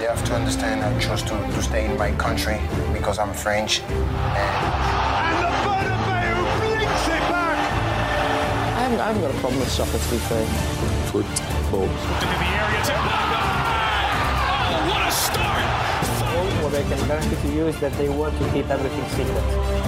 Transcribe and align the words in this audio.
They 0.00 0.06
have 0.06 0.24
to 0.24 0.34
understand 0.34 0.82
I 0.82 0.98
chose 0.98 1.22
to, 1.24 1.36
to 1.36 1.62
stay 1.62 1.84
in 1.84 1.98
my 1.98 2.10
country 2.12 2.58
because 2.94 3.18
I'm 3.18 3.34
French. 3.34 3.80
And 3.82 3.92
And 3.92 5.44
the 5.44 5.52
Bernabeu 5.60 6.40
blinks 6.62 7.06
it 7.06 7.24
back. 7.28 7.58
I 8.76 8.80
haven't, 8.80 9.00
I 9.00 9.06
haven't 9.08 9.22
got 9.22 9.34
a 9.34 9.38
problem 9.40 9.60
with 9.60 9.68
soccer, 9.70 9.98
to 9.98 10.10
be 10.10 10.16
fair. 10.16 10.46
football. 11.12 11.82
Into 11.84 12.26
the 12.32 12.48
area 12.48 12.80
to 12.88 12.94
Oh, 14.72 14.88
what 14.88 15.02
a 15.06 15.12
start! 15.12 15.64
What 16.64 16.74
I 16.74 16.82
can 16.82 17.06
guarantee 17.06 17.36
to 17.36 17.54
you 17.54 17.66
is 17.66 17.78
that 17.80 17.92
they 17.98 18.08
want 18.08 18.38
to 18.38 18.50
keep 18.52 18.70
everything 18.70 19.06
secret. 19.10 19.79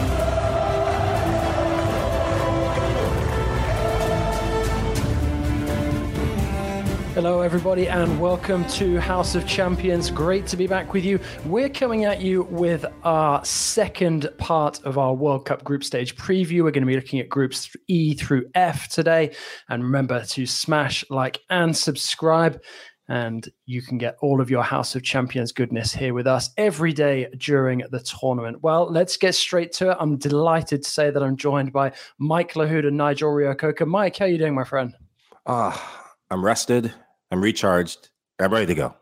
Hello, 7.15 7.43
everybody, 7.43 7.89
and 7.89 8.19
welcome 8.19 8.65
to 8.69 8.99
House 8.99 9.35
of 9.35 9.47
Champions. 9.47 10.11
Great 10.11 10.47
to 10.47 10.57
be 10.57 10.67
back 10.67 10.95
with 10.95 11.05
you. 11.05 11.21
We're 11.45 11.69
coming 11.69 12.07
at 12.07 12.23
you 12.23 12.45
with 12.45 12.87
our 13.05 13.45
second 13.45 14.31
part 14.39 14.83
of 14.85 14.97
our 14.97 15.13
World 15.13 15.45
Cup 15.45 15.63
group 15.63 15.85
stage 15.85 16.17
preview. 16.17 16.65
We're 16.65 16.71
going 16.71 16.85
to 16.85 16.87
be 16.87 16.97
looking 16.97 17.21
at 17.21 17.29
groups 17.29 17.69
E 17.87 18.15
through 18.15 18.47
F 18.55 18.89
today. 18.89 19.35
And 19.69 19.83
remember 19.83 20.25
to 20.25 20.47
smash, 20.47 21.05
like, 21.11 21.39
and 21.51 21.77
subscribe. 21.77 22.59
And 23.11 23.47
you 23.67 23.83
can 23.83 23.99
get 23.99 24.17
all 24.23 24.41
of 24.41 24.49
your 24.49 24.63
House 24.63 24.95
of 24.95 25.03
Champions 25.03 25.53
goodness 25.53 25.93
here 25.93 26.15
with 26.15 26.27
us 26.27 26.49
every 26.57 26.95
day 26.95 27.29
during 27.37 27.83
the 27.91 28.01
tournament. 28.01 28.63
Well, 28.63 28.91
let's 28.91 29.19
get 29.19 29.35
straight 29.35 29.73
to 29.75 29.91
it. 29.91 29.99
I'm 30.01 30.17
delighted 30.17 30.83
to 30.83 30.91
say 30.91 31.11
that 31.11 31.23
I'm 31.23 31.37
joined 31.37 31.75
by 31.75 31.93
Mike 32.17 32.55
Lahoud 32.55 32.89
and 32.89 32.97
Nigel 32.97 33.33
Reo-Coker. 33.33 33.85
Mike, 33.85 34.17
how 34.17 34.25
are 34.25 34.29
you 34.29 34.39
doing, 34.39 34.55
my 34.55 34.65
friend? 34.65 34.95
Ah, 35.45 36.02
I'm 36.33 36.43
rested. 36.43 36.91
I'm 37.31 37.43
recharged. 37.43 38.09
I'm 38.41 38.51
ready 38.51 38.65
to 38.65 38.75
go. 38.75 38.97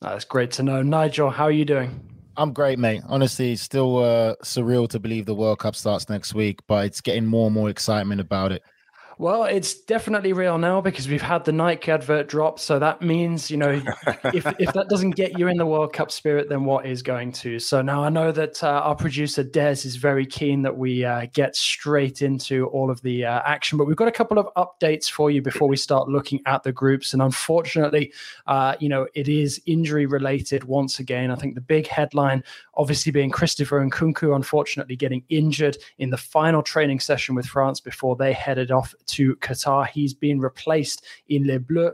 That's 0.00 0.24
great 0.24 0.50
to 0.52 0.62
know. 0.62 0.82
Nigel, 0.82 1.28
how 1.28 1.44
are 1.44 1.50
you 1.50 1.66
doing? 1.66 2.00
I'm 2.38 2.54
great, 2.54 2.78
mate. 2.78 3.02
Honestly, 3.06 3.54
still 3.54 3.98
uh, 3.98 4.34
surreal 4.42 4.88
to 4.88 4.98
believe 4.98 5.26
the 5.26 5.34
World 5.34 5.58
Cup 5.58 5.76
starts 5.76 6.08
next 6.08 6.32
week, 6.32 6.60
but 6.66 6.86
it's 6.86 7.02
getting 7.02 7.26
more 7.26 7.48
and 7.48 7.54
more 7.54 7.68
excitement 7.68 8.18
about 8.18 8.50
it. 8.50 8.62
Well, 9.20 9.44
it's 9.44 9.74
definitely 9.74 10.32
real 10.32 10.56
now 10.56 10.80
because 10.80 11.06
we've 11.06 11.20
had 11.20 11.44
the 11.44 11.52
Nike 11.52 11.92
advert 11.92 12.26
drop. 12.26 12.58
So 12.58 12.78
that 12.78 13.02
means, 13.02 13.50
you 13.50 13.58
know, 13.58 13.82
if, 14.32 14.46
if 14.58 14.72
that 14.72 14.86
doesn't 14.88 15.10
get 15.10 15.38
you 15.38 15.46
in 15.48 15.58
the 15.58 15.66
World 15.66 15.92
Cup 15.92 16.10
spirit, 16.10 16.48
then 16.48 16.64
what 16.64 16.86
is 16.86 17.02
going 17.02 17.32
to? 17.32 17.58
So 17.58 17.82
now 17.82 18.02
I 18.02 18.08
know 18.08 18.32
that 18.32 18.64
uh, 18.64 18.68
our 18.68 18.94
producer 18.94 19.42
Des 19.42 19.72
is 19.84 19.96
very 19.96 20.24
keen 20.24 20.62
that 20.62 20.74
we 20.74 21.04
uh, 21.04 21.26
get 21.34 21.54
straight 21.54 22.22
into 22.22 22.68
all 22.68 22.90
of 22.90 23.02
the 23.02 23.26
uh, 23.26 23.42
action. 23.44 23.76
But 23.76 23.88
we've 23.88 23.94
got 23.94 24.08
a 24.08 24.10
couple 24.10 24.38
of 24.38 24.48
updates 24.56 25.10
for 25.10 25.30
you 25.30 25.42
before 25.42 25.68
we 25.68 25.76
start 25.76 26.08
looking 26.08 26.40
at 26.46 26.62
the 26.62 26.72
groups. 26.72 27.12
And 27.12 27.20
unfortunately, 27.20 28.14
uh, 28.46 28.76
you 28.80 28.88
know, 28.88 29.06
it 29.14 29.28
is 29.28 29.60
injury 29.66 30.06
related 30.06 30.64
once 30.64 30.98
again. 30.98 31.30
I 31.30 31.34
think 31.34 31.56
the 31.56 31.60
big 31.60 31.86
headline, 31.88 32.42
obviously, 32.74 33.12
being 33.12 33.28
Christopher 33.28 33.86
Nkunku, 33.86 34.34
unfortunately 34.34 34.96
getting 34.96 35.24
injured 35.28 35.76
in 35.98 36.08
the 36.08 36.16
final 36.16 36.62
training 36.62 37.00
session 37.00 37.34
with 37.34 37.44
France 37.44 37.80
before 37.80 38.16
they 38.16 38.32
headed 38.32 38.70
off 38.70 38.94
to 39.10 39.36
Qatar. 39.36 39.86
He's 39.88 40.14
been 40.14 40.40
replaced 40.40 41.04
in 41.28 41.44
Les 41.44 41.58
Bleus 41.58 41.92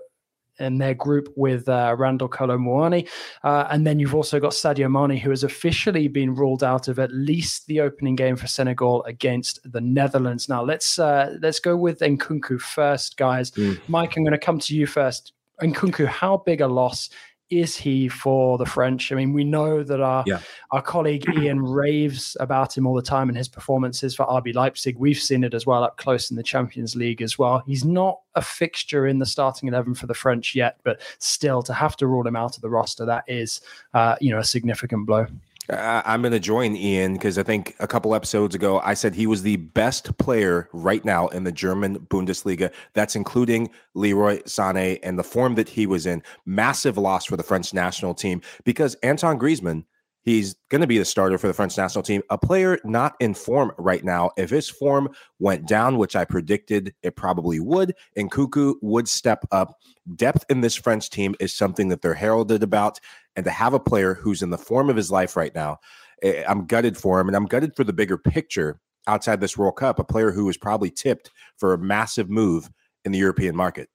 in 0.59 0.79
their 0.79 0.95
group 0.95 1.33
with 1.37 1.69
uh, 1.69 1.95
Randal 1.99 2.29
Kolo 2.29 2.57
Muani. 2.57 3.09
Uh, 3.45 3.67
and 3.71 3.87
then 3.87 3.99
you've 3.99 4.15
also 4.15 4.41
got 4.41 4.53
Sadio 4.53 4.91
Mane, 4.91 5.19
who 5.19 5.31
has 5.31 5.45
officially 5.45 6.09
been 6.09 6.35
ruled 6.35 6.65
out 6.65 6.89
of 6.89 6.99
at 6.99 7.13
least 7.13 7.67
the 7.67 7.81
opening 7.81 8.17
game 8.17 8.37
for 8.37 8.47
Senegal 8.47 9.05
against 9.05 9.61
the 9.71 9.81
Netherlands. 9.81 10.49
Now 10.49 10.63
let's 10.63 10.99
uh, 10.99 11.37
let's 11.41 11.61
go 11.61 11.77
with 11.77 12.01
Nkunku 12.01 12.61
first, 12.61 13.17
guys. 13.17 13.53
Mike, 13.89 14.17
I'm 14.17 14.25
going 14.25 14.33
to 14.33 14.39
come 14.39 14.59
to 14.61 14.75
you 14.75 14.87
first. 14.87 15.33
Nkunku, 15.63 16.07
how 16.07 16.39
big 16.39 16.61
a 16.61 16.67
loss 16.67 17.11
is 17.49 17.77
he 17.77 18.09
for 18.09 18.59
the 18.59 18.67
French? 18.67 19.13
I 19.13 19.15
mean, 19.15 19.33
we 19.33 19.45
know 19.45 19.83
that 19.83 20.01
our 20.01 20.25
Yeah. 20.27 20.41
our 20.73 20.83
colleague 20.83 21.25
Ian 21.37 21.63
raves 21.63 22.37
about 22.41 22.77
him 22.77 22.87
all 22.87 22.95
the 22.95 23.03
time 23.03 23.29
and 23.29 23.37
his 23.39 23.49
performances 23.49 24.15
for 24.17 24.25
RB 24.27 24.53
Leipzig. 24.53 24.97
We've 24.99 25.19
seen 25.19 25.45
it 25.45 25.55
as 25.55 25.65
well 25.67 25.85
up 25.85 25.97
close 25.97 26.31
in 26.31 26.37
the 26.37 26.43
Champions 26.43 26.97
League 26.97 27.23
as 27.23 27.39
well. 27.39 27.63
He's 27.67 27.85
not 27.85 28.19
a 28.35 28.43
fixture 28.43 29.07
in 29.07 29.19
the 29.21 29.27
starting 29.27 29.69
eleven 29.69 29.95
for 29.95 30.07
the 30.07 30.15
French 30.15 30.55
yet, 30.55 30.79
but 30.83 31.01
still 31.19 31.63
to 31.63 31.73
have 31.73 31.97
to 31.99 32.07
rule 32.07 32.27
him 32.27 32.37
out 32.37 32.57
of 32.57 32.63
the 32.63 32.71
roster, 32.71 33.05
that 33.07 33.25
is, 33.29 33.61
uh, 33.95 34.17
you 34.21 34.31
know, 34.31 34.39
a 34.39 34.45
significant 34.45 35.07
blow. 35.07 35.27
I'm 35.69 36.23
going 36.23 36.33
to 36.33 36.39
join 36.39 36.77
Ian 36.77 37.15
because 37.15 37.39
I 37.39 37.43
think 37.43 37.75
a 37.81 37.87
couple 37.87 38.15
episodes 38.15 38.55
ago 38.55 38.81
I 38.85 38.95
said 38.95 39.15
he 39.15 39.27
was 39.27 39.43
the 39.43 39.57
best 39.57 40.17
player 40.19 40.69
right 40.73 41.05
now 41.05 41.29
in 41.29 41.45
the 41.45 41.53
German 41.53 41.99
Bundesliga. 41.99 42.73
That's 42.95 43.17
including 43.17 43.71
Leroy 43.95 44.43
Sané 44.43 44.99
and 45.03 45.19
the 45.19 45.25
form 45.25 45.57
that 45.57 45.69
he 45.69 45.87
was 45.87 46.07
in. 46.07 46.23
Massive 46.45 46.97
loss 46.97 47.25
for 47.25 47.37
the 47.37 47.43
French 47.43 47.75
national 47.75 48.15
team 48.15 48.43
because 48.65 48.97
Antoine 49.05 49.39
Griezmann, 49.39 49.85
he's 50.27 50.57
going 50.71 50.81
to 50.81 50.87
be 50.89 50.99
the 50.99 51.05
starter 51.05 51.39
for 51.39 51.47
the 51.47 51.55
French 51.55 51.79
national 51.79 52.03
team. 52.03 52.21
A 52.31 52.37
player 52.37 52.79
not 52.85 53.15
in 53.21 53.33
form 53.33 53.73
right 53.79 54.05
now. 54.05 54.33
If 54.37 54.51
his 54.51 54.69
form 54.69 55.09
went 55.39 55.67
down, 55.67 55.97
which 55.97 56.17
I 56.17 56.25
predicted 56.25 56.93
it 57.03 57.15
probably 57.15 57.61
would, 57.61 57.95
Nkunku 58.19 58.75
would 58.83 59.09
step 59.09 59.47
up. 59.53 59.79
Depth 60.17 60.45
in 60.51 60.61
this 60.61 60.75
French 60.75 61.09
team 61.09 61.35
is 61.41 61.55
something 61.55 61.89
that 61.89 62.03
they're 62.03 62.13
heralded 62.13 62.65
about. 62.65 62.99
And 63.37 63.45
to 63.45 63.53
have 63.53 63.73
a 63.73 63.81
player 63.81 64.15
who's 64.15 64.43
in 64.43 64.51
the 64.51 64.59
form 64.59 64.91
of 64.91 64.97
his 64.97 65.13
life 65.13 65.37
right 65.37 65.55
now, 65.55 65.79
eh, 66.23 66.43
I'm 66.47 66.67
gutted 66.67 66.97
for 66.97 67.21
him. 67.21 67.29
And 67.29 67.37
I'm 67.37 67.47
gutted 67.47 67.77
for 67.77 67.85
the 67.85 67.93
bigger 67.93 68.19
picture 68.19 68.81
outside 69.07 69.41
this 69.41 69.57
World 69.57 69.77
Cup, 69.77 70.01
a 70.01 70.05
player 70.05 70.33
who 70.33 70.45
was 70.45 70.57
probably 70.57 70.91
tipped 70.91 71.31
for 71.57 71.73
a 71.73 71.79
massive 71.79 72.29
move 72.29 72.69
in 73.05 73.13
the 73.13 73.19
European 73.19 73.55
market. 73.55 73.89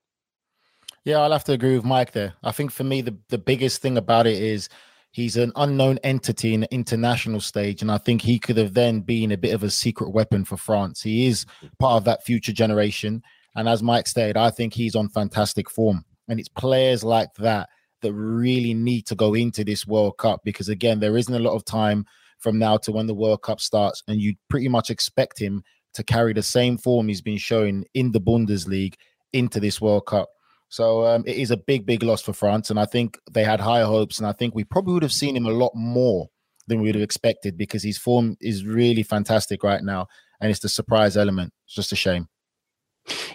Yeah, 1.04 1.18
I'll 1.18 1.32
have 1.32 1.44
to 1.46 1.52
agree 1.52 1.76
with 1.76 1.84
Mike 1.84 2.14
there. 2.14 2.36
I 2.42 2.52
think 2.54 2.72
for 2.72 2.86
me, 2.86 3.02
the, 3.02 3.18
the 3.28 3.38
biggest 3.38 3.82
thing 3.82 3.98
about 3.98 4.28
it 4.28 4.42
is 4.42 4.70
he's 5.12 5.36
an 5.38 5.52
unknown 5.56 6.00
entity 6.04 6.54
in 6.54 6.62
the 6.62 6.74
international 6.74 7.42
stage. 7.42 7.82
And 7.82 7.92
I 7.92 7.98
think 7.98 8.22
he 8.22 8.40
could 8.40 8.58
have 8.58 8.74
then 8.74 9.02
been 9.02 9.32
a 9.32 9.38
bit 9.38 9.54
of 9.54 9.64
a 9.64 9.70
secret 9.70 10.12
weapon 10.12 10.46
for 10.46 10.58
France. 10.58 11.02
He 11.02 11.28
is 11.28 11.46
part 11.80 11.98
of 11.98 12.06
that 12.06 12.24
future 12.24 12.54
generation. 12.54 13.22
And 13.56 13.68
as 13.68 13.84
Mike 13.84 14.08
stated, 14.08 14.38
I 14.38 14.50
think 14.50 14.74
he's 14.74 14.96
on 14.96 15.10
fantastic 15.10 15.70
form. 15.70 16.06
And 16.28 16.40
it's 16.40 16.50
players 16.50 17.04
like 17.04 17.34
that 17.36 17.70
that 18.02 18.14
really 18.14 18.74
need 18.74 19.06
to 19.08 19.16
go 19.16 19.34
into 19.34 19.64
this 19.64 19.86
World 19.86 20.18
Cup 20.18 20.42
because, 20.44 20.70
again, 20.70 21.00
there 21.00 21.18
isn't 21.18 21.34
a 21.34 21.40
lot 21.40 21.56
of 21.56 21.66
time 21.66 22.06
from 22.40 22.58
now 22.58 22.78
to 22.78 22.92
when 22.92 23.06
the 23.06 23.14
World 23.14 23.44
Cup 23.44 23.60
starts. 23.60 24.02
And 24.08 24.20
you 24.20 24.36
pretty 24.50 24.70
much 24.70 24.90
expect 24.90 25.38
him 25.38 25.64
to 25.94 26.04
carry 26.04 26.34
the 26.34 26.42
same 26.42 26.78
form 26.78 27.10
he's 27.10 27.22
been 27.22 27.38
showing 27.38 27.84
in 27.94 28.14
the 28.14 28.22
Bundesliga 28.22 28.96
into 29.34 29.60
this 29.60 29.82
World 29.82 30.06
Cup. 30.06 30.30
So 30.72 31.06
um, 31.06 31.24
it 31.28 31.36
is 31.36 31.52
a 31.52 31.58
big, 31.58 31.86
big 31.86 32.02
loss 32.02 32.22
for 32.22 32.32
France. 32.32 32.70
And 32.70 32.80
I 32.80 32.86
think 32.86 33.20
they 33.30 33.44
had 33.44 33.60
higher 33.60 33.86
hopes. 33.86 34.18
And 34.20 34.28
I 34.28 34.32
think 34.32 34.56
we 34.56 34.64
probably 34.64 34.94
would 34.94 35.04
have 35.04 35.12
seen 35.12 35.36
him 35.36 35.46
a 35.46 35.52
lot 35.52 35.74
more 35.76 36.30
than 36.68 36.80
we 36.80 36.88
would 36.88 36.96
have 36.96 37.04
expected 37.04 37.58
because 37.58 37.84
his 37.84 37.98
form 37.98 38.38
is 38.40 38.66
really 38.66 39.04
fantastic 39.04 39.64
right 39.64 39.84
now. 39.84 40.08
And 40.40 40.50
it's 40.50 40.62
the 40.62 40.70
surprise 40.70 41.18
element. 41.18 41.54
It's 41.66 41.76
just 41.76 41.92
a 41.92 41.98
shame. 41.98 42.30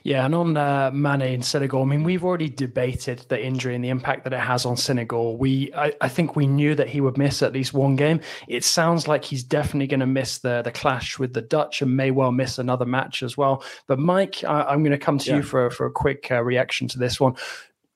Yeah, 0.05 0.25
and 0.25 0.35
on 0.35 0.57
uh, 0.57 0.91
Mane 0.93 1.23
in 1.23 1.43
Senegal, 1.43 1.83
I 1.83 1.85
mean, 1.85 2.05
we've 2.05 2.25
already 2.25 2.49
debated 2.49 3.25
the 3.29 3.45
injury 3.45 3.75
and 3.75 3.85
the 3.85 3.89
impact 3.89 4.25
that 4.25 4.33
it 4.33 4.39
has 4.39 4.65
on 4.65 4.77
Senegal. 4.77 5.37
We, 5.37 5.73
I, 5.75 5.93
I 6.01 6.09
think, 6.09 6.37
we 6.37 6.47
knew 6.47 6.75
that 6.77 6.89
he 6.89 7.01
would 7.01 7.19
miss 7.19 7.43
at 7.43 7.53
least 7.53 7.75
one 7.75 7.97
game. 7.97 8.21
It 8.47 8.63
sounds 8.63 9.09
like 9.09 9.25
he's 9.25 9.43
definitely 9.43 9.89
going 9.89 10.01
to 10.01 10.07
miss 10.07 10.39
the 10.39 10.63
the 10.63 10.71
clash 10.71 11.19
with 11.19 11.35
the 11.35 11.43
Dutch 11.43 11.83
and 11.83 11.97
may 11.97 12.13
well 12.13 12.31
miss 12.31 12.59
another 12.59 12.85
match 12.85 13.23
as 13.23 13.37
well. 13.37 13.65
But 13.89 13.99
Mike, 13.99 14.45
I, 14.45 14.73
am 14.73 14.85
going 14.85 14.93
to 14.93 15.05
come 15.05 15.19
to 15.19 15.31
yeah. 15.31 15.37
you 15.39 15.43
for 15.43 15.71
for 15.71 15.87
a 15.87 15.91
quick 15.91 16.29
uh, 16.31 16.43
reaction 16.43 16.87
to 16.89 16.99
this 16.99 17.19
one. 17.19 17.35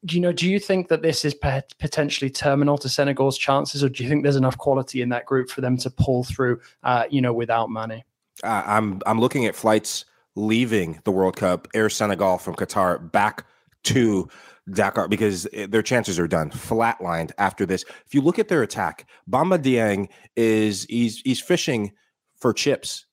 Do 0.05 0.17
you 0.17 0.21
know? 0.21 0.33
Do 0.33 0.51
you 0.51 0.59
think 0.59 0.89
that 0.89 1.03
this 1.03 1.25
is 1.25 1.35
potentially 1.35 2.31
terminal 2.31 2.79
to 2.79 2.89
Senegal's 2.89 3.39
chances, 3.39 3.85
or 3.85 3.89
do 3.89 4.03
you 4.03 4.09
think 4.09 4.23
there's 4.25 4.37
enough 4.37 4.59
quality 4.59 5.03
in 5.03 5.11
that 5.11 5.27
group 5.27 5.51
for 5.51 5.61
them 5.61 5.77
to 5.79 5.91
pull 5.91 6.25
through? 6.25 6.61
Uh, 6.83 7.05
you 7.11 7.21
know, 7.21 7.33
without 7.33 7.71
Mane. 7.71 8.03
Uh, 8.43 8.63
I'm 8.67 9.01
I'm 9.07 9.21
looking 9.21 9.47
at 9.47 9.55
flights 9.55 10.07
leaving 10.37 11.01
the 11.05 11.11
World 11.11 11.37
Cup, 11.37 11.69
Air 11.75 11.89
Senegal 11.89 12.39
from 12.39 12.55
Qatar 12.55 13.11
back 13.11 13.47
to 13.85 14.29
Dakar 14.73 15.09
because 15.09 15.49
eh, 15.53 15.67
their 15.67 15.83
chances 15.83 16.19
are 16.19 16.29
done, 16.29 16.51
flatlined 16.51 17.33
after 17.39 17.67
this. 17.67 17.85
If 18.07 18.15
you 18.15 18.21
look 18.21 18.39
at 18.39 18.49
their 18.49 18.63
attack, 18.63 19.09
Bamba 19.29 19.59
Dieng 19.59 20.09
is 20.37 20.85
he's 20.89 21.21
he's 21.21 21.41
fishing 21.41 21.93
for 22.37 22.53
chips 22.53 23.07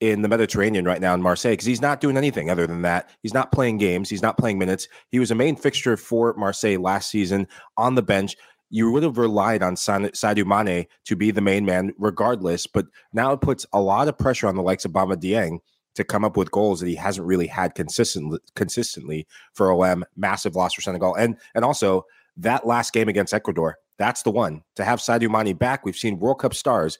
in 0.00 0.22
the 0.22 0.28
Mediterranean 0.28 0.86
right 0.86 1.00
now 1.00 1.12
in 1.12 1.20
Marseille 1.20 1.52
because 1.52 1.66
he's 1.66 1.82
not 1.82 2.00
doing 2.00 2.16
anything 2.16 2.48
other 2.48 2.66
than 2.66 2.82
that. 2.82 3.10
He's 3.22 3.34
not 3.34 3.52
playing 3.52 3.76
games. 3.76 4.08
He's 4.08 4.22
not 4.22 4.38
playing 4.38 4.58
minutes. 4.58 4.88
He 5.10 5.18
was 5.18 5.30
a 5.30 5.34
main 5.34 5.56
fixture 5.56 5.96
for 5.96 6.34
Marseille 6.38 6.80
last 6.80 7.10
season 7.10 7.46
on 7.76 7.94
the 7.94 8.02
bench 8.02 8.36
you 8.70 8.90
would 8.90 9.02
have 9.02 9.18
relied 9.18 9.62
on 9.62 9.74
Sadio 9.74 10.46
Mane 10.46 10.86
to 11.04 11.16
be 11.16 11.32
the 11.32 11.40
main 11.40 11.64
man 11.64 11.92
regardless, 11.98 12.66
but 12.66 12.86
now 13.12 13.32
it 13.32 13.40
puts 13.40 13.66
a 13.72 13.80
lot 13.80 14.08
of 14.08 14.16
pressure 14.16 14.46
on 14.46 14.54
the 14.54 14.62
likes 14.62 14.84
of 14.84 14.92
Bamba 14.92 15.16
Dieng 15.16 15.58
to 15.94 16.04
come 16.04 16.24
up 16.24 16.36
with 16.36 16.50
goals 16.50 16.80
that 16.80 16.88
he 16.88 16.94
hasn't 16.94 17.26
really 17.26 17.46
had 17.46 17.74
consistently 17.74 18.38
consistently 18.54 19.26
for 19.54 19.72
OM. 19.72 20.04
Massive 20.16 20.56
loss 20.56 20.74
for 20.74 20.80
Senegal, 20.80 21.14
and 21.14 21.36
and 21.54 21.64
also 21.64 22.06
that 22.36 22.66
last 22.66 22.92
game 22.92 23.08
against 23.08 23.34
Ecuador. 23.34 23.78
That's 23.98 24.22
the 24.22 24.30
one 24.30 24.62
to 24.76 24.84
have 24.84 25.00
Sadio 25.00 25.30
Mane 25.30 25.56
back. 25.56 25.84
We've 25.84 25.96
seen 25.96 26.18
World 26.18 26.40
Cup 26.40 26.54
stars 26.54 26.98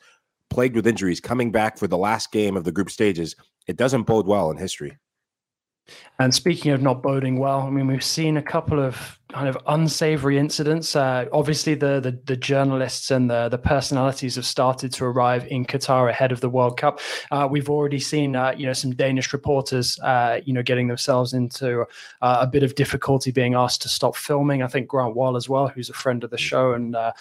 plagued 0.50 0.76
with 0.76 0.86
injuries 0.86 1.20
coming 1.20 1.50
back 1.52 1.78
for 1.78 1.86
the 1.86 1.96
last 1.96 2.32
game 2.32 2.56
of 2.56 2.64
the 2.64 2.72
group 2.72 2.90
stages. 2.90 3.36
It 3.66 3.76
doesn't 3.76 4.02
bode 4.02 4.26
well 4.26 4.50
in 4.50 4.56
history. 4.56 4.98
And 6.18 6.34
speaking 6.34 6.72
of 6.72 6.82
not 6.82 7.02
boding 7.02 7.38
well, 7.38 7.60
I 7.60 7.70
mean, 7.70 7.86
we've 7.86 8.04
seen 8.04 8.36
a 8.36 8.42
couple 8.42 8.80
of 8.80 9.18
kind 9.32 9.48
of 9.48 9.56
unsavory 9.68 10.38
incidents. 10.38 10.96
Uh, 10.96 11.26
obviously, 11.32 11.74
the, 11.74 12.00
the, 12.00 12.18
the 12.24 12.36
journalists 12.36 13.10
and 13.10 13.30
the 13.30 13.48
the 13.48 13.58
personalities 13.58 14.34
have 14.34 14.44
started 14.44 14.92
to 14.92 15.04
arrive 15.04 15.46
in 15.46 15.64
Qatar 15.64 16.10
ahead 16.10 16.32
of 16.32 16.40
the 16.40 16.48
World 16.48 16.76
Cup. 16.76 17.00
Uh, 17.30 17.46
we've 17.50 17.70
already 17.70 17.98
seen, 17.98 18.36
uh, 18.36 18.54
you 18.56 18.66
know, 18.66 18.72
some 18.72 18.94
Danish 18.94 19.32
reporters, 19.32 19.98
uh, 20.00 20.40
you 20.44 20.52
know, 20.52 20.62
getting 20.62 20.88
themselves 20.88 21.32
into 21.32 21.82
uh, 22.22 22.38
a 22.40 22.46
bit 22.46 22.62
of 22.62 22.74
difficulty, 22.74 23.30
being 23.30 23.54
asked 23.54 23.82
to 23.82 23.88
stop 23.88 24.16
filming. 24.16 24.62
I 24.62 24.66
think 24.66 24.88
Grant 24.88 25.14
Wahl 25.14 25.36
as 25.36 25.48
well, 25.48 25.68
who's 25.68 25.90
a 25.90 25.94
friend 25.94 26.24
of 26.24 26.30
the 26.30 26.38
show 26.38 26.72
and 26.72 26.96
uh, 26.96 27.12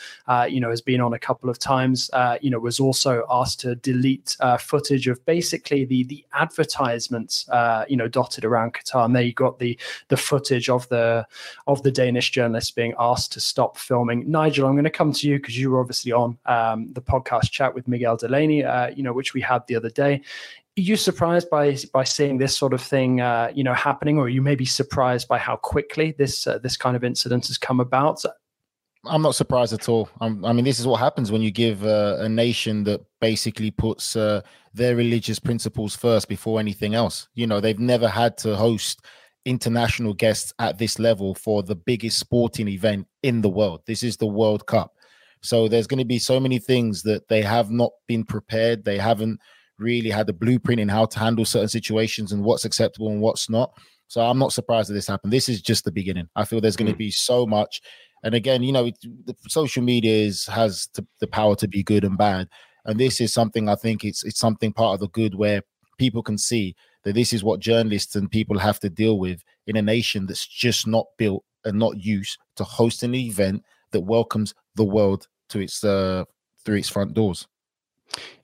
you 0.50 0.60
know 0.60 0.70
has 0.70 0.82
been 0.82 1.02
on 1.02 1.14
a 1.14 1.20
couple 1.20 1.50
of 1.50 1.60
times, 1.60 2.10
you 2.42 2.50
know, 2.50 2.60
was 2.60 2.80
also 2.80 3.26
asked 3.30 3.60
to 3.62 3.76
delete 3.76 4.36
footage 4.60 5.08
of 5.08 5.24
basically 5.26 5.86
the 5.86 6.04
the 6.06 6.26
advertisements, 6.34 7.48
you 7.88 7.98
know, 7.98 8.08
dotted 8.08 8.46
around 8.46 8.74
Qatar. 8.74 9.06
And 9.06 9.16
there 9.16 9.24
you 9.24 9.34
got 9.34 9.60
the 9.60 9.78
the 10.08 10.18
footage 10.18 10.70
of 10.70 10.88
the 10.90 11.26
of 11.68 11.84
the 11.84 11.92
Danish 12.00 12.32
journalists 12.32 12.72
being 12.72 12.94
asked 12.98 13.34
to 13.34 13.42
stop 13.42 13.78
filming. 13.78 14.24
Nigel, 14.32 14.70
I'm 14.70 14.76
going 14.76 14.86
to 14.86 14.90
come 14.90 15.12
to 15.12 15.28
you 15.28 15.38
because 15.38 15.60
you 15.60 15.70
were 15.70 15.82
obviously 15.82 16.14
on 16.14 16.38
um, 16.46 16.94
the 16.94 17.02
podcast 17.02 17.52
chat 17.52 17.76
with 17.76 17.90
Miguel 17.90 18.16
Delaney, 18.16 18.64
uh, 18.64 18.88
you 18.96 19.04
know, 19.04 19.12
which 19.12 19.34
we 19.34 19.42
had 19.42 19.68
the 19.68 19.76
other 19.76 19.90
day. 19.90 20.22
Are 20.78 20.82
you 20.82 20.96
surprised 20.96 21.50
by 21.50 21.78
by 21.92 22.06
seeing 22.06 22.38
this 22.38 22.56
sort 22.56 22.74
of 22.74 22.82
thing, 22.82 23.20
uh, 23.20 23.52
you 23.54 23.66
know, 23.66 23.74
happening, 23.74 24.18
or 24.18 24.30
you 24.30 24.42
may 24.42 24.56
be 24.56 24.64
surprised 24.64 25.28
by 25.28 25.38
how 25.38 25.58
quickly 25.58 26.16
this 26.18 26.48
uh, 26.48 26.58
this 26.60 26.78
kind 26.78 26.96
of 26.96 27.04
incident 27.04 27.48
has 27.48 27.58
come 27.58 27.82
about? 27.82 28.24
I'm 29.04 29.22
not 29.22 29.36
surprised 29.36 29.74
at 29.74 29.90
all. 29.90 30.10
I'm, 30.22 30.46
i 30.46 30.54
mean, 30.54 30.64
this 30.64 30.80
is 30.80 30.88
what 30.88 31.02
happens 31.02 31.34
when 31.34 31.42
you 31.42 31.52
give 31.52 31.84
uh, 31.84 32.18
a 32.20 32.30
nation 32.30 32.86
that 32.86 33.02
basically 33.20 33.72
puts 33.72 34.16
uh, 34.16 34.42
their 34.74 34.96
religious 34.96 35.40
principles 35.40 35.98
first 35.98 36.30
before 36.30 36.62
anything 36.62 36.96
else. 36.96 37.28
You 37.34 37.46
know, 37.46 37.60
they've 37.60 37.78
never 37.78 38.08
had 38.08 38.38
to 38.40 38.56
host 38.56 39.02
international 39.46 40.14
guests 40.14 40.54
at 40.60 40.78
this 40.78 41.00
level 41.00 41.34
for 41.34 41.64
the 41.64 41.76
biggest 41.76 42.20
sporting 42.20 42.68
event 42.68 43.08
in 43.24 43.42
the 43.42 43.50
world. 43.50 43.82
This 43.86 44.04
is 44.04 44.18
the 44.18 44.28
World 44.28 44.66
Cup. 44.68 44.94
So 45.42 45.68
there's 45.68 45.88
going 45.88 46.00
to 46.00 46.06
be 46.06 46.20
so 46.20 46.40
many 46.40 46.60
things 46.60 47.04
that 47.04 47.28
they 47.30 47.42
have 47.42 47.72
not 47.72 47.92
been 48.08 48.26
prepared. 48.26 48.84
They 48.84 48.98
haven't 48.98 49.40
really 49.78 50.10
had 50.10 50.28
the 50.28 50.34
blueprint 50.34 50.82
in 50.82 50.90
how 50.90 51.06
to 51.06 51.20
handle 51.20 51.46
certain 51.46 51.70
situations 51.70 52.32
and 52.32 52.44
what's 52.44 52.66
acceptable 52.66 53.10
and 53.10 53.22
what's 53.22 53.50
not. 53.50 53.72
So 54.08 54.22
I'm 54.22 54.40
not 54.40 54.54
surprised 54.54 54.90
that 54.90 54.96
this 54.96 55.08
happened. 55.08 55.32
This 55.32 55.48
is 55.48 55.62
just 55.62 55.86
the 55.86 55.92
beginning. 55.92 56.28
I 56.36 56.44
feel 56.44 56.60
there's 56.60 56.76
going 56.76 56.88
to 56.88 56.94
hmm. 56.94 56.98
be 56.98 57.12
so 57.12 57.46
much. 57.46 57.82
And 58.24 58.36
again, 58.36 58.64
you 58.64 58.74
know, 58.74 58.88
it, 58.88 58.98
the 59.02 59.36
social 59.48 59.82
media 59.82 60.26
is 60.26 60.46
has 60.48 60.88
to, 60.96 61.06
the 61.22 61.28
power 61.28 61.56
to 61.56 61.68
be 61.68 61.84
good 61.84 62.04
and 62.04 62.18
bad. 62.18 62.50
And 62.86 63.00
this 63.00 63.22
is 63.22 63.34
something 63.34 63.70
I 63.70 63.76
think 63.76 64.04
it's 64.04 64.24
it's 64.24 64.40
something 64.40 64.74
part 64.74 64.96
of 64.96 65.00
the 65.00 65.10
good 65.10 65.36
where 65.36 65.62
people 65.98 66.24
can 66.24 66.38
see 66.38 66.76
that 67.04 67.14
this 67.14 67.34
is 67.34 67.44
what 67.44 67.60
journalists 67.60 68.16
and 68.16 68.32
people 68.32 68.58
have 68.58 68.80
to 68.80 68.90
deal 68.90 69.20
with 69.20 69.44
in 69.68 69.78
a 69.78 69.82
nation 69.82 70.26
that's 70.26 70.46
just 70.46 70.88
not 70.88 71.06
built 71.18 71.44
and 71.66 71.78
not 71.78 71.98
used 71.98 72.38
to 72.56 72.64
host 72.64 73.04
an 73.04 73.16
event 73.16 73.64
that 73.92 74.02
welcomes 74.02 74.54
the 74.76 74.84
world 74.84 75.28
to 75.50 75.60
its 75.60 75.84
uh, 75.84 76.24
through 76.64 76.78
its 76.78 76.90
front 76.90 77.14
doors. 77.14 77.48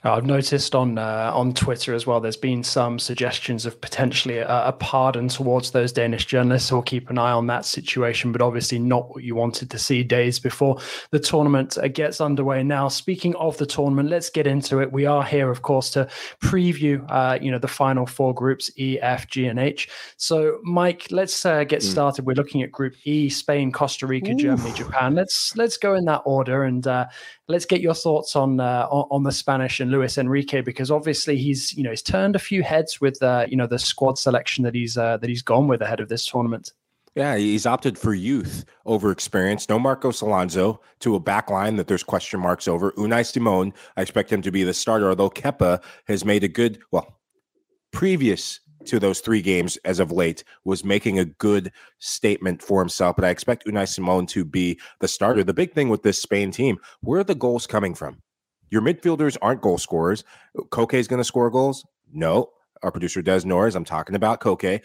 I've 0.06 0.26
noticed 0.26 0.76
on 0.76 0.98
uh, 0.98 1.32
on 1.34 1.54
Twitter 1.54 1.94
as 1.94 2.06
well. 2.06 2.20
There's 2.20 2.38
been 2.38 2.64
some 2.64 3.00
suggestions 3.00 3.66
of 3.66 3.80
potentially 3.82 4.38
a, 4.38 4.68
a, 4.68 4.72
pardon 4.72 5.28
towards 5.28 5.72
those 5.72 5.92
Danish 5.92 6.26
journalists. 6.26 6.72
We'll 6.72 6.84
keep 6.84 7.10
an 7.10 7.18
eye 7.18 7.32
on 7.32 7.48
that 7.48 7.66
situation, 7.66 8.32
but 8.32 8.42
obviously 8.42 8.78
not 8.78 9.10
what 9.10 9.24
you 9.24 9.36
wanted 9.36 9.72
to 9.72 9.80
see 9.80 10.04
days 10.04 10.40
before 10.40 10.78
the 11.10 11.20
tournament 11.20 11.78
uh, 11.78 11.88
gets 11.88 12.22
underway. 12.22 12.62
Now, 12.62 12.88
speaking 12.88 13.36
of 13.38 13.58
the 13.58 13.66
tournament, 13.66 14.10
let's 14.10 14.30
get 14.30 14.46
into 14.46 14.80
it. 14.80 14.92
We 14.92 15.08
are 15.08 15.24
here, 15.24 15.50
of 15.50 15.64
course, 15.64 15.90
to 15.92 16.08
preview, 16.40 17.04
uh, 17.10 17.40
you 17.42 17.50
know, 17.50 17.60
the 17.60 17.68
final 17.68 18.06
four 18.06 18.34
groups 18.34 18.70
E, 18.78 19.00
F, 19.02 19.28
G, 19.28 19.48
and 19.48 19.58
H. 19.58 19.90
So, 20.18 20.60
Mike, 20.64 21.08
let's 21.10 21.46
uh, 21.46 21.64
get 21.64 21.82
mm. 21.82 21.92
started. 21.92 22.26
We're 22.26 22.34
looking 22.34 22.62
at 22.62 22.72
Group 22.72 22.94
E: 23.06 23.28
Spain, 23.30 23.72
Costa 23.72 24.06
Rica. 24.06 24.36
Germany, 24.36 24.72
Japan. 24.74 25.16
Let's 25.16 25.56
let's 25.56 25.78
go 25.78 25.96
in 25.96 26.06
that 26.06 26.22
order 26.26 26.64
and 26.64 26.86
uh, 26.86 27.06
let's 27.48 27.66
get 27.66 27.82
your 27.82 27.94
thoughts 27.94 28.36
on 28.36 28.60
uh, 28.60 28.88
on, 28.90 29.08
on 29.12 29.24
the 29.24 29.32
Spanish 29.32 29.80
and 29.80 29.92
Luis 29.96 30.18
Enrique 30.18 30.62
because 30.62 30.92
obviously 30.92 31.38
he's 31.38 31.74
you 31.74 31.84
know 31.84 31.90
he's 31.90 32.02
turned 32.02 32.36
a 32.36 32.40
few 32.40 32.64
heads 32.64 33.00
with 33.02 33.22
uh, 33.24 33.46
you 33.48 33.58
know 33.58 33.68
the 33.68 33.80
squad 33.80 34.18
selection 34.18 34.64
that 34.64 34.76
he's 34.76 34.98
uh, 34.98 35.18
that 35.18 35.30
he's 35.30 35.42
gone 35.42 35.68
with 35.68 35.82
ahead 35.82 36.00
of 36.00 36.10
this 36.10 36.26
tournament. 36.26 36.74
Yeah, 37.16 37.38
he's 37.38 37.66
opted 37.66 37.98
for 37.98 38.14
youth 38.14 38.66
over 38.86 39.10
experience. 39.10 39.70
No 39.70 39.80
Marcos 39.80 40.20
Alonso 40.20 40.82
to 41.00 41.16
a 41.16 41.20
back 41.20 41.50
line 41.50 41.78
that 41.78 41.88
there's 41.88 42.04
question 42.04 42.42
marks 42.42 42.68
over. 42.68 42.92
Unai 42.94 43.26
Simon, 43.26 43.74
I 43.96 44.02
expect 44.02 44.32
him 44.32 44.42
to 44.42 44.52
be 44.52 44.64
the 44.64 44.74
starter, 44.74 45.08
although 45.08 45.30
Kepa 45.30 45.82
has 46.08 46.26
made 46.26 46.44
a 46.44 46.50
good, 46.50 46.80
well, 46.92 47.18
previous 47.94 48.60
to 48.88 49.00
those 49.00 49.22
three 49.22 49.42
games 49.42 49.78
as 49.86 50.00
of 50.00 50.12
late 50.12 50.44
was 50.66 50.84
making 50.84 51.18
a 51.18 51.26
good 51.26 51.72
statement 52.00 52.62
for 52.62 52.82
himself. 52.82 53.16
But 53.16 53.24
I 53.24 53.30
expect 53.30 53.66
Unai 53.66 53.88
Simon 53.88 54.26
to 54.28 54.44
be 54.44 54.78
the 55.00 55.08
starter. 55.08 55.44
The 55.44 55.54
big 55.54 55.72
thing 55.72 55.88
with 55.88 56.04
this 56.04 56.22
Spain 56.22 56.52
team, 56.52 56.80
where 57.00 57.22
are 57.22 57.24
the 57.24 57.34
goals 57.34 57.66
coming 57.66 57.96
from? 57.96 58.22
Your 58.70 58.82
midfielders 58.82 59.38
aren't 59.42 59.62
goal 59.62 59.78
scorers. 59.78 60.24
Koke 60.70 60.96
is 60.96 61.08
going 61.08 61.20
to 61.20 61.24
score 61.24 61.50
goals? 61.50 61.86
No. 62.12 62.50
Our 62.84 62.92
producer 62.92 63.22
Des 63.22 63.42
Norris, 63.46 63.76
I'm 63.76 63.86
talking 63.86 64.16
about 64.16 64.42
Koke. 64.42 64.82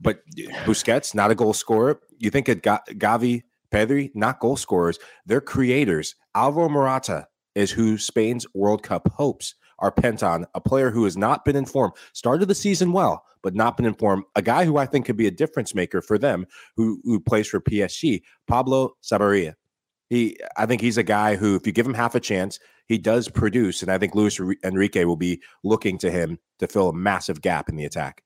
But 0.00 0.20
Busquets, 0.64 1.14
not 1.14 1.30
a 1.30 1.34
goal 1.34 1.52
scorer. 1.52 2.00
You 2.18 2.30
think 2.30 2.48
of 2.48 2.62
Gavi, 2.62 3.42
Pedri, 3.70 4.10
not 4.14 4.40
goal 4.40 4.56
scorers. 4.56 4.98
They're 5.26 5.40
creators. 5.40 6.14
Alvaro 6.34 6.68
Morata 6.68 7.26
is 7.54 7.70
who 7.70 7.98
Spain's 7.98 8.46
World 8.54 8.82
Cup 8.82 9.08
hopes 9.14 9.54
are 9.78 9.92
pent 9.92 10.22
on. 10.22 10.46
A 10.54 10.60
player 10.60 10.90
who 10.90 11.04
has 11.04 11.16
not 11.16 11.44
been 11.44 11.56
informed, 11.56 11.92
started 12.12 12.46
the 12.46 12.54
season 12.54 12.92
well, 12.92 13.24
but 13.42 13.54
not 13.54 13.76
been 13.76 13.86
informed. 13.86 14.24
A 14.36 14.42
guy 14.42 14.64
who 14.64 14.76
I 14.76 14.86
think 14.86 15.06
could 15.06 15.16
be 15.16 15.26
a 15.26 15.32
difference 15.32 15.74
maker 15.74 16.00
for 16.00 16.18
them, 16.18 16.46
who 16.76 17.00
who 17.04 17.20
plays 17.20 17.48
for 17.48 17.60
PSG, 17.60 18.22
Pablo 18.46 18.92
Sarabia. 19.02 19.54
He, 20.12 20.36
I 20.58 20.66
think 20.66 20.82
he's 20.82 20.98
a 20.98 21.02
guy 21.02 21.36
who, 21.36 21.56
if 21.56 21.66
you 21.66 21.72
give 21.72 21.86
him 21.86 21.94
half 21.94 22.14
a 22.14 22.20
chance, 22.20 22.58
he 22.86 22.98
does 22.98 23.30
produce, 23.30 23.80
and 23.80 23.90
I 23.90 23.96
think 23.96 24.14
Luis 24.14 24.38
Enrique 24.62 25.06
will 25.06 25.16
be 25.16 25.40
looking 25.64 25.96
to 25.96 26.10
him 26.10 26.38
to 26.58 26.66
fill 26.66 26.90
a 26.90 26.92
massive 26.92 27.40
gap 27.40 27.70
in 27.70 27.76
the 27.76 27.86
attack. 27.86 28.22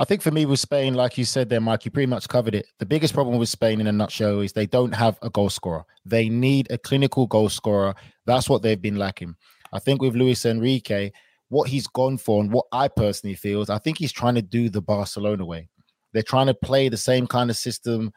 I 0.00 0.04
think 0.04 0.20
for 0.20 0.32
me 0.32 0.46
with 0.46 0.58
Spain, 0.58 0.94
like 0.94 1.16
you 1.16 1.24
said 1.24 1.48
there, 1.48 1.60
Mike, 1.60 1.84
you 1.84 1.92
pretty 1.92 2.10
much 2.10 2.26
covered 2.26 2.56
it. 2.56 2.66
The 2.80 2.86
biggest 2.86 3.14
problem 3.14 3.38
with 3.38 3.48
Spain 3.48 3.80
in 3.80 3.86
a 3.86 3.92
nutshell 3.92 4.40
is 4.40 4.52
they 4.52 4.66
don't 4.66 4.92
have 4.92 5.16
a 5.22 5.30
goal 5.30 5.48
scorer. 5.48 5.84
They 6.04 6.28
need 6.28 6.68
a 6.72 6.78
clinical 6.78 7.28
goal 7.28 7.50
scorer. 7.50 7.94
That's 8.26 8.48
what 8.48 8.62
they've 8.62 8.82
been 8.82 8.96
lacking. 8.96 9.36
I 9.72 9.78
think 9.78 10.02
with 10.02 10.16
Luis 10.16 10.44
Enrique, 10.44 11.12
what 11.50 11.68
he's 11.68 11.86
gone 11.86 12.18
for 12.18 12.42
and 12.42 12.52
what 12.52 12.66
I 12.72 12.88
personally 12.88 13.36
feel 13.36 13.62
is 13.62 13.70
I 13.70 13.78
think 13.78 13.98
he's 13.98 14.10
trying 14.10 14.34
to 14.34 14.42
do 14.42 14.68
the 14.70 14.82
Barcelona 14.82 15.44
way. 15.44 15.68
They're 16.12 16.24
trying 16.24 16.48
to 16.48 16.54
play 16.54 16.88
the 16.88 16.96
same 16.96 17.28
kind 17.28 17.48
of 17.48 17.56
system 17.56 18.10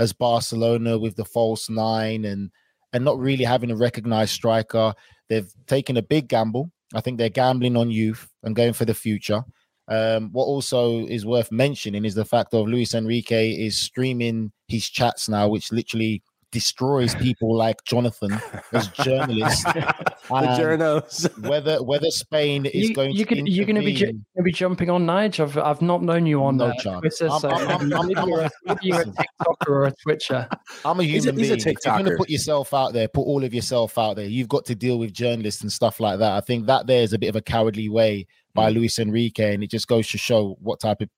as 0.00 0.12
Barcelona 0.14 0.98
with 0.98 1.14
the 1.14 1.24
false 1.24 1.68
nine 1.68 2.24
and 2.24 2.50
and 2.92 3.04
not 3.04 3.18
really 3.18 3.44
having 3.44 3.70
a 3.70 3.76
recognized 3.76 4.32
striker. 4.32 4.94
They've 5.28 5.52
taken 5.68 5.96
a 5.96 6.02
big 6.02 6.26
gamble. 6.26 6.72
I 6.92 7.00
think 7.00 7.18
they're 7.18 7.28
gambling 7.28 7.76
on 7.76 7.90
youth 7.90 8.28
and 8.42 8.56
going 8.56 8.72
for 8.72 8.84
the 8.84 8.94
future. 8.94 9.44
Um, 9.86 10.30
what 10.32 10.44
also 10.44 11.06
is 11.06 11.26
worth 11.26 11.52
mentioning 11.52 12.04
is 12.04 12.14
the 12.14 12.24
fact 12.24 12.54
of 12.54 12.66
Luis 12.66 12.94
Enrique 12.94 13.50
is 13.50 13.78
streaming 13.78 14.50
his 14.66 14.88
chats 14.88 15.28
now, 15.28 15.48
which 15.48 15.70
literally 15.70 16.22
destroys 16.52 17.14
people 17.16 17.54
like 17.54 17.82
Jonathan 17.84 18.40
as 18.72 18.88
journalists. 19.04 19.62
the 19.64 19.84
journos. 20.28 21.48
whether 21.48 21.82
whether 21.82 22.10
Spain 22.10 22.66
is 22.66 22.88
you, 22.90 22.94
going 22.94 23.12
you 23.12 23.24
to 23.24 23.34
could, 23.34 23.48
you're 23.48 23.64
going 23.66 23.76
to 23.76 23.82
be, 23.84 23.92
ju- 23.94 24.04
intervene- 24.06 24.24
gonna 24.36 24.44
be 24.44 24.52
jumping 24.52 24.90
on 24.90 25.06
Nige. 25.06 25.40
I've 25.40 25.56
I've 25.58 25.82
not 25.82 26.02
known 26.02 26.26
you 26.26 26.42
on 26.44 26.56
No 26.56 26.66
uh, 26.66 26.74
chance. 26.80 27.00
Twitter, 27.00 27.28
I'm- 27.30 27.40
so 27.40 27.48
I'm- 27.50 27.68
I'm- 27.68 27.92
I'm- 27.92 28.16
I'm 28.18 28.28
you're, 28.28 28.40
a- 28.40 28.44
a, 28.46 28.50
maybe 28.66 28.80
you're 28.82 29.00
a 29.00 29.04
TikToker 29.06 29.68
or 29.68 29.84
a 29.86 29.92
Twitcher. 30.02 30.48
I'm 30.84 31.00
a 31.00 31.02
He's 31.02 31.26
a- 31.26 31.30
human 31.32 31.38
he's 31.44 31.50
a 31.50 31.56
being. 31.56 31.68
If 31.76 31.84
you're 31.84 31.92
going 31.94 32.04
to 32.04 32.10
TikToker. 32.12 32.16
put 32.18 32.30
yourself 32.30 32.74
out 32.74 32.92
there, 32.92 33.08
put 33.08 33.22
all 33.22 33.44
of 33.44 33.54
yourself 33.54 33.98
out 33.98 34.16
there. 34.16 34.26
You've 34.26 34.48
got 34.48 34.64
to 34.66 34.74
deal 34.74 34.98
with 34.98 35.12
journalists 35.12 35.62
and 35.62 35.72
stuff 35.72 36.00
like 36.00 36.18
that. 36.18 36.32
I 36.32 36.40
think 36.40 36.66
that 36.66 36.86
there 36.86 37.02
is 37.02 37.12
a 37.12 37.18
bit 37.18 37.28
of 37.28 37.36
a 37.36 37.42
cowardly 37.42 37.88
way 37.88 38.26
by 38.54 38.68
Luis 38.70 38.98
Enrique, 38.98 39.54
and 39.54 39.62
it 39.62 39.70
just 39.70 39.86
goes 39.88 40.08
to 40.08 40.18
show 40.18 40.56
what 40.60 40.80
type 40.80 41.00
of 41.00 41.08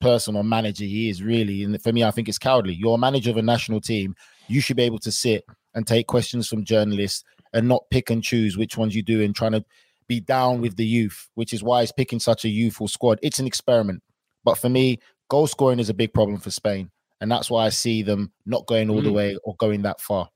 person 0.00 0.34
or 0.36 0.42
manager 0.44 0.84
he 0.84 1.08
is 1.08 1.22
really. 1.22 1.62
And 1.62 1.80
for 1.82 1.92
me, 1.92 2.02
I 2.04 2.10
think 2.10 2.28
it's 2.28 2.38
cowardly. 2.38 2.74
You're 2.74 2.96
a 2.96 2.98
manager 2.98 3.30
of 3.30 3.36
a 3.36 3.42
national 3.42 3.80
team. 3.80 4.14
You 4.48 4.60
should 4.60 4.76
be 4.76 4.82
able 4.82 4.98
to 5.00 5.12
sit 5.12 5.44
and 5.74 5.86
take 5.86 6.06
questions 6.06 6.48
from 6.48 6.64
journalists 6.64 7.24
and 7.52 7.68
not 7.68 7.84
pick 7.90 8.10
and 8.10 8.22
choose 8.22 8.56
which 8.56 8.76
ones 8.76 8.94
you 8.94 9.02
do 9.02 9.22
and 9.22 9.34
trying 9.34 9.52
to 9.52 9.64
be 10.08 10.20
down 10.20 10.60
with 10.60 10.76
the 10.76 10.84
youth, 10.84 11.28
which 11.34 11.52
is 11.52 11.62
why 11.62 11.80
he's 11.80 11.92
picking 11.92 12.20
such 12.20 12.44
a 12.44 12.48
youthful 12.48 12.88
squad. 12.88 13.18
It's 13.22 13.38
an 13.38 13.46
experiment. 13.46 14.02
But 14.44 14.58
for 14.58 14.68
me, 14.68 14.98
goal 15.28 15.46
scoring 15.46 15.78
is 15.78 15.88
a 15.88 15.94
big 15.94 16.12
problem 16.12 16.38
for 16.38 16.50
Spain. 16.50 16.90
And 17.20 17.30
that's 17.30 17.50
why 17.50 17.66
I 17.66 17.68
see 17.68 18.02
them 18.02 18.32
not 18.46 18.66
going 18.66 18.90
all 18.90 19.00
the 19.00 19.10
Mm. 19.10 19.14
way 19.14 19.36
or 19.44 19.54
going 19.56 19.82
that 19.82 20.00
far. 20.00 20.28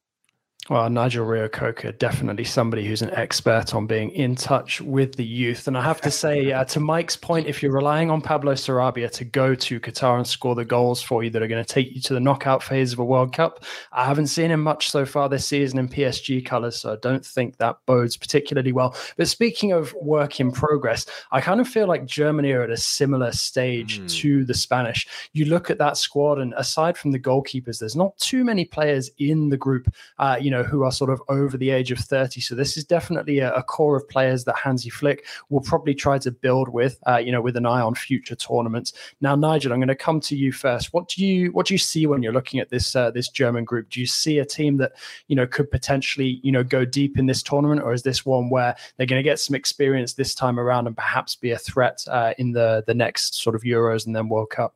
Well, 0.69 0.91
Nigel 0.91 1.25
Reo-Coker, 1.25 1.93
definitely 1.93 2.43
somebody 2.43 2.85
who's 2.85 3.01
an 3.01 3.13
expert 3.13 3.73
on 3.73 3.87
being 3.87 4.11
in 4.11 4.35
touch 4.35 4.81
with 4.81 5.15
the 5.15 5.25
youth. 5.25 5.69
And 5.69 5.79
I 5.79 5.83
have 5.83 6.01
to 6.01 6.11
say, 6.11 6.51
uh, 6.51 6.65
to 6.65 6.81
Mike's 6.81 7.17
point, 7.17 7.47
if 7.47 7.63
you're 7.63 7.71
relying 7.71 8.11
on 8.11 8.21
Pablo 8.21 8.55
Sarabia 8.55 9.09
to 9.13 9.25
go 9.25 9.55
to 9.55 9.79
Qatar 9.79 10.17
and 10.17 10.27
score 10.27 10.57
the 10.57 10.65
goals 10.65 11.01
for 11.01 11.23
you 11.23 11.31
that 11.31 11.41
are 11.41 11.47
going 11.47 11.65
to 11.65 11.73
take 11.73 11.95
you 11.95 12.01
to 12.01 12.15
the 12.15 12.19
knockout 12.21 12.65
phase 12.65 12.93
of 12.93 12.99
a 12.99 13.05
World 13.05 13.33
Cup, 13.33 13.63
I 13.93 14.07
haven't 14.07 14.27
seen 14.27 14.51
him 14.51 14.61
much 14.61 14.91
so 14.91 15.07
far 15.07 15.29
this 15.29 15.47
season 15.47 15.79
in 15.79 15.89
PSG 15.89 16.45
colours. 16.45 16.81
So 16.81 16.95
I 16.95 16.97
don't 17.01 17.25
think 17.25 17.59
that 17.59 17.77
bodes 17.87 18.17
particularly 18.17 18.73
well. 18.73 18.97
But 19.17 19.29
speaking 19.29 19.71
of 19.71 19.95
work 19.95 20.41
in 20.41 20.51
progress, 20.51 21.07
I 21.31 21.41
kind 21.43 21.61
of 21.61 21.69
feel 21.69 21.87
like 21.87 22.07
Germany 22.07 22.51
are 22.51 22.63
at 22.63 22.71
a 22.71 22.77
similar 22.77 23.31
stage 23.31 24.01
Hmm. 24.01 24.07
to 24.09 24.45
the 24.45 24.55
Spanish. 24.55 25.07
You 25.33 25.45
look 25.45 25.71
at 25.71 25.79
that 25.79 25.97
squad, 25.97 26.41
and 26.41 26.55
aside 26.57 26.99
from 26.99 27.13
the 27.13 27.21
goalkeepers, 27.21 27.79
there's 27.79 27.95
not 27.95 28.19
too 28.19 28.43
many 28.43 28.65
players 28.65 29.13
in 29.19 29.51
the 29.51 29.57
group, 29.57 29.95
uh, 30.19 30.37
you 30.41 30.51
know, 30.51 30.56
who 30.65 30.85
are 30.85 30.93
sort 30.93 31.11
of 31.11 31.21
over 31.29 31.57
the 31.57 31.71
age 31.71 31.91
of 31.91 31.99
30. 31.99 32.41
So 32.41 32.55
this 32.55 32.77
is 32.77 32.85
definitely 32.85 33.39
a, 33.41 33.53
a 33.55 33.63
core 33.63 33.97
of 33.97 34.09
players 34.09 34.45
that 34.45 34.57
Hansi 34.57 34.91
Flick 34.91 35.27
will 35.49 35.61
probably 35.61 35.95
try 35.95 36.19
to 36.19 36.31
build 36.31 36.69
with, 36.69 36.99
uh, 37.07 37.17
you 37.17 37.33
know, 37.33 37.41
with 37.41 37.57
an 37.57 37.67
eye 37.67 37.81
on 37.81 37.95
future 37.95 38.35
tournaments. 38.35 38.93
Now, 39.21 39.35
Nigel, 39.35 39.73
I'm 39.73 39.79
going 39.79 39.89
to 39.89 39.95
come 39.95 40.21
to 40.21 40.37
you 40.37 40.53
first. 40.53 40.93
What 40.93 41.09
do 41.09 41.25
you 41.25 41.53
what 41.53 41.67
do 41.67 41.75
you 41.75 41.79
see 41.79 42.07
when 42.07 42.23
you're 42.23 42.33
looking 42.33 42.61
at 42.61 42.71
this 42.71 42.95
uh, 42.95 43.11
this 43.11 43.29
German 43.29 43.65
group? 43.65 43.91
Do 43.91 44.01
you 44.01 44.07
see 44.07 44.39
a 44.39 44.45
team 44.45 44.77
that 44.79 44.93
you 45.29 45.37
know 45.37 45.47
could 45.47 45.71
potentially 45.71 46.41
you 46.43 46.53
know 46.53 46.65
go 46.65 46.85
deep 46.85 47.19
in 47.19 47.27
this 47.27 47.43
tournament, 47.43 47.83
or 47.83 47.93
is 47.93 48.03
this 48.03 48.25
one 48.25 48.51
where 48.51 48.77
they're 48.97 49.07
going 49.07 49.21
to 49.21 49.29
get 49.29 49.41
some 49.41 49.55
experience 49.55 50.15
this 50.15 50.35
time 50.35 50.59
around 50.59 50.87
and 50.87 50.97
perhaps 50.97 51.37
be 51.37 51.51
a 51.51 51.59
threat 51.59 52.05
uh, 52.09 52.35
in 52.39 52.53
the 52.53 52.85
the 52.87 52.95
next 52.95 53.43
sort 53.43 53.57
of 53.57 53.63
Euros 53.63 54.07
and 54.07 54.15
then 54.15 54.29
World 54.29 54.51
Cup? 54.51 54.75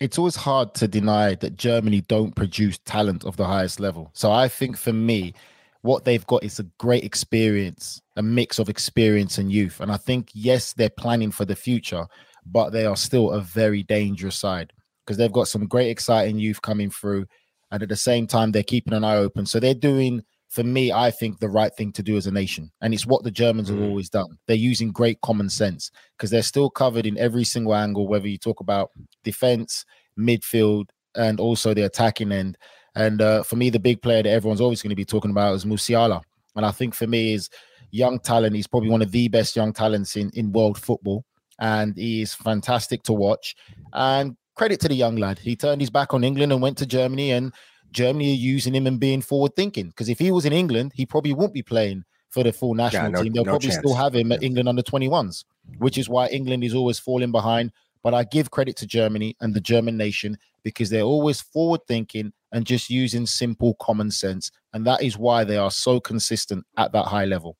It's 0.00 0.18
always 0.18 0.36
hard 0.36 0.74
to 0.74 0.88
deny 0.88 1.34
that 1.36 1.56
Germany 1.56 2.00
don't 2.02 2.34
produce 2.34 2.78
talent 2.78 3.24
of 3.24 3.36
the 3.36 3.44
highest 3.44 3.78
level. 3.78 4.10
So 4.14 4.32
I 4.32 4.48
think 4.48 4.78
for 4.78 4.94
me, 4.94 5.34
what 5.82 6.04
they've 6.04 6.26
got 6.26 6.42
is 6.42 6.58
a 6.58 6.64
great 6.78 7.04
experience, 7.04 8.00
a 8.16 8.22
mix 8.22 8.58
of 8.58 8.70
experience 8.70 9.36
and 9.36 9.52
youth. 9.52 9.80
And 9.80 9.92
I 9.92 9.98
think, 9.98 10.30
yes, 10.32 10.72
they're 10.72 10.90
planning 10.90 11.30
for 11.30 11.44
the 11.44 11.54
future, 11.54 12.06
but 12.46 12.70
they 12.70 12.86
are 12.86 12.96
still 12.96 13.30
a 13.30 13.40
very 13.40 13.82
dangerous 13.82 14.36
side 14.36 14.72
because 15.04 15.18
they've 15.18 15.32
got 15.32 15.48
some 15.48 15.66
great, 15.66 15.90
exciting 15.90 16.38
youth 16.38 16.62
coming 16.62 16.90
through. 16.90 17.26
And 17.70 17.82
at 17.82 17.88
the 17.88 17.96
same 17.96 18.26
time, 18.26 18.52
they're 18.52 18.62
keeping 18.62 18.94
an 18.94 19.04
eye 19.04 19.16
open. 19.16 19.46
So 19.46 19.60
they're 19.60 19.74
doing, 19.74 20.22
for 20.50 20.64
me, 20.64 20.90
I 20.92 21.12
think 21.12 21.38
the 21.38 21.48
right 21.48 21.72
thing 21.74 21.92
to 21.92 22.02
do 22.02 22.16
as 22.16 22.26
a 22.26 22.32
nation. 22.32 22.72
And 22.82 22.92
it's 22.92 23.06
what 23.06 23.22
the 23.22 23.30
Germans 23.30 23.68
have 23.68 23.78
Mm. 23.78 23.88
always 23.88 24.10
done. 24.10 24.36
They're 24.46 24.56
using 24.56 24.90
great 24.90 25.20
common 25.20 25.48
sense 25.48 25.92
because 26.16 26.30
they're 26.30 26.42
still 26.42 26.68
covered 26.68 27.06
in 27.06 27.16
every 27.18 27.44
single 27.44 27.74
angle, 27.74 28.08
whether 28.08 28.26
you 28.26 28.36
talk 28.36 28.58
about 28.58 28.90
defense, 29.22 29.84
midfield, 30.18 30.86
and 31.14 31.38
also 31.38 31.72
the 31.72 31.82
attacking 31.82 32.32
end. 32.32 32.58
And 32.96 33.22
uh, 33.22 33.44
for 33.44 33.54
me, 33.54 33.70
the 33.70 33.78
big 33.78 34.02
player 34.02 34.24
that 34.24 34.28
everyone's 34.30 34.60
always 34.60 34.82
going 34.82 34.90
to 34.90 34.96
be 34.96 35.04
talking 35.04 35.30
about 35.30 35.54
is 35.54 35.64
Musiala. 35.64 36.20
And 36.56 36.66
I 36.66 36.72
think 36.72 36.94
for 36.94 37.06
me, 37.06 37.34
is 37.34 37.48
young 37.92 38.18
talent. 38.18 38.56
He's 38.56 38.66
probably 38.66 38.90
one 38.90 39.02
of 39.02 39.12
the 39.12 39.28
best 39.28 39.54
young 39.54 39.72
talents 39.72 40.16
in, 40.16 40.30
in 40.34 40.50
world 40.52 40.78
football. 40.78 41.24
And 41.60 41.96
he 41.96 42.22
is 42.22 42.34
fantastic 42.34 43.04
to 43.04 43.12
watch. 43.12 43.54
And 43.92 44.36
credit 44.56 44.80
to 44.80 44.88
the 44.88 44.94
young 44.94 45.14
lad. 45.16 45.38
He 45.38 45.54
turned 45.54 45.80
his 45.80 45.90
back 45.90 46.12
on 46.12 46.24
England 46.24 46.52
and 46.52 46.60
went 46.60 46.76
to 46.78 46.86
Germany. 46.86 47.30
And 47.30 47.52
Germany 47.92 48.32
are 48.32 48.36
using 48.36 48.74
him 48.74 48.86
and 48.86 49.00
being 49.00 49.22
forward 49.22 49.56
thinking. 49.56 49.88
Because 49.88 50.08
if 50.08 50.18
he 50.18 50.30
was 50.30 50.44
in 50.44 50.52
England, 50.52 50.92
he 50.94 51.06
probably 51.06 51.32
won't 51.32 51.54
be 51.54 51.62
playing 51.62 52.04
for 52.30 52.44
the 52.44 52.52
full 52.52 52.74
national 52.74 53.10
no- 53.10 53.22
team. 53.22 53.32
They'll 53.32 53.44
no 53.44 53.52
probably 53.52 53.70
still 53.70 53.94
have 53.94 54.14
him 54.14 54.32
at 54.32 54.42
England 54.42 54.68
under 54.68 54.82
21s, 54.82 55.44
which 55.78 55.98
is 55.98 56.08
why 56.08 56.28
England 56.28 56.64
is 56.64 56.74
always 56.74 56.98
falling 56.98 57.32
behind. 57.32 57.72
But 58.02 58.14
I 58.14 58.24
give 58.24 58.50
credit 58.50 58.76
to 58.76 58.86
Germany 58.86 59.36
and 59.40 59.52
the 59.52 59.60
German 59.60 59.96
nation 59.96 60.38
because 60.62 60.88
they're 60.88 61.02
always 61.02 61.40
forward 61.40 61.80
thinking 61.86 62.32
and 62.52 62.64
just 62.64 62.88
using 62.90 63.26
simple 63.26 63.74
common 63.74 64.10
sense. 64.10 64.50
And 64.72 64.86
that 64.86 65.02
is 65.02 65.18
why 65.18 65.44
they 65.44 65.56
are 65.56 65.70
so 65.70 66.00
consistent 66.00 66.64
at 66.76 66.92
that 66.92 67.06
high 67.06 67.26
level. 67.26 67.56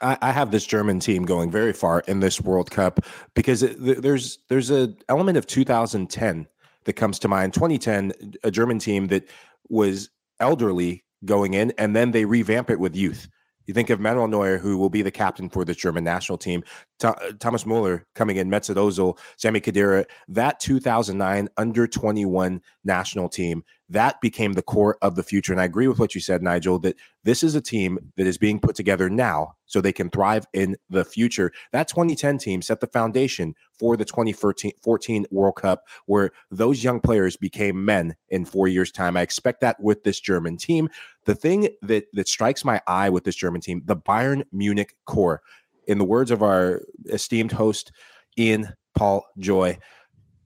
I, 0.00 0.16
I 0.22 0.32
have 0.32 0.50
this 0.50 0.66
German 0.66 1.00
team 1.00 1.24
going 1.24 1.50
very 1.50 1.72
far 1.72 2.00
in 2.06 2.20
this 2.20 2.40
World 2.40 2.70
Cup 2.70 3.04
because 3.34 3.62
it, 3.62 4.02
there's 4.02 4.38
there's 4.48 4.70
a 4.70 4.94
element 5.08 5.36
of 5.36 5.46
2010 5.46 6.46
that 6.84 6.94
comes 6.94 7.18
to 7.20 7.28
mind. 7.28 7.54
2010, 7.54 8.12
a 8.44 8.50
German 8.50 8.78
team 8.78 9.08
that 9.08 9.28
was 9.68 10.10
elderly 10.40 11.04
going 11.24 11.54
in, 11.54 11.72
and 11.78 11.94
then 11.94 12.10
they 12.10 12.24
revamp 12.24 12.70
it 12.70 12.80
with 12.80 12.96
youth. 12.96 13.28
You 13.66 13.74
think 13.74 13.90
of 13.90 14.00
Manuel 14.00 14.28
Neuer, 14.28 14.58
who 14.58 14.76
will 14.76 14.90
be 14.90 15.02
the 15.02 15.10
captain 15.10 15.48
for 15.48 15.64
the 15.64 15.74
German 15.74 16.04
national 16.04 16.38
team. 16.38 16.64
Tho- 17.02 17.10
uh, 17.10 17.32
Thomas 17.38 17.66
Muller 17.66 18.06
coming 18.14 18.36
in, 18.36 18.48
Mesut 18.48 18.76
Ozil, 18.76 19.18
Sami 19.36 19.60
Khedira. 19.60 20.06
That 20.28 20.60
2009 20.60 21.48
under 21.56 21.86
21 21.86 22.62
national 22.84 23.28
team 23.28 23.64
that 23.92 24.20
became 24.22 24.54
the 24.54 24.62
core 24.62 24.96
of 25.02 25.16
the 25.16 25.22
future. 25.22 25.52
And 25.52 25.60
I 25.60 25.64
agree 25.64 25.86
with 25.86 25.98
what 25.98 26.14
you 26.14 26.20
said, 26.20 26.42
Nigel, 26.42 26.78
that 26.78 26.96
this 27.24 27.42
is 27.42 27.54
a 27.54 27.60
team 27.60 27.98
that 28.16 28.26
is 28.26 28.38
being 28.38 28.58
put 28.58 28.74
together 28.74 29.10
now 29.10 29.54
so 29.66 29.80
they 29.80 29.92
can 29.92 30.08
thrive 30.08 30.46
in 30.54 30.76
the 30.88 31.04
future. 31.04 31.52
That 31.72 31.88
2010 31.88 32.38
team 32.38 32.62
set 32.62 32.80
the 32.80 32.86
foundation 32.86 33.54
for 33.78 33.98
the 33.98 34.06
2014 34.06 35.26
World 35.30 35.56
Cup, 35.56 35.84
where 36.06 36.30
those 36.50 36.82
young 36.82 37.00
players 37.00 37.36
became 37.36 37.84
men 37.84 38.16
in 38.30 38.46
four 38.46 38.66
years' 38.66 38.90
time. 38.90 39.14
I 39.16 39.20
expect 39.20 39.60
that 39.60 39.78
with 39.78 40.04
this 40.04 40.20
German 40.20 40.56
team. 40.56 40.88
The 41.26 41.34
thing 41.34 41.68
that 41.82 42.06
that 42.14 42.28
strikes 42.28 42.64
my 42.64 42.80
eye 42.86 43.10
with 43.10 43.24
this 43.24 43.36
German 43.36 43.60
team, 43.60 43.82
the 43.84 43.96
Bayern 43.96 44.44
Munich 44.52 44.96
core, 45.04 45.42
in 45.86 45.98
the 45.98 46.04
words 46.04 46.30
of 46.30 46.42
our 46.42 46.82
esteemed 47.06 47.52
host, 47.52 47.92
Ian 48.38 48.72
Paul 48.96 49.24
Joy, 49.38 49.78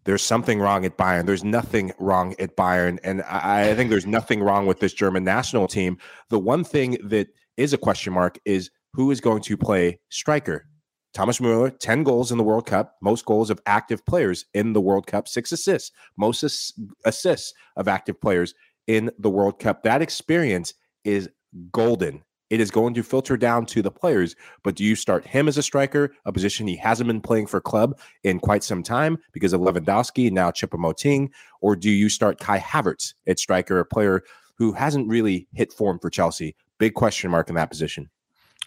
there's 0.05 0.23
something 0.23 0.61
wrong 0.61 0.85
at 0.85 0.97
Bayern. 0.97 1.27
There's 1.27 1.45
nothing 1.45 1.93
wrong 1.99 2.35
at 2.39 2.57
Bayern. 2.57 2.99
And 3.03 3.23
I, 3.23 3.71
I 3.71 3.75
think 3.75 3.91
there's 3.91 4.07
nothing 4.07 4.41
wrong 4.41 4.67
with 4.67 4.79
this 4.79 4.93
German 4.93 5.25
national 5.25 5.67
team. 5.67 5.99
The 6.31 6.39
one 6.39 6.63
thing 6.65 6.97
that 7.05 7.29
is 7.57 7.73
a 7.73 7.79
question 7.79 8.13
mark 8.13 8.39
is 8.45 8.71
who 8.93 9.11
is 9.11 9.21
going 9.21 9.43
to 9.43 9.57
play 9.57 9.99
striker? 10.09 10.67
Thomas 11.13 11.41
Muller, 11.41 11.71
10 11.71 12.03
goals 12.05 12.31
in 12.31 12.39
the 12.39 12.45
World 12.45 12.67
Cup, 12.67 12.95
most 13.03 13.25
goals 13.25 13.51
of 13.51 13.61
active 13.67 14.05
players 14.05 14.45
in 14.55 14.75
the 14.75 14.81
World 14.81 15.07
Cup, 15.07 15.27
six 15.27 15.51
assists, 15.51 15.91
most 16.17 16.45
ass- 16.45 16.73
assists 17.05 17.55
of 17.77 17.89
active 17.89 18.21
players 18.21 18.55
in 18.87 19.11
the 19.19 19.31
World 19.31 19.59
Cup. 19.59 19.83
That 19.83 20.03
experience 20.03 20.75
is 21.05 21.29
golden. 21.73 22.23
It 22.49 22.61
is 22.61 22.71
going 22.71 22.95
to 22.95 23.03
filter 23.03 23.37
down 23.37 23.67
to 23.67 23.83
the 23.83 23.91
players, 23.91 24.37
but 24.63 24.77
do 24.77 24.85
you 24.85 24.95
start 24.95 25.27
him 25.27 25.49
as 25.49 25.59
a 25.59 25.63
striker, 25.63 26.13
a 26.25 26.33
position 26.33 26.67
he 26.67 26.77
hasn't 26.77 27.09
been 27.09 27.21
playing 27.21 27.49
for 27.49 27.61
club 27.61 27.99
in 28.23 28.39
quite 28.39 28.63
some 28.63 28.83
time 28.83 29.19
because 29.33 29.53
of 29.53 29.61
Lewandowski, 29.61 30.31
now 30.31 30.51
Choupo-Moting, 30.51 31.31
or 31.61 31.75
do 31.75 31.91
you 31.91 32.09
start 32.09 32.39
Kai 32.39 32.59
Havertz 32.59 33.15
at 33.27 33.39
striker, 33.39 33.81
a 33.81 33.85
player 33.85 34.23
who 34.59 34.73
hasn't 34.73 35.09
really 35.09 35.49
hit 35.55 35.73
form 35.73 35.99
for 35.99 36.09
Chelsea? 36.09 36.55
Big 36.79 36.95
question 36.95 37.31
mark 37.31 37.49
in 37.49 37.57
that 37.57 37.71
position. 37.71 38.09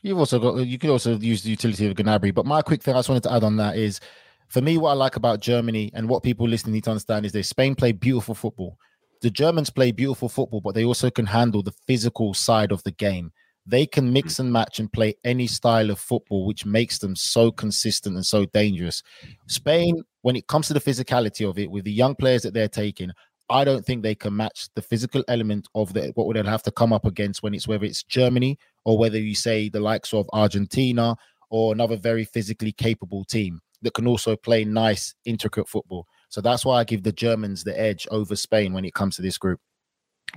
You've 0.01 0.17
also 0.17 0.39
got 0.39 0.65
you 0.65 0.77
could 0.77 0.89
also 0.89 1.17
use 1.17 1.43
the 1.43 1.49
utility 1.49 1.85
of 1.87 1.95
Gnabry. 1.95 2.33
But 2.33 2.45
my 2.45 2.61
quick 2.61 2.81
thing 2.81 2.95
I 2.95 2.99
just 2.99 3.09
wanted 3.09 3.23
to 3.23 3.33
add 3.33 3.43
on 3.43 3.57
that 3.57 3.75
is 3.77 3.99
for 4.47 4.61
me, 4.61 4.77
what 4.77 4.91
I 4.91 4.93
like 4.93 5.15
about 5.15 5.41
Germany 5.41 5.91
and 5.93 6.09
what 6.09 6.23
people 6.23 6.47
listening 6.47 6.73
need 6.73 6.85
to 6.85 6.91
understand 6.91 7.25
is 7.25 7.33
that 7.33 7.43
Spain 7.43 7.75
play 7.75 7.91
beautiful 7.91 8.33
football. 8.33 8.77
The 9.21 9.29
Germans 9.29 9.69
play 9.69 9.91
beautiful 9.91 10.29
football, 10.29 10.61
but 10.61 10.73
they 10.73 10.85
also 10.85 11.09
can 11.09 11.27
handle 11.27 11.61
the 11.61 11.73
physical 11.85 12.33
side 12.33 12.71
of 12.71 12.81
the 12.83 12.91
game. 12.91 13.31
They 13.69 13.85
can 13.85 14.11
mix 14.11 14.35
mm. 14.35 14.39
and 14.39 14.53
match 14.53 14.79
and 14.79 14.91
play 14.91 15.15
any 15.23 15.45
style 15.45 15.91
of 15.91 15.99
football, 15.99 16.45
which 16.45 16.65
makes 16.65 16.97
them 16.97 17.15
so 17.15 17.51
consistent 17.51 18.15
and 18.15 18.25
so 18.25 18.45
dangerous. 18.45 19.03
Spain, 19.47 20.01
when 20.21 20.35
it 20.35 20.47
comes 20.47 20.67
to 20.67 20.73
the 20.73 20.79
physicality 20.79 21.47
of 21.47 21.59
it, 21.59 21.69
with 21.69 21.85
the 21.85 21.91
young 21.91 22.15
players 22.15 22.41
that 22.41 22.53
they're 22.53 22.67
taking, 22.67 23.11
I 23.49 23.63
don't 23.63 23.85
think 23.85 24.01
they 24.01 24.15
can 24.15 24.35
match 24.35 24.69
the 24.75 24.81
physical 24.81 25.23
element 25.27 25.67
of 25.73 25.93
the 25.93 26.11
what 26.15 26.27
would 26.27 26.35
they 26.35 26.43
have 26.43 26.63
to 26.63 26.71
come 26.71 26.93
up 26.93 27.05
against 27.05 27.41
when 27.41 27.53
it's 27.53 27.67
whether 27.67 27.85
it's 27.85 28.03
Germany 28.03 28.57
or 28.85 28.97
whether 28.97 29.19
you 29.19 29.35
say 29.35 29.69
the 29.69 29.79
likes 29.79 30.13
of 30.13 30.29
Argentina 30.33 31.15
or 31.49 31.73
another 31.73 31.97
very 31.97 32.25
physically 32.25 32.71
capable 32.71 33.23
team. 33.25 33.61
that 33.81 33.93
can 33.93 34.07
also 34.07 34.35
play 34.35 34.65
nice, 34.65 35.15
intricate 35.25 35.67
football. 35.67 36.05
So 36.29 36.41
that's 36.41 36.65
why 36.65 36.79
I 36.79 36.83
give 36.83 37.03
the 37.03 37.11
Germans 37.11 37.63
the 37.63 37.79
edge 37.79 38.07
over 38.11 38.35
Spain 38.35 38.73
when 38.73 38.85
it 38.85 38.93
comes 38.93 39.15
to 39.15 39.21
this 39.21 39.37
group. 39.37 39.59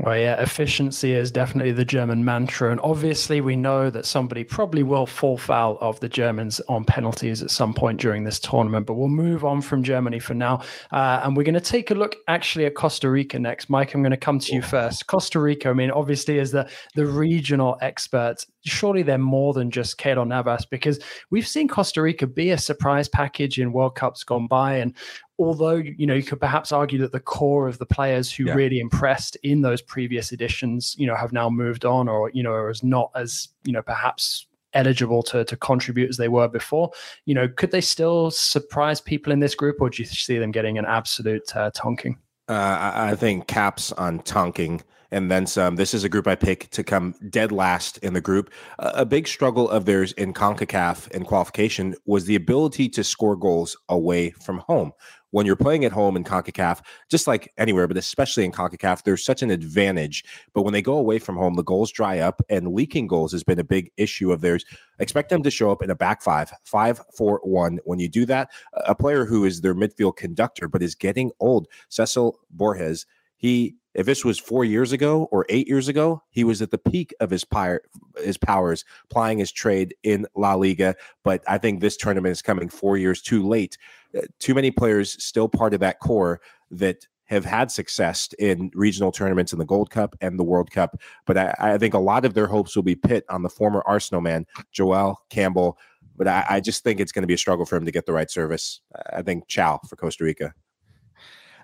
Well, 0.01 0.17
yeah, 0.17 0.41
efficiency 0.41 1.13
is 1.13 1.31
definitely 1.31 1.73
the 1.73 1.85
German 1.85 2.25
mantra. 2.25 2.71
And 2.71 2.81
obviously, 2.81 3.43
we 3.43 3.57
know 3.57 3.91
that 3.91 4.07
somebody 4.07 4.43
probably 4.43 4.83
will 4.83 5.05
fall 5.05 5.37
foul 5.37 5.77
of 5.83 6.01
the 6.01 6.09
Germans 6.09 6.61
on 6.69 6.85
penalties 6.85 7.43
at 7.43 7.51
some 7.51 7.75
point 7.75 8.01
during 8.01 8.25
this 8.25 8.41
tournament. 8.41 8.87
But 8.87 8.95
we'll 8.95 9.09
move 9.09 9.45
on 9.45 9.61
from 9.61 9.83
Germany 9.83 10.19
for 10.19 10.33
now. 10.33 10.63
Uh, 10.93 11.21
and 11.23 11.37
we're 11.37 11.43
going 11.43 11.55
to 11.55 11.61
take 11.61 11.91
a 11.91 11.95
look 11.95 12.17
actually 12.27 12.65
at 12.65 12.75
Costa 12.75 13.11
Rica 13.11 13.39
next. 13.39 13.69
Mike, 13.69 13.93
I'm 13.95 14.03
going 14.03 14.13
to 14.13 14.17
come 14.17 14.39
to 14.39 14.55
you 14.55 14.63
first. 14.63 15.07
Costa 15.09 15.39
Rica, 15.39 15.69
I 15.69 15.75
mean, 15.75 15.91
obviously, 15.91 16.39
as 16.39 16.53
the, 16.53 16.69
the 16.95 17.05
regional 17.05 17.77
expert, 17.83 18.47
surely 18.65 19.03
they're 19.03 19.19
more 19.19 19.53
than 19.53 19.71
just 19.71 19.99
Keylor 19.99 20.27
Navas 20.27 20.65
because 20.65 21.01
we've 21.31 21.47
seen 21.47 21.69
Costa 21.69 22.01
Rica 22.01 22.27
be 22.27 22.51
a 22.51 22.59
surprise 22.59 23.09
package 23.09 23.59
in 23.59 23.73
World 23.73 23.95
Cups 23.95 24.25
gone 24.25 24.47
by. 24.47 24.77
And 24.77 24.95
although 25.43 25.75
you 25.75 26.07
know 26.07 26.15
you 26.15 26.23
could 26.23 26.41
perhaps 26.41 26.73
argue 26.73 26.99
that 26.99 27.13
the 27.13 27.21
core 27.21 27.69
of 27.69 27.79
the 27.79 27.87
players 27.87 28.33
who 28.33 28.45
yeah. 28.45 28.55
really 28.55 28.81
impressed 28.81 29.37
in 29.43 29.63
those 29.63 29.83
previous 29.83 30.33
editions 30.33 30.95
you 30.99 31.07
know 31.07 31.15
have 31.15 31.33
now 31.33 31.51
moved 31.51 31.85
on 31.85 32.09
or 32.09 32.31
you 32.31 32.43
know 32.43 32.53
are 32.53 32.71
as 32.71 32.83
not 32.83 33.11
as 33.15 33.49
you 33.65 33.73
know 33.73 33.83
perhaps 33.83 34.47
eligible 34.75 35.23
to 35.23 35.45
to 35.45 35.57
contribute 35.57 36.09
as 36.09 36.17
they 36.17 36.29
were 36.29 36.49
before 36.49 36.91
you 37.27 37.35
know 37.35 37.47
could 37.47 37.71
they 37.71 37.81
still 37.81 38.31
surprise 38.31 39.01
people 39.01 39.33
in 39.33 39.41
this 39.41 39.55
group 39.55 39.77
or 39.81 39.91
do 39.91 40.03
you 40.03 40.07
see 40.07 40.39
them 40.39 40.51
getting 40.51 40.79
an 40.79 40.87
absolute 40.87 41.55
uh, 41.55 41.71
tonking 41.73 42.17
uh, 42.49 42.93
I 42.95 43.15
think 43.15 43.47
caps 43.47 43.93
on 43.93 44.21
tonking 44.21 44.83
and 45.13 45.31
then 45.31 45.47
some. 45.47 45.77
This 45.77 45.95
is 45.95 46.03
a 46.03 46.09
group 46.09 46.27
I 46.27 46.35
pick 46.35 46.71
to 46.71 46.83
come 46.83 47.15
dead 47.31 47.53
last 47.53 47.99
in 47.99 48.15
the 48.15 48.21
group. 48.21 48.51
a 48.79 49.07
big 49.07 49.29
struggle 49.29 49.71
of 49.71 49.85
theirs 49.85 50.13
in 50.13 50.33
CONCACAF 50.33 51.11
in 51.13 51.25
qualification 51.25 51.95
was 52.07 52.25
the 52.25 52.35
ability 52.35 52.89
to 52.89 53.05
score 53.05 53.37
goals 53.37 53.77
away 53.89 54.31
from 54.31 54.59
home 54.59 54.93
when 55.33 55.47
you're 55.47 55.57
playing 55.57 55.85
at 55.85 55.93
home 55.93 56.15
in 56.15 56.25
CONCACAF, 56.25 56.83
just 57.11 57.27
like 57.27 57.53
anywhere, 57.59 57.89
but 57.89 57.97
especially 57.97 58.45
in 58.45 58.53
CONCACAF, 58.53 59.03
there's 59.03 59.25
such 59.25 59.43
an 59.43 59.51
advantage. 59.51 60.25
But 60.55 60.63
when 60.63 60.75
they 60.75 60.83
go 60.83 60.95
away 60.99 61.19
from 61.19 61.37
home, 61.37 61.55
the 61.55 61.65
goals 61.65 61.91
dry 61.91 62.19
up, 62.19 62.43
and 62.49 62.69
leaking 62.69 63.07
goals 63.07 63.33
has 63.33 63.43
been 63.43 63.59
a 63.59 63.65
big 63.65 63.91
issue 63.97 64.31
of 64.31 64.43
theirs. 64.43 64.65
Expect 64.99 65.31
them 65.31 65.43
to 65.43 65.51
show 65.51 65.73
up 65.73 65.83
in 65.83 65.91
a 65.91 65.95
back 65.95 66.23
five, 66.23 66.53
five, 66.65 67.01
four, 67.17 67.41
one. 67.45 67.81
When 67.85 67.99
you 67.99 68.09
do 68.09 68.27
that, 68.27 68.51
a 68.75 68.95
player 68.95 69.25
who 69.25 69.45
is 69.45 69.63
their 69.63 69.75
midfield 69.75 70.17
conductor, 70.17 70.69
but 70.69 70.83
is 70.83 70.95
getting 70.95 71.33
old, 71.41 71.67
Celso 71.91 72.35
Borges, 72.51 73.07
he 73.37 73.77
if 73.95 74.07
this 74.07 74.25
was 74.25 74.39
four 74.39 74.65
years 74.65 74.93
ago 74.93 75.29
or 75.31 75.45
eight 75.49 75.69
years 75.69 75.89
ago, 75.89 76.23
he 76.31 76.45
was 76.45 76.63
at 76.63 76.71
the 76.71 76.79
peak 76.79 77.15
of 77.21 77.31
his, 77.31 77.45
pyre, 77.45 77.83
his 78.19 78.39
powers, 78.39 78.85
plying 79.11 79.39
his 79.39 79.53
trade 79.53 79.95
in 80.03 80.27
La 80.35 80.55
Liga. 80.55 80.95
But 81.25 81.43
I 81.47 81.59
think 81.59 81.81
this 81.81 81.97
tournament 81.97 82.33
is 82.33 82.43
coming 82.43 82.69
four 82.69 82.97
years 82.97 83.21
too 83.21 83.47
late. 83.47 83.77
Uh, 84.17 84.23
too 84.39 84.55
many 84.55 84.71
players 84.71 85.23
still 85.23 85.49
part 85.49 85.75
of 85.75 85.81
that 85.81 86.01
core 86.01 86.41
that 86.71 87.07
have 87.27 87.45
had 87.45 87.71
success 87.71 88.29
in 88.39 88.71
regional 88.75 89.11
tournaments 89.11 89.53
in 89.53 89.59
the 89.59 89.65
Gold 89.65 89.91
Cup 89.91 90.15
and 90.21 90.39
the 90.39 90.45
World 90.45 90.71
Cup. 90.71 91.01
But 91.27 91.39
I, 91.39 91.55
I 91.59 91.79
think 91.79 91.95
a 91.95 91.99
lot 91.99 92.25
of 92.25 92.35
their 92.35 92.47
hopes 92.47 92.77
will 92.77 92.83
be 92.83 92.95
pit 92.95 93.25
on 93.31 93.43
the 93.43 93.49
former 93.49 93.83
Arsenal 93.87 94.21
man, 94.21 94.47
Joel 94.71 95.19
Campbell. 95.31 95.79
But 96.17 96.29
I, 96.29 96.45
I 96.49 96.61
just 96.61 96.85
think 96.85 97.01
it's 97.01 97.13
going 97.13 97.23
to 97.23 97.29
be 97.29 97.35
a 97.35 97.39
struggle 97.39 97.65
for 97.65 97.77
him 97.77 97.87
to 97.87 97.91
get 97.91 98.05
the 98.05 98.13
right 98.13 98.31
service. 98.31 98.81
I 99.15 99.23
think 99.23 99.49
ciao 99.49 99.81
for 99.89 99.97
Costa 99.97 100.25
Rica. 100.25 100.53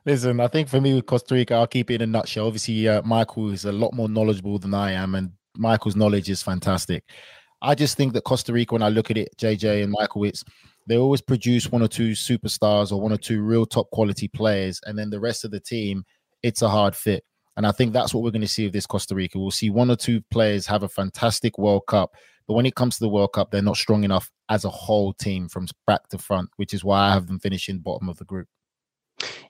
Listen, 0.07 0.41
I 0.41 0.49
think 0.49 0.69
for 0.69 0.81
me 0.81 0.95
with 0.95 1.07
Costa 1.07 1.35
Rica, 1.35 1.55
I'll 1.55 1.67
keep 1.67 1.91
it 1.91 1.97
in 1.97 2.03
a 2.03 2.07
nutshell. 2.07 2.47
Obviously, 2.47 2.89
uh, 2.89 3.03
Michael 3.03 3.51
is 3.51 3.65
a 3.65 3.73
lot 3.73 3.95
more 3.95 4.09
knowledgeable 4.09 4.59
than 4.59 4.75
I 4.75 4.93
am, 4.93 5.15
and 5.15 5.33
Michael's 5.57 5.97
knowledge 5.97 6.31
is 6.31 6.43
fantastic. 6.43 7.05
I 7.61 7.75
just 7.75 7.97
think 7.97 8.13
that 8.13 8.25
Costa 8.25 8.53
Rica, 8.53 8.75
when 8.75 8.83
I 8.83 8.89
look 8.89 9.11
at 9.11 9.19
it, 9.19 9.31
JJ 9.37 9.83
and 9.83 9.93
Michael, 9.93 10.25
it's 10.25 10.45
they 10.87 10.97
always 10.97 11.21
produce 11.21 11.71
one 11.71 11.83
or 11.83 11.89
two 11.89 12.13
superstars 12.13 12.93
or 12.93 13.01
one 13.01 13.13
or 13.13 13.19
two 13.19 13.43
real 13.43 13.67
top 13.67 13.91
quality 13.91 14.29
players, 14.29 14.81
and 14.87 14.99
then 14.99 15.11
the 15.11 15.21
rest 15.21 15.45
of 15.45 15.51
the 15.51 15.61
team, 15.61 16.05
it's 16.43 16.63
a 16.63 16.69
hard 16.69 16.95
fit. 16.95 17.25
And 17.57 17.67
I 17.67 17.73
think 17.73 17.93
that's 17.93 18.15
what 18.15 18.23
we're 18.23 18.31
going 18.31 18.43
to 18.43 18.49
see 18.49 18.65
with 18.65 18.73
this 18.73 18.87
Costa 18.87 19.17
Rica. 19.17 19.39
We'll 19.39 19.51
see 19.51 19.69
one 19.69 19.91
or 19.91 19.97
two 19.97 20.23
players 20.31 20.65
have 20.67 20.85
a 20.85 20.89
fantastic 20.89 21.59
World 21.59 21.83
Cup, 21.89 22.13
but 22.47 22.55
when 22.55 22.67
it 22.67 22.77
comes 22.77 22.97
to 22.97 23.05
the 23.05 23.09
World 23.09 23.33
Cup, 23.33 23.51
they're 23.51 23.61
not 23.61 23.77
strong 23.77 24.05
enough 24.05 24.31
as 24.49 24.65
a 24.65 24.71
whole 24.71 25.13
team 25.13 25.49
from 25.49 25.67
back 25.87 26.09
to 26.09 26.19
front, 26.19 26.49
which 26.57 26.73
is 26.73 26.85
why 26.85 27.09
I 27.09 27.13
have 27.13 27.27
them 27.27 27.41
finishing 27.41 27.81
bottom 27.81 28.09
of 28.09 28.17
the 28.19 28.25
group. 28.25 28.47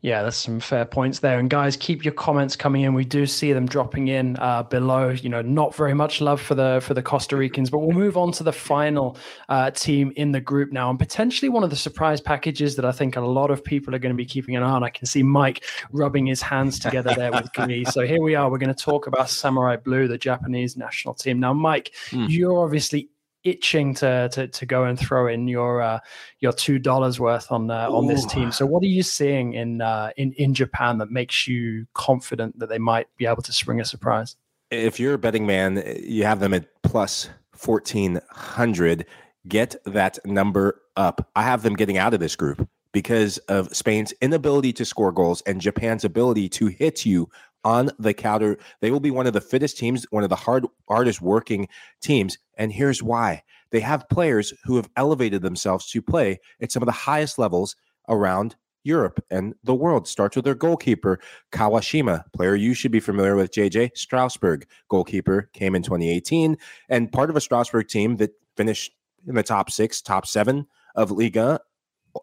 Yeah, 0.00 0.22
there's 0.22 0.36
some 0.36 0.60
fair 0.60 0.84
points 0.84 1.18
there. 1.18 1.38
And 1.38 1.50
guys, 1.50 1.76
keep 1.76 2.04
your 2.04 2.14
comments 2.14 2.54
coming 2.54 2.82
in. 2.82 2.94
We 2.94 3.04
do 3.04 3.26
see 3.26 3.52
them 3.52 3.66
dropping 3.66 4.08
in 4.08 4.36
uh, 4.36 4.62
below. 4.62 5.08
You 5.08 5.28
know, 5.28 5.42
not 5.42 5.74
very 5.74 5.94
much 5.94 6.20
love 6.20 6.40
for 6.40 6.54
the 6.54 6.80
for 6.82 6.94
the 6.94 7.02
Costa 7.02 7.36
Ricans, 7.36 7.70
but 7.70 7.78
we'll 7.78 7.96
move 7.96 8.16
on 8.16 8.30
to 8.32 8.44
the 8.44 8.52
final 8.52 9.16
uh, 9.48 9.70
team 9.72 10.12
in 10.16 10.30
the 10.32 10.40
group 10.40 10.72
now, 10.72 10.90
and 10.90 10.98
potentially 10.98 11.48
one 11.48 11.64
of 11.64 11.70
the 11.70 11.76
surprise 11.76 12.20
packages 12.20 12.76
that 12.76 12.84
I 12.84 12.92
think 12.92 13.16
a 13.16 13.20
lot 13.20 13.50
of 13.50 13.64
people 13.64 13.94
are 13.94 13.98
going 13.98 14.14
to 14.14 14.16
be 14.16 14.26
keeping 14.26 14.56
an 14.56 14.62
eye 14.62 14.70
on. 14.70 14.84
I 14.84 14.90
can 14.90 15.06
see 15.06 15.22
Mike 15.22 15.64
rubbing 15.90 16.26
his 16.26 16.42
hands 16.42 16.78
together 16.78 17.14
there 17.14 17.32
with 17.32 17.52
glee. 17.54 17.84
So 17.84 18.06
here 18.06 18.22
we 18.22 18.34
are. 18.34 18.50
We're 18.50 18.58
going 18.58 18.74
to 18.74 18.84
talk 18.84 19.06
about 19.06 19.30
Samurai 19.30 19.76
Blue, 19.76 20.06
the 20.06 20.18
Japanese 20.18 20.76
national 20.76 21.14
team. 21.14 21.40
Now, 21.40 21.52
Mike, 21.52 21.94
mm. 22.10 22.28
you're 22.28 22.62
obviously 22.62 23.08
itching 23.44 23.94
to 23.94 24.28
to 24.32 24.48
to 24.48 24.66
go 24.66 24.84
and 24.84 24.98
throw 24.98 25.26
in 25.26 25.48
your 25.48 25.80
uh, 25.80 26.00
your 26.40 26.52
two 26.52 26.78
dollars 26.78 27.20
worth 27.20 27.50
on 27.50 27.70
uh, 27.70 27.88
on 27.90 28.06
this 28.06 28.24
team. 28.26 28.52
So, 28.52 28.66
what 28.66 28.82
are 28.82 28.86
you 28.86 29.02
seeing 29.02 29.54
in 29.54 29.80
uh, 29.80 30.10
in 30.16 30.32
in 30.34 30.54
Japan 30.54 30.98
that 30.98 31.10
makes 31.10 31.46
you 31.46 31.86
confident 31.94 32.58
that 32.58 32.68
they 32.68 32.78
might 32.78 33.08
be 33.16 33.26
able 33.26 33.42
to 33.42 33.52
spring 33.52 33.80
a 33.80 33.84
surprise? 33.84 34.36
If 34.70 35.00
you're 35.00 35.14
a 35.14 35.18
betting 35.18 35.46
man, 35.46 35.82
you 36.02 36.24
have 36.24 36.40
them 36.40 36.54
at 36.54 36.66
plus 36.82 37.28
fourteen 37.52 38.20
hundred. 38.30 39.06
Get 39.46 39.76
that 39.84 40.18
number 40.26 40.82
up. 40.96 41.30
I 41.34 41.42
have 41.42 41.62
them 41.62 41.74
getting 41.74 41.96
out 41.96 42.12
of 42.12 42.20
this 42.20 42.36
group 42.36 42.68
because 42.92 43.38
of 43.48 43.74
Spain's 43.74 44.12
inability 44.20 44.72
to 44.74 44.84
score 44.84 45.12
goals 45.12 45.42
and 45.42 45.60
Japan's 45.60 46.04
ability 46.04 46.48
to 46.48 46.66
hit 46.66 47.06
you 47.06 47.28
on 47.64 47.90
the 47.98 48.14
counter. 48.14 48.58
They 48.80 48.90
will 48.90 49.00
be 49.00 49.10
one 49.10 49.26
of 49.26 49.32
the 49.32 49.40
fittest 49.40 49.78
teams, 49.78 50.06
one 50.10 50.24
of 50.24 50.30
the 50.30 50.36
hard 50.36 50.66
hardest 50.88 51.20
working 51.20 51.68
teams. 52.00 52.38
And 52.56 52.72
here's 52.72 53.02
why. 53.02 53.42
They 53.70 53.80
have 53.80 54.08
players 54.08 54.54
who 54.64 54.76
have 54.76 54.88
elevated 54.96 55.42
themselves 55.42 55.90
to 55.90 56.02
play 56.02 56.40
at 56.60 56.72
some 56.72 56.82
of 56.82 56.86
the 56.86 56.92
highest 56.92 57.38
levels 57.38 57.76
around 58.08 58.56
Europe 58.84 59.22
and 59.30 59.54
the 59.62 59.74
world. 59.74 60.08
Starts 60.08 60.36
with 60.36 60.44
their 60.44 60.54
goalkeeper, 60.54 61.20
Kawashima, 61.52 62.24
player 62.32 62.54
you 62.54 62.74
should 62.74 62.92
be 62.92 63.00
familiar 63.00 63.36
with, 63.36 63.52
JJ 63.52 63.96
Strasbourg, 63.96 64.66
goalkeeper, 64.88 65.50
came 65.52 65.74
in 65.74 65.82
2018, 65.82 66.56
and 66.88 67.12
part 67.12 67.28
of 67.28 67.36
a 67.36 67.40
Strasbourg 67.40 67.88
team 67.88 68.16
that 68.16 68.30
finished 68.56 68.92
in 69.26 69.34
the 69.34 69.42
top 69.42 69.70
six, 69.70 70.00
top 70.00 70.26
seven 70.26 70.66
of 70.94 71.10
Liga 71.10 71.60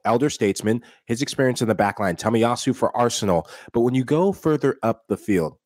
elder 0.05 0.29
statesman, 0.29 0.83
his 1.05 1.21
experience 1.21 1.61
in 1.61 1.67
the 1.67 1.75
backline, 1.75 2.17
Tomiyasu 2.17 2.75
for 2.75 2.95
Arsenal. 2.95 3.47
But 3.73 3.81
when 3.81 3.95
you 3.95 4.03
go 4.03 4.31
further 4.31 4.77
up 4.83 5.07
the 5.07 5.17
field, 5.17 5.57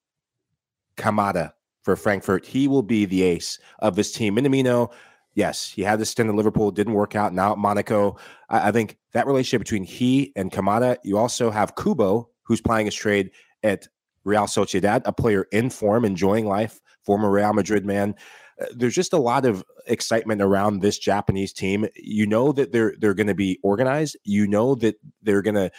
Kamada 0.98 1.54
for 1.84 1.96
Frankfurt, 1.96 2.46
he 2.46 2.68
will 2.68 2.84
be 2.84 3.06
the 3.06 3.24
ace 3.24 3.58
of 3.80 3.96
this 3.96 4.12
team. 4.12 4.36
Minamino, 4.36 4.92
yes, 5.34 5.72
he 5.72 5.82
had 5.82 6.00
this 6.00 6.10
stint 6.10 6.30
in 6.30 6.36
Liverpool, 6.36 6.72
didn't 6.72 6.94
work 6.94 7.16
out. 7.16 7.34
Now 7.34 7.54
at 7.54 7.58
Monaco, 7.58 8.18
I, 8.50 8.70
I 8.70 8.72
think 8.72 8.98
that 9.14 9.28
relationship 9.28 9.62
between 9.62 9.84
he 9.84 10.32
and 10.36 10.52
Kamada. 10.52 10.98
You 11.04 11.18
also 11.18 11.52
have 11.52 11.76
Kubo, 11.76 12.30
who's 12.44 12.62
playing 12.62 12.86
his 12.86 12.96
trade 12.96 13.32
at 13.64 13.88
Real 14.26 14.44
Sociedad, 14.44 15.02
a 15.06 15.14
player 15.14 15.48
in 15.52 15.70
form, 15.70 16.06
enjoying 16.06 16.46
life, 16.46 16.82
former 17.10 17.32
Real 17.32 17.54
Madrid 17.54 17.88
man 17.88 18.14
uh, 18.62 18.66
there's 18.76 18.94
just 18.94 19.14
a 19.14 19.18
lot 19.18 19.46
of 19.46 19.64
excitement 19.88 20.44
around 20.44 20.82
this 20.82 21.00
Japanese 21.00 21.52
team. 21.52 21.88
You 21.96 22.28
know 22.28 22.52
that 22.52 22.72
they're 22.72 22.94
they're 23.00 23.14
going 23.14 23.28
to 23.28 23.34
be 23.34 23.58
organized. 23.64 24.18
You 24.24 24.48
know 24.48 24.76
that 24.76 24.96
they're 25.22 25.42
going 25.42 25.56
to 25.56 25.72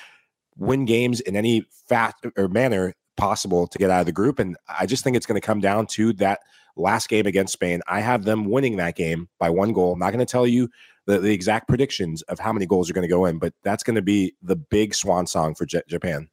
win 0.57 0.87
games 0.87 1.21
in 1.21 1.37
any 1.37 1.65
fat 1.89 2.15
or 2.37 2.49
manner 2.49 2.95
possible 3.17 3.67
to 3.69 3.79
get 3.79 3.91
out 3.91 4.01
of 4.01 4.07
the 4.07 4.13
group. 4.13 4.39
And 4.39 4.57
I 4.67 4.87
just 4.87 5.05
think 5.05 5.17
it's 5.17 5.27
going 5.27 5.41
to 5.41 5.47
come 5.47 5.61
down 5.61 5.87
to 5.89 6.13
that 6.15 6.41
last 6.77 7.09
game 7.09 7.27
against 7.27 7.53
Spain. 7.53 7.83
I 7.87 8.01
have 8.01 8.25
them 8.25 8.47
winning 8.47 8.77
that 8.77 8.97
game 8.97 9.29
by 9.39 9.51
one 9.51 9.73
goal. 9.73 9.93
I'm 9.93 9.99
not 9.99 10.11
going 10.11 10.25
to 10.25 10.31
tell 10.31 10.47
you 10.47 10.69
the, 11.07 11.19
the 11.19 11.33
exact 11.33 11.69
predictions 11.69 12.23
of 12.23 12.39
how 12.39 12.53
many 12.53 12.67
goals 12.67 12.89
are 12.89 12.95
going 12.95 13.07
to 13.07 13.15
go 13.15 13.27
in, 13.27 13.39
but 13.39 13.53
that's 13.63 13.83
going 13.83 13.97
to 13.97 14.03
be 14.03 14.35
the 14.43 14.57
big 14.57 14.95
swan 14.95 15.27
song 15.27 15.55
for 15.55 15.67
J- 15.67 15.83
Japan. 15.87 16.29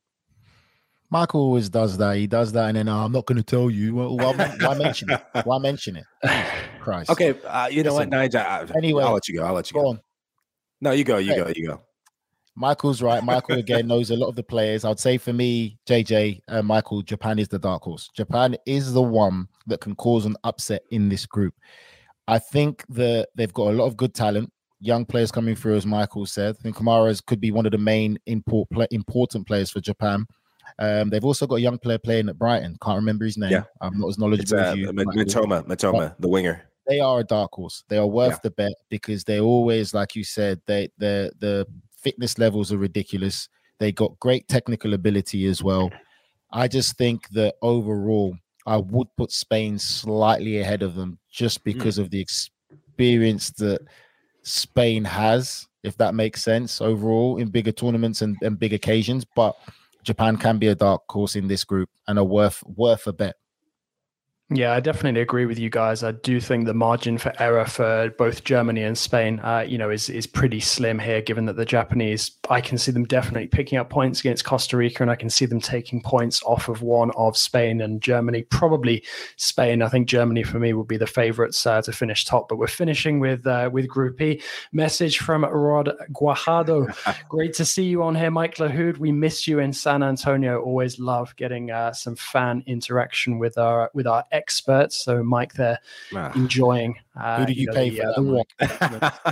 Michael 1.10 1.42
always 1.42 1.70
does 1.70 1.98
that. 1.98 2.18
He 2.18 2.28
does 2.28 2.52
that, 2.52 2.66
and 2.66 2.78
then 2.78 2.90
uh, 2.90 3.06
I'm 3.06 3.12
not 3.14 3.26
going 3.26 3.38
to 3.38 3.44
tell 3.44 3.70
you. 3.70 3.96
Well, 3.96 4.18
why, 4.18 4.34
why 4.34 4.78
mention 4.78 5.10
it? 5.10 5.22
Why 5.46 5.58
mention 5.58 5.96
it? 5.96 6.06
Christ. 6.82 7.10
Okay, 7.10 7.34
uh, 7.46 7.68
you 7.68 7.84
know 7.84 7.92
Listen, 7.92 8.10
what, 8.10 8.18
Nigel? 8.18 8.42
I, 8.42 8.66
anyway, 8.76 9.04
I'll 9.04 9.14
let 9.14 9.28
you 9.28 9.38
go. 9.38 9.46
I'll 9.46 9.54
let 9.54 9.72
you 9.72 9.76
go. 9.76 9.84
go. 9.84 9.90
On. 9.90 10.00
No, 10.82 10.92
you 10.92 11.06
go. 11.06 11.18
You 11.18 11.32
hey, 11.32 11.38
go. 11.38 11.54
You 11.56 11.68
go. 11.68 11.82
Michael's 12.58 13.04
right. 13.04 13.24
Michael 13.24 13.60
again 13.60 13.88
knows 13.88 14.10
a 14.10 14.16
lot 14.16 14.28
of 14.28 14.36
the 14.36 14.44
players. 14.44 14.84
I'd 14.84 15.00
say 15.00 15.18
for 15.18 15.32
me, 15.32 15.78
JJ, 15.88 16.42
uh, 16.48 16.62
Michael, 16.64 17.04
Japan 17.04 17.38
is 17.40 17.48
the 17.48 17.60
dark 17.60 17.84
horse. 17.84 18.10
Japan 18.16 18.58
is 18.66 18.94
the 18.94 19.02
one 19.02 19.48
that 19.68 19.80
can 19.80 19.96
cause 19.96 20.26
an 20.26 20.36
upset 20.44 20.82
in 20.90 21.08
this 21.08 21.26
group. 21.26 21.54
I 22.28 22.40
think 22.40 22.84
that 22.90 23.30
they've 23.36 23.54
got 23.54 23.70
a 23.70 23.78
lot 23.78 23.86
of 23.86 23.96
good 23.96 24.14
talent, 24.14 24.52
young 24.80 25.06
players 25.06 25.32
coming 25.32 25.56
through, 25.56 25.76
as 25.76 25.86
Michael 25.86 26.26
said. 26.26 26.56
I 26.60 26.62
think 26.64 26.76
Kamara's 26.76 27.22
could 27.22 27.40
be 27.40 27.52
one 27.52 27.66
of 27.66 27.72
the 27.72 27.78
main 27.78 28.18
import, 28.26 28.70
play, 28.72 28.88
important 28.90 29.48
players 29.48 29.70
for 29.70 29.80
Japan. 29.80 30.26
Um, 30.80 31.10
they've 31.10 31.26
also 31.26 31.48
got 31.48 31.56
a 31.56 31.62
young 31.62 31.78
player 31.78 31.98
playing 31.98 32.30
at 32.30 32.38
Brighton. 32.38 32.78
Can't 32.82 32.98
remember 32.98 33.26
his 33.26 33.38
name. 33.38 33.52
Yeah. 33.52 33.64
I'm 33.82 34.00
not 34.00 34.10
as 34.10 34.18
knowledgeable 34.18 34.60
uh, 34.60 34.64
as 34.64 34.78
you. 34.78 34.88
Mitoma, 34.90 35.66
Mitoma, 35.66 36.16
the 36.20 36.28
winger. 36.28 36.64
They 36.88 37.00
are 37.00 37.20
a 37.20 37.24
dark 37.24 37.52
horse. 37.54 37.84
They 37.90 37.98
are 37.98 38.08
worth 38.08 38.34
yeah. 38.34 38.40
the 38.44 38.52
bet 38.52 38.74
because 38.90 39.24
they 39.24 39.40
always, 39.40 39.94
like 39.94 40.16
you 40.16 40.24
said, 40.24 40.62
they 40.68 40.90
the 40.98 41.32
the 41.40 41.68
fitness 42.02 42.38
levels 42.38 42.72
are 42.72 42.78
ridiculous. 42.78 43.50
They 43.80 43.92
got 43.92 44.20
great 44.20 44.48
technical 44.48 44.94
ability 44.94 45.46
as 45.48 45.62
well. 45.62 45.92
I 46.52 46.68
just 46.68 46.98
think 46.98 47.28
that 47.30 47.56
overall, 47.62 48.38
I 48.66 48.78
would 48.78 49.08
put 49.18 49.32
Spain 49.32 49.78
slightly 49.78 50.60
ahead 50.60 50.82
of 50.82 50.96
them 50.96 51.18
just 51.32 51.60
Hmm. 51.60 51.64
because 51.66 51.98
of 51.98 52.10
the 52.10 52.22
experience 52.22 53.50
that 53.52 53.82
Spain 54.44 55.04
has, 55.04 55.68
if 55.84 55.98
that 55.98 56.16
makes 56.16 56.42
sense 56.42 56.80
overall 56.80 57.38
in 57.38 57.50
bigger 57.50 57.74
tournaments 57.74 58.22
and, 58.22 58.38
and 58.42 58.58
big 58.58 58.74
occasions. 58.74 59.26
But 59.36 59.58
Japan 60.08 60.38
can 60.38 60.58
be 60.58 60.68
a 60.68 60.76
dark 60.76 61.02
horse 61.10 61.36
in 61.36 61.50
this 61.50 61.66
group 61.66 61.90
and 62.08 62.18
are 62.18 62.24
worth 62.24 62.64
worth 62.66 63.08
a 63.08 63.14
bet. 63.14 63.36
Yeah, 64.50 64.72
I 64.72 64.80
definitely 64.80 65.20
agree 65.20 65.46
with 65.46 65.60
you 65.60 65.70
guys. 65.70 66.04
I 66.04 66.14
do 66.14 66.40
think 66.40 66.68
the 66.68 66.74
margin 66.74 67.18
for 67.18 67.34
error 67.38 67.66
for 67.66 68.12
both 68.18 68.46
Germany 68.46 68.82
and 68.82 68.98
Spain, 68.98 69.42
uh, 69.42 69.66
you 69.68 69.78
know, 69.78 69.90
is 69.90 70.10
is 70.10 70.26
pretty 70.26 70.62
slim 70.62 71.00
here. 71.00 71.22
Given 71.22 71.48
that 71.48 71.58
the 71.58 71.66
Japanese, 71.66 72.32
I 72.50 72.62
can 72.62 72.78
see 72.78 72.94
them 72.94 73.04
definitely 73.04 73.48
picking 73.48 73.78
up 73.78 73.90
points 73.90 74.22
against 74.22 74.46
Costa 74.46 74.78
Rica, 74.78 75.04
and 75.04 75.12
I 75.12 75.16
can 75.16 75.30
see 75.30 75.46
them 75.46 75.60
taking 75.60 76.02
points 76.02 76.42
off 76.44 76.70
of 76.70 76.82
one 76.82 77.12
of 77.18 77.36
Spain 77.36 77.82
and 77.82 78.02
Germany. 78.02 78.44
Probably 78.44 79.04
Spain. 79.36 79.82
I 79.82 79.90
think 79.90 80.08
Germany 80.08 80.44
for 80.44 80.60
me 80.60 80.72
would 80.72 80.88
be 80.88 80.96
the 80.96 81.08
favourites 81.08 81.66
uh, 81.66 81.82
to 81.82 81.92
finish 81.92 82.24
top. 82.24 82.48
But 82.48 82.58
we're 82.58 82.68
finishing 82.68 83.20
with 83.20 83.46
uh, 83.46 83.70
with 83.74 83.90
Group 83.90 84.22
E. 84.22 84.42
Message 84.72 85.18
from 85.18 85.44
Rod 85.44 85.92
Guajardo. 86.14 86.88
Great 87.28 87.54
to 87.56 87.66
see 87.66 87.84
you 87.84 88.02
on 88.02 88.16
here, 88.16 88.32
Mike 88.32 88.56
Lahoud. 88.56 88.98
We 88.98 89.12
miss 89.12 89.46
you 89.46 89.60
in 89.60 89.74
San 89.74 90.04
Antonio. 90.04 90.62
Always 90.62 91.00
love 91.00 91.36
getting 91.36 91.70
uh, 91.70 91.92
some 91.92 92.16
fan 92.16 92.64
interaction 92.66 93.40
with 93.40 93.58
our 93.58 93.92
with 93.94 94.08
our 94.08 94.24
experts. 94.38 95.04
So 95.04 95.24
Mike, 95.24 95.54
there 95.54 95.80
Ah. 96.16 96.32
enjoying. 96.36 96.96
Uh, 97.20 97.40
Who 97.40 97.46
do 97.48 97.54
you 97.54 97.66
know, 97.68 97.74
pay 97.74 97.90
the, 97.90 97.98
for 97.98 98.08
uh, 98.08 98.14
the 98.14 98.22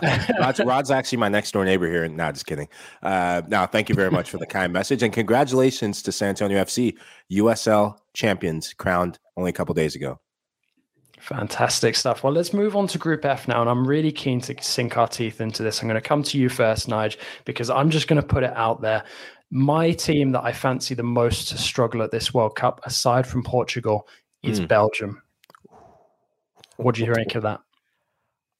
Mike? 0.01 0.39
Rod's, 0.39 0.59
Rod's 0.59 0.91
actually 0.91 1.19
my 1.19 1.29
next 1.29 1.51
door 1.51 1.63
neighbor 1.63 1.87
here. 1.89 2.07
No, 2.07 2.31
just 2.31 2.45
kidding. 2.45 2.67
Uh, 3.03 3.41
now, 3.47 3.65
thank 3.65 3.89
you 3.89 3.95
very 3.95 4.11
much 4.11 4.29
for 4.29 4.37
the 4.37 4.47
kind 4.47 4.73
message 4.73 5.03
and 5.03 5.13
congratulations 5.13 6.01
to 6.01 6.11
San 6.11 6.29
Antonio 6.29 6.61
FC, 6.63 6.97
USL 7.31 7.97
champions 8.13 8.73
crowned 8.73 9.19
only 9.37 9.51
a 9.51 9.53
couple 9.53 9.73
days 9.75 9.95
ago. 9.95 10.19
Fantastic 11.19 11.95
stuff. 11.95 12.23
Well, 12.23 12.33
let's 12.33 12.53
move 12.53 12.75
on 12.75 12.87
to 12.87 12.97
Group 12.97 13.25
F 13.25 13.47
now. 13.47 13.61
And 13.61 13.69
I'm 13.69 13.87
really 13.87 14.11
keen 14.11 14.41
to 14.41 14.55
sink 14.61 14.97
our 14.97 15.07
teeth 15.07 15.41
into 15.41 15.63
this. 15.63 15.81
I'm 15.81 15.87
going 15.87 15.99
to 16.01 16.07
come 16.07 16.21
to 16.23 16.37
you 16.37 16.49
first, 16.49 16.87
Nige, 16.87 17.17
because 17.45 17.69
I'm 17.69 17.89
just 17.89 18.07
going 18.07 18.21
to 18.21 18.27
put 18.27 18.43
it 18.43 18.53
out 18.55 18.81
there. 18.81 19.03
My 19.49 19.91
team 19.91 20.31
that 20.33 20.43
I 20.43 20.51
fancy 20.51 20.93
the 20.93 21.03
most 21.03 21.47
to 21.49 21.57
struggle 21.57 22.01
at 22.01 22.11
this 22.11 22.33
World 22.33 22.55
Cup, 22.55 22.81
aside 22.83 23.25
from 23.25 23.43
Portugal, 23.43 24.07
is 24.45 24.59
Mm. 24.59 24.67
Belgium. 24.67 25.21
What 26.77 26.95
do 26.95 27.03
you 27.03 27.13
think 27.13 27.35
of 27.35 27.43
that? 27.43 27.61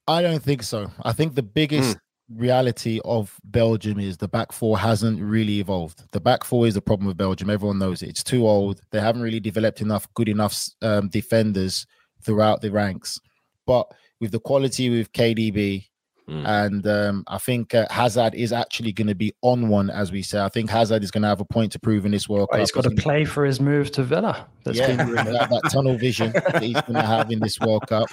I 0.08 0.22
don't 0.22 0.42
think 0.42 0.64
so. 0.64 0.92
I 1.04 1.12
think 1.14 1.36
the 1.36 1.44
biggest 1.44 1.98
reality 2.34 3.00
of 3.06 3.40
Belgium 3.44 4.00
is 4.00 4.18
the 4.18 4.28
back 4.28 4.52
four 4.52 4.78
hasn't 4.80 5.22
really 5.22 5.60
evolved. 5.60 6.04
The 6.12 6.20
back 6.20 6.44
four 6.44 6.66
is 6.68 6.74
the 6.74 6.82
problem 6.82 7.08
with 7.08 7.18
Belgium. 7.18 7.50
Everyone 7.50 7.80
knows 7.80 8.02
it. 8.02 8.10
It's 8.10 8.24
too 8.24 8.48
old. 8.48 8.82
They 8.92 9.00
haven't 9.00 9.22
really 9.22 9.40
developed 9.40 9.82
enough 9.82 10.08
good 10.14 10.30
enough 10.30 10.58
um, 10.82 11.10
defenders 11.10 11.86
throughout 12.22 12.62
the 12.62 12.72
ranks. 12.72 13.20
But 13.66 13.88
with 14.22 14.32
the 14.32 14.40
quality 14.40 14.90
with 14.90 15.12
KDB, 15.12 15.88
Mm. 16.28 16.48
and 16.48 16.88
um, 16.88 17.24
I 17.28 17.38
think 17.38 17.76
uh, 17.76 17.86
Hazard 17.92 18.34
is 18.34 18.52
actually 18.52 18.92
going 18.92 19.08
to 19.08 19.14
be 19.16 19.32
on 19.44 19.68
one, 19.70 19.92
as 19.92 20.12
we 20.12 20.24
say. 20.24 20.42
I 20.42 20.50
think 20.50 20.72
Hazard 20.72 21.04
is 21.04 21.12
going 21.12 21.22
to 21.22 21.28
have 21.28 21.40
a 21.40 21.46
point 21.46 21.72
to 21.74 21.80
prove 21.80 22.04
in 22.04 22.12
this 22.12 22.28
World 22.28 22.50
Well, 22.52 22.58
Cup. 22.58 22.60
he's 22.62 22.72
got 22.72 22.84
to 22.86 22.90
He's 22.90 23.00
gonna- 23.00 23.04
play 23.18 23.26
for 23.26 23.46
his 23.46 23.60
move 23.60 23.92
to 23.92 24.04
Villa. 24.04 24.48
That's 24.64 24.80
yeah, 24.80 24.88
been 24.96 25.14
that, 25.16 25.50
that 25.52 25.70
tunnel 25.72 25.98
vision 26.00 26.32
that 26.32 26.64
he's 26.64 26.82
going 26.82 26.94
to 26.96 27.04
have 27.04 27.30
in 27.32 27.40
this 27.40 27.60
World 27.60 27.86
Cup. 27.88 28.08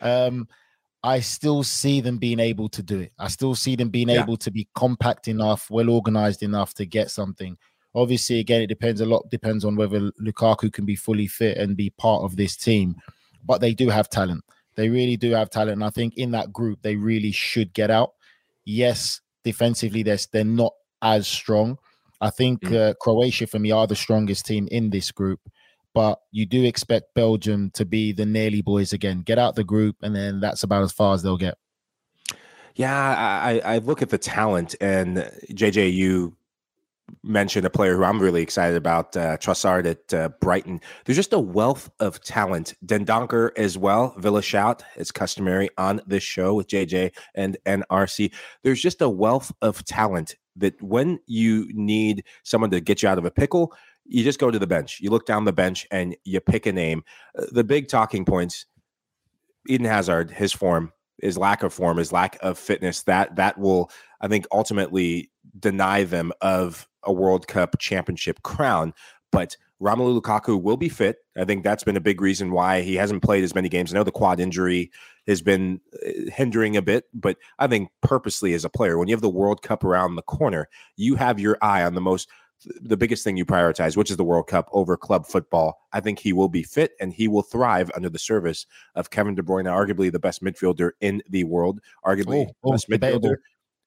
Um, 0.00 0.48
I 1.04 1.20
still 1.20 1.62
see 1.62 2.00
them 2.00 2.16
being 2.18 2.40
able 2.40 2.68
to 2.70 2.82
do 2.82 3.00
it. 3.00 3.12
I 3.18 3.28
still 3.28 3.54
see 3.54 3.76
them 3.76 3.90
being 3.90 4.08
Yeah. 4.08 4.22
able 4.22 4.36
to 4.38 4.50
be 4.50 4.66
compact 4.74 5.28
enough, 5.28 5.68
well 5.70 5.90
organized 5.90 6.42
enough 6.42 6.72
to 6.74 6.86
get 6.86 7.10
something. 7.10 7.58
Obviously, 7.94 8.38
again, 8.38 8.62
it 8.62 8.68
depends 8.68 9.02
a 9.02 9.04
lot. 9.06 9.28
Depends 9.30 9.64
on 9.66 9.76
whether 9.76 10.10
Lukaku 10.12 10.72
can 10.72 10.86
be 10.86 10.96
fully 10.96 11.26
fit 11.26 11.58
and 11.58 11.76
be 11.76 11.90
part 11.90 12.22
of 12.22 12.36
this 12.36 12.56
team. 12.56 12.94
But 13.44 13.60
they 13.60 13.74
do 13.74 13.90
have 13.90 14.08
talent. 14.08 14.42
They 14.74 14.88
really 14.88 15.16
do 15.16 15.32
have 15.32 15.50
talent. 15.50 15.72
And 15.72 15.84
I 15.84 15.90
think 15.90 16.14
in 16.16 16.30
that 16.32 16.52
group, 16.52 16.80
they 16.82 16.96
really 16.96 17.32
should 17.32 17.72
get 17.72 17.90
out. 17.90 18.12
Yes, 18.64 19.20
defensively, 19.44 20.02
they're, 20.02 20.18
they're 20.32 20.44
not 20.44 20.72
as 21.02 21.26
strong. 21.26 21.78
I 22.20 22.30
think 22.30 22.70
uh, 22.72 22.94
Croatia, 23.00 23.48
for 23.48 23.58
me, 23.58 23.72
are 23.72 23.86
the 23.86 23.96
strongest 23.96 24.46
team 24.46 24.68
in 24.70 24.90
this 24.90 25.10
group. 25.10 25.40
But 25.94 26.20
you 26.30 26.46
do 26.46 26.64
expect 26.64 27.14
Belgium 27.14 27.70
to 27.74 27.84
be 27.84 28.12
the 28.12 28.24
nearly 28.24 28.62
boys 28.62 28.92
again. 28.92 29.22
Get 29.22 29.38
out 29.38 29.56
the 29.56 29.64
group, 29.64 29.96
and 30.02 30.16
then 30.16 30.40
that's 30.40 30.62
about 30.62 30.84
as 30.84 30.92
far 30.92 31.14
as 31.14 31.22
they'll 31.22 31.36
get. 31.36 31.58
Yeah, 32.76 32.96
I, 32.96 33.60
I 33.60 33.74
I 33.74 33.78
look 33.78 34.00
at 34.00 34.08
the 34.08 34.16
talent, 34.16 34.74
and 34.80 35.18
JJ, 35.50 35.92
you 35.92 36.36
mentioned 37.22 37.66
a 37.66 37.70
player 37.70 37.96
who 37.96 38.04
I'm 38.04 38.20
really 38.20 38.42
excited 38.42 38.76
about, 38.76 39.16
uh, 39.16 39.36
Trossard 39.36 39.86
at 39.86 40.14
uh, 40.14 40.30
Brighton. 40.40 40.80
There's 41.04 41.16
just 41.16 41.32
a 41.32 41.38
wealth 41.38 41.90
of 42.00 42.22
talent. 42.22 42.74
Dendoncker 42.84 43.50
as 43.56 43.76
well. 43.78 44.14
Villa 44.18 44.42
shout 44.42 44.82
is 44.96 45.12
customary 45.12 45.68
on 45.78 46.00
this 46.06 46.22
show 46.22 46.54
with 46.54 46.68
JJ 46.68 47.12
and 47.34 47.56
NRC. 47.66 48.32
There's 48.62 48.80
just 48.80 49.02
a 49.02 49.08
wealth 49.08 49.52
of 49.62 49.84
talent 49.84 50.36
that 50.56 50.80
when 50.82 51.18
you 51.26 51.68
need 51.72 52.24
someone 52.42 52.70
to 52.70 52.80
get 52.80 53.02
you 53.02 53.08
out 53.08 53.18
of 53.18 53.24
a 53.24 53.30
pickle, 53.30 53.72
you 54.04 54.24
just 54.24 54.38
go 54.38 54.50
to 54.50 54.58
the 54.58 54.66
bench. 54.66 54.98
You 55.00 55.10
look 55.10 55.26
down 55.26 55.44
the 55.44 55.52
bench 55.52 55.86
and 55.90 56.16
you 56.24 56.40
pick 56.40 56.66
a 56.66 56.72
name. 56.72 57.04
Uh, 57.38 57.44
the 57.52 57.64
big 57.64 57.88
talking 57.88 58.24
points. 58.24 58.66
Eden 59.68 59.86
Hazard, 59.86 60.32
his 60.32 60.52
form, 60.52 60.92
his 61.18 61.38
lack 61.38 61.62
of 61.62 61.72
form, 61.72 61.98
his 61.98 62.12
lack 62.12 62.36
of 62.42 62.58
fitness, 62.58 63.02
that 63.04 63.36
that 63.36 63.58
will, 63.58 63.90
I 64.20 64.26
think, 64.26 64.44
ultimately 64.50 65.30
deny 65.58 66.02
them 66.02 66.32
of 66.40 66.88
a 67.04 67.12
World 67.12 67.46
Cup 67.48 67.76
championship 67.78 68.42
crown. 68.42 68.92
But 69.30 69.56
Romelu 69.80 70.20
Lukaku 70.20 70.60
will 70.60 70.76
be 70.76 70.88
fit. 70.88 71.16
I 71.36 71.44
think 71.44 71.64
that's 71.64 71.84
been 71.84 71.96
a 71.96 72.00
big 72.00 72.20
reason 72.20 72.52
why 72.52 72.82
he 72.82 72.94
hasn't 72.96 73.22
played 73.22 73.42
as 73.42 73.54
many 73.54 73.68
games. 73.68 73.92
I 73.92 73.96
know 73.96 74.04
the 74.04 74.12
quad 74.12 74.38
injury 74.38 74.90
has 75.26 75.40
been 75.42 75.80
uh, 76.06 76.30
hindering 76.30 76.76
a 76.76 76.82
bit, 76.82 77.04
but 77.14 77.36
I 77.58 77.66
think 77.66 77.88
purposely 78.02 78.52
as 78.54 78.64
a 78.64 78.68
player, 78.70 78.98
when 78.98 79.08
you 79.08 79.14
have 79.14 79.22
the 79.22 79.28
World 79.28 79.62
Cup 79.62 79.84
around 79.84 80.14
the 80.16 80.22
corner, 80.22 80.68
you 80.96 81.16
have 81.16 81.40
your 81.40 81.56
eye 81.62 81.82
on 81.82 81.94
the 81.94 82.00
most 82.00 82.28
the 82.80 82.96
biggest 82.96 83.24
thing 83.24 83.36
you 83.36 83.44
prioritize, 83.44 83.96
which 83.96 84.08
is 84.08 84.16
the 84.16 84.22
World 84.22 84.46
Cup 84.46 84.68
over 84.70 84.96
club 84.96 85.26
football. 85.26 85.80
I 85.92 85.98
think 85.98 86.20
he 86.20 86.32
will 86.32 86.48
be 86.48 86.62
fit 86.62 86.92
and 87.00 87.12
he 87.12 87.26
will 87.26 87.42
thrive 87.42 87.90
under 87.96 88.08
the 88.08 88.20
service 88.20 88.66
of 88.94 89.10
Kevin 89.10 89.34
De 89.34 89.42
Bruyne, 89.42 89.64
arguably 89.64 90.12
the 90.12 90.20
best 90.20 90.44
midfielder 90.44 90.90
in 91.00 91.22
the 91.28 91.42
world, 91.42 91.80
arguably 92.06 92.46
Oh, 92.46 92.52
oh, 92.62 92.70
best 92.72 92.86
debatable. 92.88 93.30
midfielder. 93.30 93.36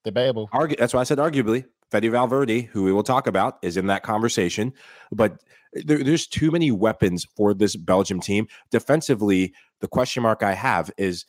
Debatable. 0.03 0.49
Argu- 0.53 0.77
that's 0.77 0.93
why 0.93 0.99
I 0.99 1.03
said 1.05 1.19
arguably. 1.19 1.63
Fede 1.91 2.11
Valverde, 2.11 2.61
who 2.61 2.83
we 2.83 2.91
will 2.91 3.03
talk 3.03 3.27
about, 3.27 3.57
is 3.61 3.77
in 3.77 3.87
that 3.87 4.03
conversation. 4.03 4.73
But 5.11 5.41
there, 5.73 6.03
there's 6.03 6.27
too 6.27 6.51
many 6.51 6.71
weapons 6.71 7.25
for 7.35 7.53
this 7.53 7.75
Belgium 7.75 8.19
team. 8.19 8.47
Defensively, 8.71 9.53
the 9.81 9.87
question 9.87 10.23
mark 10.23 10.43
I 10.43 10.53
have 10.53 10.91
is 10.97 11.25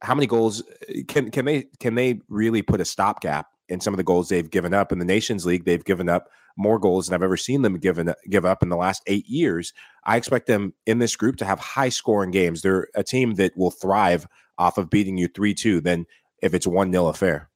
how 0.00 0.14
many 0.14 0.26
goals 0.26 0.62
eh, 0.88 1.02
can 1.06 1.30
can 1.30 1.44
they 1.44 1.66
can 1.80 1.94
they 1.94 2.20
really 2.28 2.62
put 2.62 2.80
a 2.80 2.84
stopgap 2.84 3.46
in 3.68 3.80
some 3.80 3.92
of 3.92 3.98
the 3.98 4.04
goals 4.04 4.28
they've 4.28 4.50
given 4.50 4.72
up 4.72 4.92
in 4.92 4.98
the 4.98 5.04
Nations 5.04 5.44
League? 5.44 5.64
They've 5.64 5.84
given 5.84 6.08
up 6.08 6.28
more 6.56 6.78
goals 6.78 7.06
than 7.06 7.14
I've 7.14 7.22
ever 7.22 7.36
seen 7.36 7.62
them 7.62 7.78
given 7.78 8.12
give 8.28 8.44
up 8.44 8.62
in 8.62 8.68
the 8.68 8.76
last 8.76 9.02
eight 9.06 9.26
years. 9.26 9.72
I 10.04 10.16
expect 10.16 10.46
them 10.46 10.74
in 10.86 10.98
this 10.98 11.16
group 11.16 11.36
to 11.36 11.44
have 11.44 11.60
high 11.60 11.88
scoring 11.88 12.30
games. 12.30 12.62
They're 12.62 12.88
a 12.94 13.04
team 13.04 13.34
that 13.34 13.56
will 13.56 13.70
thrive 13.70 14.26
off 14.56 14.78
of 14.78 14.90
beating 14.90 15.18
you 15.18 15.28
three 15.28 15.54
two. 15.54 15.80
than 15.80 16.06
if 16.42 16.54
it's 16.54 16.66
one 16.66 16.92
0 16.92 17.08
affair. 17.08 17.48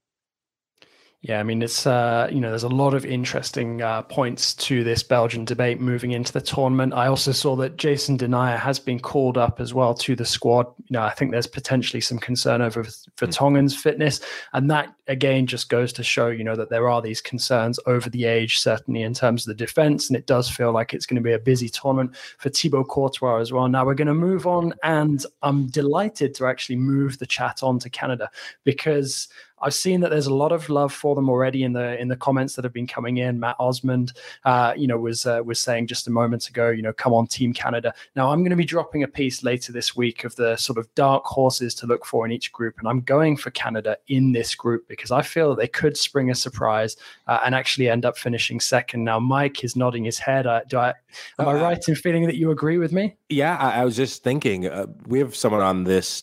Yeah, 1.24 1.38
I 1.38 1.44
mean, 1.44 1.62
it's, 1.62 1.86
uh, 1.86 2.28
you 2.32 2.40
know, 2.40 2.48
there's 2.48 2.64
a 2.64 2.68
lot 2.68 2.94
of 2.94 3.06
interesting 3.06 3.80
uh, 3.80 4.02
points 4.02 4.54
to 4.54 4.82
this 4.82 5.04
Belgian 5.04 5.44
debate 5.44 5.80
moving 5.80 6.10
into 6.10 6.32
the 6.32 6.40
tournament. 6.40 6.94
I 6.94 7.06
also 7.06 7.30
saw 7.30 7.54
that 7.56 7.76
Jason 7.76 8.18
Denayer 8.18 8.58
has 8.58 8.80
been 8.80 8.98
called 8.98 9.38
up 9.38 9.60
as 9.60 9.72
well 9.72 9.94
to 9.94 10.16
the 10.16 10.24
squad. 10.24 10.66
You 10.78 10.94
know, 10.94 11.02
I 11.02 11.10
think 11.10 11.30
there's 11.30 11.46
potentially 11.46 12.00
some 12.00 12.18
concern 12.18 12.60
over 12.60 12.84
Vertonghen's 13.16 13.76
fitness. 13.76 14.20
And 14.52 14.68
that, 14.72 14.92
again, 15.06 15.46
just 15.46 15.68
goes 15.68 15.92
to 15.92 16.02
show, 16.02 16.26
you 16.26 16.42
know, 16.42 16.56
that 16.56 16.70
there 16.70 16.88
are 16.88 17.00
these 17.00 17.20
concerns 17.20 17.78
over 17.86 18.10
the 18.10 18.24
age, 18.24 18.58
certainly 18.58 19.02
in 19.02 19.14
terms 19.14 19.46
of 19.46 19.56
the 19.56 19.64
defense. 19.64 20.08
And 20.08 20.16
it 20.16 20.26
does 20.26 20.50
feel 20.50 20.72
like 20.72 20.92
it's 20.92 21.06
going 21.06 21.22
to 21.22 21.28
be 21.28 21.34
a 21.34 21.38
busy 21.38 21.68
tournament 21.68 22.16
for 22.38 22.48
Thibaut 22.48 22.88
Courtois 22.88 23.38
as 23.38 23.52
well. 23.52 23.68
Now 23.68 23.86
we're 23.86 23.94
going 23.94 24.08
to 24.08 24.14
move 24.14 24.48
on. 24.48 24.74
And 24.82 25.24
I'm 25.42 25.68
delighted 25.68 26.34
to 26.34 26.46
actually 26.46 26.76
move 26.76 27.20
the 27.20 27.26
chat 27.26 27.62
on 27.62 27.78
to 27.78 27.90
Canada 27.90 28.28
because 28.64 29.28
I've 29.62 29.74
seen 29.74 30.00
that 30.00 30.10
there's 30.10 30.26
a 30.26 30.34
lot 30.34 30.52
of 30.52 30.68
love 30.68 30.92
for 30.92 31.14
them 31.14 31.28
already 31.30 31.62
in 31.62 31.72
the 31.72 31.98
in 32.00 32.08
the 32.08 32.16
comments 32.16 32.56
that 32.56 32.64
have 32.64 32.72
been 32.72 32.86
coming 32.86 33.18
in. 33.18 33.40
Matt 33.40 33.56
Osmond, 33.58 34.12
uh, 34.44 34.74
you 34.76 34.86
know, 34.86 34.98
was 34.98 35.24
uh, 35.26 35.40
was 35.44 35.60
saying 35.60 35.86
just 35.86 36.06
a 36.06 36.10
moment 36.10 36.48
ago, 36.48 36.70
you 36.70 36.82
know, 36.82 36.92
come 36.92 37.12
on, 37.14 37.26
Team 37.26 37.52
Canada. 37.52 37.94
Now 38.16 38.30
I'm 38.30 38.40
going 38.40 38.50
to 38.50 38.56
be 38.56 38.64
dropping 38.64 39.02
a 39.02 39.08
piece 39.08 39.42
later 39.42 39.72
this 39.72 39.96
week 39.96 40.24
of 40.24 40.34
the 40.36 40.56
sort 40.56 40.78
of 40.78 40.92
dark 40.94 41.24
horses 41.24 41.74
to 41.76 41.86
look 41.86 42.04
for 42.04 42.26
in 42.26 42.32
each 42.32 42.52
group, 42.52 42.78
and 42.78 42.88
I'm 42.88 43.00
going 43.00 43.36
for 43.36 43.50
Canada 43.50 43.96
in 44.08 44.32
this 44.32 44.54
group 44.54 44.88
because 44.88 45.10
I 45.10 45.22
feel 45.22 45.50
that 45.50 45.58
they 45.58 45.68
could 45.68 45.96
spring 45.96 46.30
a 46.30 46.34
surprise 46.34 46.96
uh, 47.26 47.40
and 47.44 47.54
actually 47.54 47.88
end 47.88 48.04
up 48.04 48.18
finishing 48.18 48.60
second. 48.60 49.04
Now 49.04 49.20
Mike 49.20 49.62
is 49.64 49.76
nodding 49.76 50.04
his 50.04 50.18
head. 50.18 50.46
Uh, 50.46 50.60
do 50.68 50.78
I? 50.78 50.94
Am 51.38 51.48
I 51.48 51.52
Uh, 51.52 51.62
right 51.62 51.88
in 51.88 51.94
feeling 51.94 52.26
that 52.26 52.36
you 52.36 52.50
agree 52.50 52.78
with 52.78 52.92
me? 52.92 53.16
Yeah, 53.28 53.56
I, 53.56 53.82
I 53.82 53.84
was 53.84 53.96
just 53.96 54.22
thinking 54.22 54.66
uh, 54.66 54.86
we 55.06 55.18
have 55.18 55.36
someone 55.36 55.60
on 55.60 55.84
this 55.84 56.22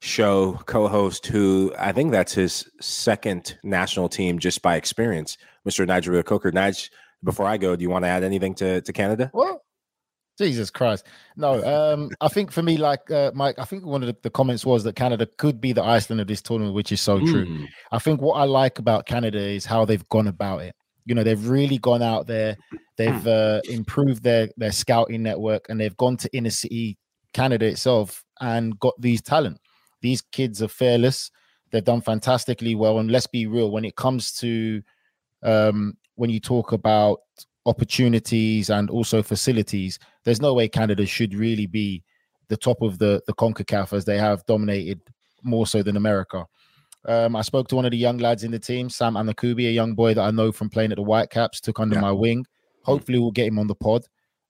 show 0.00 0.52
co-host 0.66 1.26
who 1.26 1.72
I 1.78 1.92
think 1.92 2.12
that's 2.12 2.32
his 2.32 2.68
second 2.80 3.58
national 3.64 4.08
team 4.08 4.38
just 4.38 4.62
by 4.62 4.76
experience, 4.76 5.36
Mr. 5.68 5.86
Nigel 5.86 6.22
Coker. 6.22 6.52
Nige, 6.52 6.90
before 7.24 7.46
I 7.46 7.56
go, 7.56 7.74
do 7.76 7.82
you 7.82 7.90
want 7.90 8.04
to 8.04 8.08
add 8.08 8.22
anything 8.22 8.54
to, 8.56 8.80
to 8.80 8.92
Canada? 8.92 9.30
What? 9.32 9.58
Jesus 10.38 10.70
Christ. 10.70 11.04
No, 11.36 11.64
um, 11.64 12.10
I 12.20 12.28
think 12.28 12.52
for 12.52 12.62
me, 12.62 12.76
like 12.76 13.10
uh, 13.10 13.32
Mike, 13.34 13.56
I 13.58 13.64
think 13.64 13.84
one 13.84 14.04
of 14.04 14.06
the, 14.06 14.16
the, 14.22 14.30
comments 14.30 14.64
was 14.64 14.84
that 14.84 14.94
Canada 14.94 15.26
could 15.36 15.60
be 15.60 15.72
the 15.72 15.82
Iceland 15.82 16.20
of 16.20 16.28
this 16.28 16.40
tournament, 16.40 16.76
which 16.76 16.92
is 16.92 17.00
so 17.00 17.18
mm. 17.18 17.28
true. 17.28 17.44
Hmm. 17.44 17.64
I 17.90 17.98
think 17.98 18.20
what 18.20 18.34
I 18.34 18.44
like 18.44 18.78
about 18.78 19.06
Canada 19.06 19.40
is 19.40 19.66
how 19.66 19.84
they've 19.84 20.08
gone 20.10 20.28
about 20.28 20.62
it. 20.62 20.76
You 21.06 21.16
know, 21.16 21.24
they've 21.24 21.48
really 21.48 21.78
gone 21.78 22.02
out 22.02 22.28
there, 22.28 22.56
they've 22.96 23.22
hmm. 23.22 23.28
uh, 23.28 23.60
improved 23.68 24.22
their 24.22 24.48
their 24.56 24.70
scouting 24.70 25.24
network, 25.24 25.66
and 25.68 25.80
they've 25.80 25.96
gone 25.96 26.16
to 26.18 26.30
inner 26.32 26.50
city 26.50 26.98
Canada 27.32 27.66
itself 27.66 28.22
and 28.40 28.78
got 28.78 28.94
these 29.00 29.20
talent. 29.20 29.58
These 30.00 30.22
kids 30.22 30.62
are 30.62 30.68
fearless. 30.68 31.30
They've 31.70 31.84
done 31.84 32.00
fantastically 32.00 32.74
well. 32.74 32.98
And 32.98 33.10
let's 33.10 33.26
be 33.26 33.46
real, 33.46 33.70
when 33.70 33.84
it 33.84 33.96
comes 33.96 34.32
to 34.38 34.82
um, 35.42 35.96
when 36.14 36.30
you 36.30 36.40
talk 36.40 36.72
about 36.72 37.20
opportunities 37.66 38.70
and 38.70 38.90
also 38.90 39.22
facilities, 39.22 39.98
there's 40.24 40.40
no 40.40 40.54
way 40.54 40.68
Canada 40.68 41.06
should 41.06 41.34
really 41.34 41.66
be 41.66 42.02
the 42.48 42.56
top 42.56 42.80
of 42.82 42.98
the 42.98 43.22
the 43.26 43.34
CONCACAF 43.34 43.92
as 43.92 44.04
they 44.04 44.18
have 44.18 44.44
dominated 44.46 45.00
more 45.42 45.66
so 45.66 45.82
than 45.82 45.96
America. 45.96 46.46
Um, 47.06 47.36
I 47.36 47.42
spoke 47.42 47.68
to 47.68 47.76
one 47.76 47.84
of 47.84 47.92
the 47.92 47.96
young 47.96 48.18
lads 48.18 48.44
in 48.44 48.50
the 48.50 48.58
team, 48.58 48.90
Sam 48.90 49.14
Adekugbe, 49.14 49.68
a 49.68 49.72
young 49.72 49.94
boy 49.94 50.14
that 50.14 50.22
I 50.22 50.30
know 50.30 50.50
from 50.50 50.68
playing 50.68 50.90
at 50.90 50.96
the 50.96 51.04
Whitecaps, 51.04 51.60
took 51.60 51.78
under 51.78 51.94
yeah. 51.94 52.00
my 52.00 52.12
wing. 52.12 52.44
Hopefully, 52.82 53.18
we'll 53.18 53.30
get 53.30 53.46
him 53.46 53.58
on 53.58 53.66
the 53.66 53.74
pod. 53.74 54.04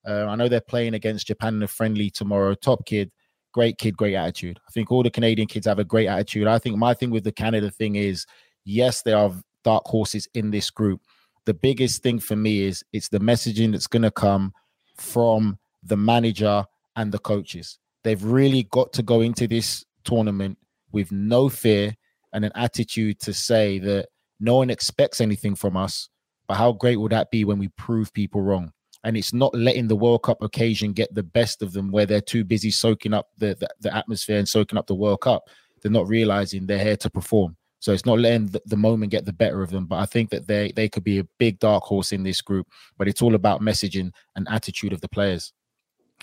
Uh, 0.07 0.27
I 0.27 0.37
know 0.37 0.49
they're 0.49 0.61
playing 0.61 0.95
against 0.95 1.27
Japan 1.27 1.57
in 1.57 1.63
a 1.63 1.69
friendly 1.69 2.09
tomorrow. 2.09 2.55
Top 2.55 2.87
kid, 2.87 3.11
great 3.53 3.79
kid, 3.79 3.97
great 3.97 4.15
attitude. 4.15 4.59
I 4.69 4.71
think 4.71 4.91
all 4.91 5.03
the 5.03 5.11
Canadian 5.11 5.49
kids 5.49 5.67
have 5.67 5.79
a 5.79 5.85
great 5.85 6.07
attitude. 6.07 6.47
I 6.47 6.59
think 6.59 6.77
my 6.77 6.95
thing 6.95 7.11
with 7.11 7.25
the 7.25 7.33
Canada 7.33 7.71
thing 7.71 7.97
is, 7.97 8.27
yes, 8.65 9.03
there 9.03 9.17
are 9.17 9.33
dark 9.65 9.85
horses 9.87 10.29
in 10.35 10.51
this 10.51 10.71
group. 10.71 11.01
The 11.47 11.55
biggest 11.55 12.03
thing 12.03 12.19
for 12.19 12.37
me 12.37 12.63
is 12.63 12.85
it's 12.93 13.09
the 13.09 13.21
messaging 13.21 13.73
that's 13.73 13.87
going 13.87 14.03
to 14.03 14.11
come 14.11 14.53
from 14.97 15.59
the 15.83 15.97
manager 15.97 16.65
and 16.97 17.13
the 17.13 17.19
coaches. 17.19 17.79
They've 18.05 18.23
really 18.23 18.65
got 18.65 18.93
to 18.95 19.03
go 19.03 19.21
into 19.21 19.47
this 19.47 19.85
tournament 20.05 20.59
with 20.93 21.11
no 21.13 21.49
fear 21.49 21.95
and 22.33 22.45
an 22.45 22.53
attitude 22.55 23.21
to 23.21 23.33
say 23.33 23.79
that 23.79 24.09
no 24.41 24.57
one 24.57 24.71
expects 24.71 25.21
anything 25.21 25.55
from 25.55 25.77
us. 25.77 26.09
But 26.47 26.57
how 26.57 26.73
great 26.73 26.97
would 26.97 27.13
that 27.13 27.31
be 27.31 27.45
when 27.45 27.59
we 27.59 27.69
prove 27.69 28.13
people 28.13 28.43
wrong? 28.43 28.73
And 29.05 29.17
it's 29.17 29.33
not 29.33 29.55
letting 29.55 29.89
the 29.89 29.97
World 29.97 30.23
Cup 30.23 30.43
occasion 30.43 30.93
get 30.93 31.15
the 31.15 31.23
best 31.23 31.63
of 31.63 31.73
them 31.73 31.91
where 31.91 32.07
they're 32.07 32.21
too 32.21 32.45
busy 32.45 32.71
soaking 32.71 33.15
up 33.15 33.29
the, 33.39 33.57
the, 33.59 33.69
the 33.81 33.95
atmosphere 33.95 34.39
and 34.39 34.49
soaking 34.49 34.79
up 34.79 34.87
the 34.87 34.95
World 34.95 35.21
Cup. 35.21 35.45
They're 35.81 35.93
not 35.93 36.09
realizing 36.09 36.67
they're 36.67 36.79
here 36.79 36.97
to 36.97 37.11
perform. 37.11 37.57
So 37.81 37.93
it's 37.93 38.07
not 38.07 38.19
letting 38.19 38.47
the, 38.49 38.61
the, 38.67 38.77
moment 38.77 39.13
get 39.13 39.25
the 39.25 39.33
better 39.33 39.63
of 39.63 39.71
them. 39.71 39.87
But 39.87 40.01
I 40.01 40.07
think 40.07 40.31
that 40.31 40.49
they 40.49 40.73
they 40.73 40.89
could 40.89 41.05
be 41.05 41.21
a 41.21 41.29
big 41.39 41.61
dark 41.61 41.85
horse 41.85 42.11
in 42.11 42.25
this 42.25 42.41
group. 42.41 42.67
But 42.97 43.07
it's 43.07 43.23
all 43.23 43.37
about 43.37 43.61
messaging 43.61 44.11
and 44.35 44.49
attitude 44.51 44.93
of 44.93 45.01
the 45.01 45.09
players. 45.09 45.53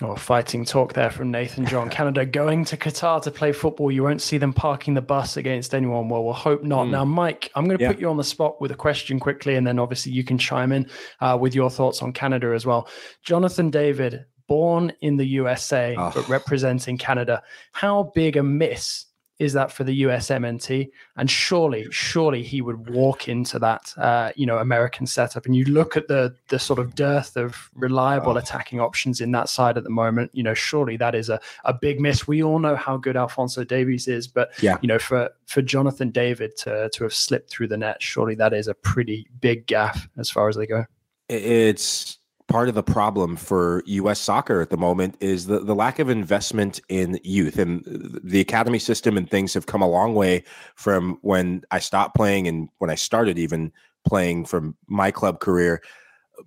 Oh, 0.02 0.14
fighting 0.14 0.66
talk 0.66 0.92
there 0.92 1.10
from 1.10 1.30
Nathan 1.30 1.64
John. 1.64 1.88
Canada 1.88 2.26
going 2.26 2.66
to 2.66 2.76
Qatar 2.76 3.22
to 3.22 3.30
play 3.30 3.52
football. 3.52 3.90
You 3.90 4.02
won't 4.02 4.20
see 4.20 4.36
them 4.36 4.52
parking 4.52 4.92
the 4.92 5.00
bus 5.00 5.38
against 5.38 5.74
anyone. 5.74 6.10
Well, 6.10 6.22
we'll 6.22 6.34
hope 6.34 6.62
not. 6.62 6.86
Mm. 6.86 6.90
Now, 6.90 7.04
Mike, 7.06 7.50
I'm 7.54 7.64
going 7.64 7.78
to 7.78 7.82
yeah. 7.82 7.92
put 7.92 8.00
you 8.00 8.10
on 8.10 8.18
the 8.18 8.24
spot 8.24 8.60
with 8.60 8.70
a 8.70 8.74
question 8.74 9.18
quickly, 9.18 9.54
and 9.54 9.66
then 9.66 9.78
obviously 9.78 10.12
you 10.12 10.22
can 10.22 10.36
chime 10.36 10.70
in 10.72 10.86
uh, 11.20 11.38
with 11.40 11.54
your 11.54 11.70
thoughts 11.70 12.02
on 12.02 12.12
Canada 12.12 12.52
as 12.54 12.66
well. 12.66 12.90
Jonathan 13.24 13.70
David, 13.70 14.26
born 14.46 14.92
in 15.00 15.16
the 15.16 15.24
USA 15.24 15.94
oh. 15.96 16.12
but 16.14 16.28
representing 16.28 16.98
Canada, 16.98 17.42
how 17.72 18.12
big 18.14 18.36
a 18.36 18.42
miss 18.42 19.06
is 19.38 19.52
that 19.52 19.70
for 19.70 19.84
the 19.84 20.02
USMNT? 20.02 20.88
And 21.16 21.30
surely, 21.30 21.86
surely 21.90 22.42
he 22.42 22.62
would 22.62 22.88
walk 22.90 23.28
into 23.28 23.58
that, 23.58 23.92
uh, 23.98 24.32
you 24.34 24.46
know, 24.46 24.58
American 24.58 25.06
setup. 25.06 25.46
And 25.46 25.54
you 25.54 25.64
look 25.66 25.96
at 25.96 26.08
the 26.08 26.34
the 26.48 26.58
sort 26.58 26.78
of 26.78 26.94
dearth 26.94 27.36
of 27.36 27.70
reliable 27.74 28.32
oh. 28.32 28.36
attacking 28.36 28.80
options 28.80 29.20
in 29.20 29.32
that 29.32 29.48
side 29.48 29.76
at 29.76 29.84
the 29.84 29.90
moment. 29.90 30.30
You 30.32 30.42
know, 30.42 30.54
surely 30.54 30.96
that 30.96 31.14
is 31.14 31.28
a, 31.28 31.40
a 31.64 31.74
big 31.74 32.00
miss. 32.00 32.26
We 32.26 32.42
all 32.42 32.58
know 32.58 32.76
how 32.76 32.96
good 32.96 33.16
Alfonso 33.16 33.64
Davies 33.64 34.08
is, 34.08 34.26
but 34.26 34.50
yeah. 34.62 34.78
you 34.80 34.88
know, 34.88 34.98
for 34.98 35.30
for 35.46 35.62
Jonathan 35.62 36.10
David 36.10 36.56
to 36.58 36.88
to 36.90 37.02
have 37.04 37.14
slipped 37.14 37.50
through 37.50 37.68
the 37.68 37.76
net, 37.76 38.02
surely 38.02 38.34
that 38.36 38.54
is 38.54 38.68
a 38.68 38.74
pretty 38.74 39.28
big 39.40 39.66
gaff 39.66 40.08
as 40.16 40.30
far 40.30 40.48
as 40.48 40.56
they 40.56 40.66
go. 40.66 40.84
It's 41.28 42.18
part 42.48 42.68
of 42.68 42.74
the 42.74 42.82
problem 42.82 43.36
for 43.36 43.82
US 43.86 44.20
soccer 44.20 44.60
at 44.60 44.70
the 44.70 44.76
moment 44.76 45.16
is 45.20 45.46
the, 45.46 45.60
the 45.60 45.74
lack 45.74 45.98
of 45.98 46.08
investment 46.08 46.80
in 46.88 47.18
youth. 47.24 47.58
And 47.58 47.82
the 48.22 48.40
academy 48.40 48.78
system 48.78 49.16
and 49.16 49.28
things 49.28 49.52
have 49.54 49.66
come 49.66 49.82
a 49.82 49.88
long 49.88 50.14
way 50.14 50.44
from 50.74 51.18
when 51.22 51.64
I 51.70 51.80
stopped 51.80 52.14
playing 52.14 52.46
and 52.46 52.68
when 52.78 52.90
I 52.90 52.94
started 52.94 53.38
even 53.38 53.72
playing 54.06 54.44
from 54.44 54.76
my 54.86 55.10
club 55.10 55.40
career. 55.40 55.82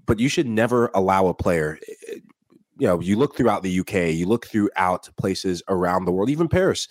But 0.05 0.19
you 0.19 0.29
should 0.29 0.47
never 0.47 0.89
allow 0.93 1.27
a 1.27 1.33
player 1.33 1.79
eh, 2.07 2.19
you 2.79 2.87
know 2.87 2.99
you 2.99 3.17
look 3.17 3.35
throughout 3.35 3.61
the 3.61 3.79
UK 3.81 4.13
you 4.13 4.25
look 4.25 4.47
throughout 4.47 5.09
places 5.17 5.61
around 5.67 6.05
the 6.05 6.11
world 6.11 6.29
even 6.29 6.47
Paris 6.47 6.87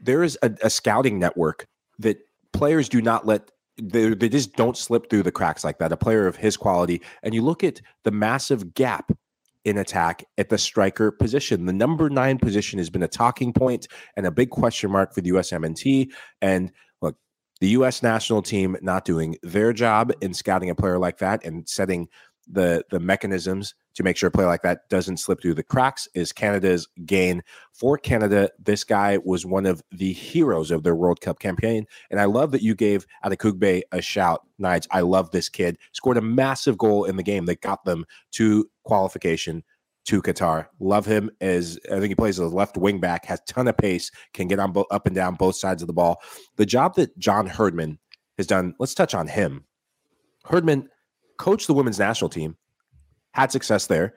there 0.00 0.22
is 0.22 0.38
a, 0.42 0.50
a 0.62 0.70
scouting 0.70 1.18
network 1.18 1.66
that 1.98 2.18
players 2.52 2.88
do 2.88 3.02
not 3.02 3.26
let 3.26 3.50
they, 3.80 4.14
they 4.14 4.28
just 4.28 4.54
don't 4.54 4.76
slip 4.76 5.08
through 5.08 5.22
the 5.22 5.32
cracks 5.32 5.64
like 5.64 5.78
that. 5.78 5.92
A 5.92 5.96
player 5.96 6.26
of 6.26 6.36
his 6.36 6.56
quality, 6.56 7.02
and 7.22 7.34
you 7.34 7.42
look 7.42 7.62
at 7.64 7.80
the 8.04 8.10
massive 8.10 8.74
gap 8.74 9.12
in 9.64 9.78
attack 9.78 10.24
at 10.38 10.48
the 10.48 10.58
striker 10.58 11.10
position. 11.10 11.66
The 11.66 11.72
number 11.72 12.08
nine 12.08 12.38
position 12.38 12.78
has 12.78 12.90
been 12.90 13.02
a 13.02 13.08
talking 13.08 13.52
point 13.52 13.86
and 14.16 14.26
a 14.26 14.30
big 14.30 14.50
question 14.50 14.90
mark 14.90 15.14
for 15.14 15.20
the 15.20 15.30
USMNT. 15.30 16.10
And 16.40 16.72
look, 17.02 17.16
the 17.60 17.68
U.S. 17.70 18.02
national 18.02 18.42
team 18.42 18.76
not 18.80 19.04
doing 19.04 19.36
their 19.42 19.72
job 19.72 20.12
in 20.20 20.32
scouting 20.32 20.70
a 20.70 20.74
player 20.74 20.98
like 20.98 21.18
that 21.18 21.44
and 21.44 21.68
setting 21.68 22.08
the 22.50 22.84
the 22.90 23.00
mechanisms 23.00 23.74
to 23.94 24.02
make 24.02 24.16
sure 24.16 24.28
a 24.28 24.30
player 24.30 24.46
like 24.46 24.62
that 24.62 24.88
doesn't 24.88 25.16
slip 25.18 25.42
through 25.42 25.54
the 25.54 25.62
cracks 25.62 26.08
is 26.14 26.32
Canada's 26.32 26.86
gain. 27.04 27.42
For 27.72 27.98
Canada, 27.98 28.48
this 28.58 28.84
guy 28.84 29.18
was 29.24 29.44
one 29.44 29.66
of 29.66 29.82
the 29.90 30.12
heroes 30.12 30.70
of 30.70 30.84
their 30.84 30.94
World 30.94 31.20
Cup 31.20 31.40
campaign. 31.40 31.84
And 32.10 32.20
I 32.20 32.26
love 32.26 32.52
that 32.52 32.62
you 32.62 32.74
gave 32.74 33.06
Adekugbe 33.24 33.82
a 33.90 34.00
shout, 34.00 34.46
Nige. 34.60 34.86
I 34.92 35.00
love 35.00 35.30
this 35.30 35.48
kid. 35.48 35.78
Scored 35.92 36.16
a 36.16 36.22
massive 36.22 36.78
goal 36.78 37.04
in 37.04 37.16
the 37.16 37.22
game 37.22 37.46
that 37.46 37.60
got 37.60 37.84
them 37.84 38.04
to 38.32 38.70
qualification 38.84 39.64
to 40.04 40.22
Qatar. 40.22 40.68
Love 40.80 41.04
him 41.04 41.30
as 41.40 41.78
I 41.92 41.98
think 41.98 42.08
he 42.08 42.14
plays 42.14 42.40
as 42.40 42.52
a 42.52 42.54
left 42.54 42.76
wing 42.78 43.00
back, 43.00 43.26
has 43.26 43.40
ton 43.46 43.68
of 43.68 43.76
pace, 43.76 44.10
can 44.32 44.48
get 44.48 44.58
on 44.58 44.72
bo- 44.72 44.86
up 44.90 45.06
and 45.06 45.14
down 45.14 45.34
both 45.34 45.56
sides 45.56 45.82
of 45.82 45.86
the 45.86 45.92
ball. 45.92 46.22
The 46.56 46.64
job 46.64 46.94
that 46.94 47.18
John 47.18 47.46
Herdman 47.46 47.98
has 48.38 48.46
done, 48.46 48.74
let's 48.78 48.94
touch 48.94 49.14
on 49.14 49.26
him. 49.26 49.64
Herdman 50.46 50.88
coached 51.38 51.66
the 51.66 51.74
women's 51.74 51.98
national 51.98 52.28
team, 52.28 52.56
had 53.32 53.50
success 53.50 53.86
there. 53.86 54.14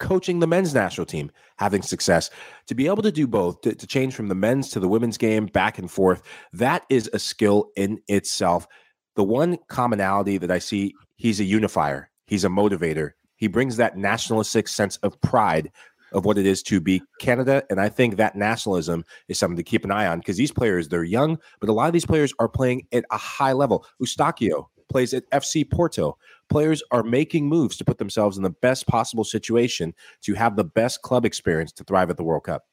Coaching 0.00 0.40
the 0.40 0.46
men's 0.48 0.74
national 0.74 1.06
team, 1.06 1.30
having 1.56 1.80
success. 1.80 2.28
To 2.66 2.74
be 2.74 2.88
able 2.88 3.02
to 3.02 3.12
do 3.12 3.28
both, 3.28 3.60
to, 3.60 3.76
to 3.76 3.86
change 3.86 4.14
from 4.14 4.26
the 4.26 4.34
men's 4.34 4.68
to 4.70 4.80
the 4.80 4.88
women's 4.88 5.16
game 5.16 5.46
back 5.46 5.78
and 5.78 5.88
forth, 5.88 6.20
that 6.52 6.84
is 6.90 7.08
a 7.12 7.18
skill 7.20 7.70
in 7.76 8.00
itself. 8.08 8.66
The 9.14 9.22
one 9.22 9.56
commonality 9.68 10.36
that 10.38 10.50
I 10.50 10.58
see, 10.58 10.94
he's 11.14 11.38
a 11.38 11.44
unifier, 11.44 12.10
he's 12.26 12.44
a 12.44 12.48
motivator. 12.48 13.12
He 13.36 13.46
brings 13.46 13.76
that 13.76 13.96
nationalistic 13.96 14.66
sense 14.66 14.96
of 14.98 15.20
pride 15.20 15.70
of 16.12 16.24
what 16.24 16.38
it 16.38 16.46
is 16.46 16.62
to 16.64 16.80
be 16.80 17.02
Canada. 17.20 17.62
And 17.70 17.80
I 17.80 17.88
think 17.88 18.16
that 18.16 18.36
nationalism 18.36 19.04
is 19.28 19.38
something 19.38 19.56
to 19.56 19.62
keep 19.62 19.84
an 19.84 19.90
eye 19.90 20.06
on 20.06 20.20
because 20.20 20.36
these 20.36 20.52
players, 20.52 20.88
they're 20.88 21.04
young, 21.04 21.38
but 21.60 21.68
a 21.68 21.72
lot 21.72 21.86
of 21.86 21.92
these 21.92 22.06
players 22.06 22.32
are 22.38 22.48
playing 22.48 22.86
at 22.92 23.04
a 23.10 23.18
high 23.18 23.52
level. 23.52 23.84
Eustáquio 24.00 24.66
plays 24.88 25.12
at 25.12 25.28
FC 25.30 25.68
Porto. 25.68 26.16
Players 26.48 26.82
are 26.90 27.02
making 27.02 27.48
moves 27.48 27.76
to 27.78 27.84
put 27.84 27.98
themselves 27.98 28.36
in 28.36 28.42
the 28.42 28.50
best 28.50 28.86
possible 28.86 29.24
situation 29.24 29.94
to 30.22 30.34
have 30.34 30.56
the 30.56 30.64
best 30.64 31.02
club 31.02 31.24
experience 31.24 31.72
to 31.72 31.84
thrive 31.84 32.10
at 32.10 32.16
the 32.16 32.24
World 32.24 32.44
Cup. 32.44 32.64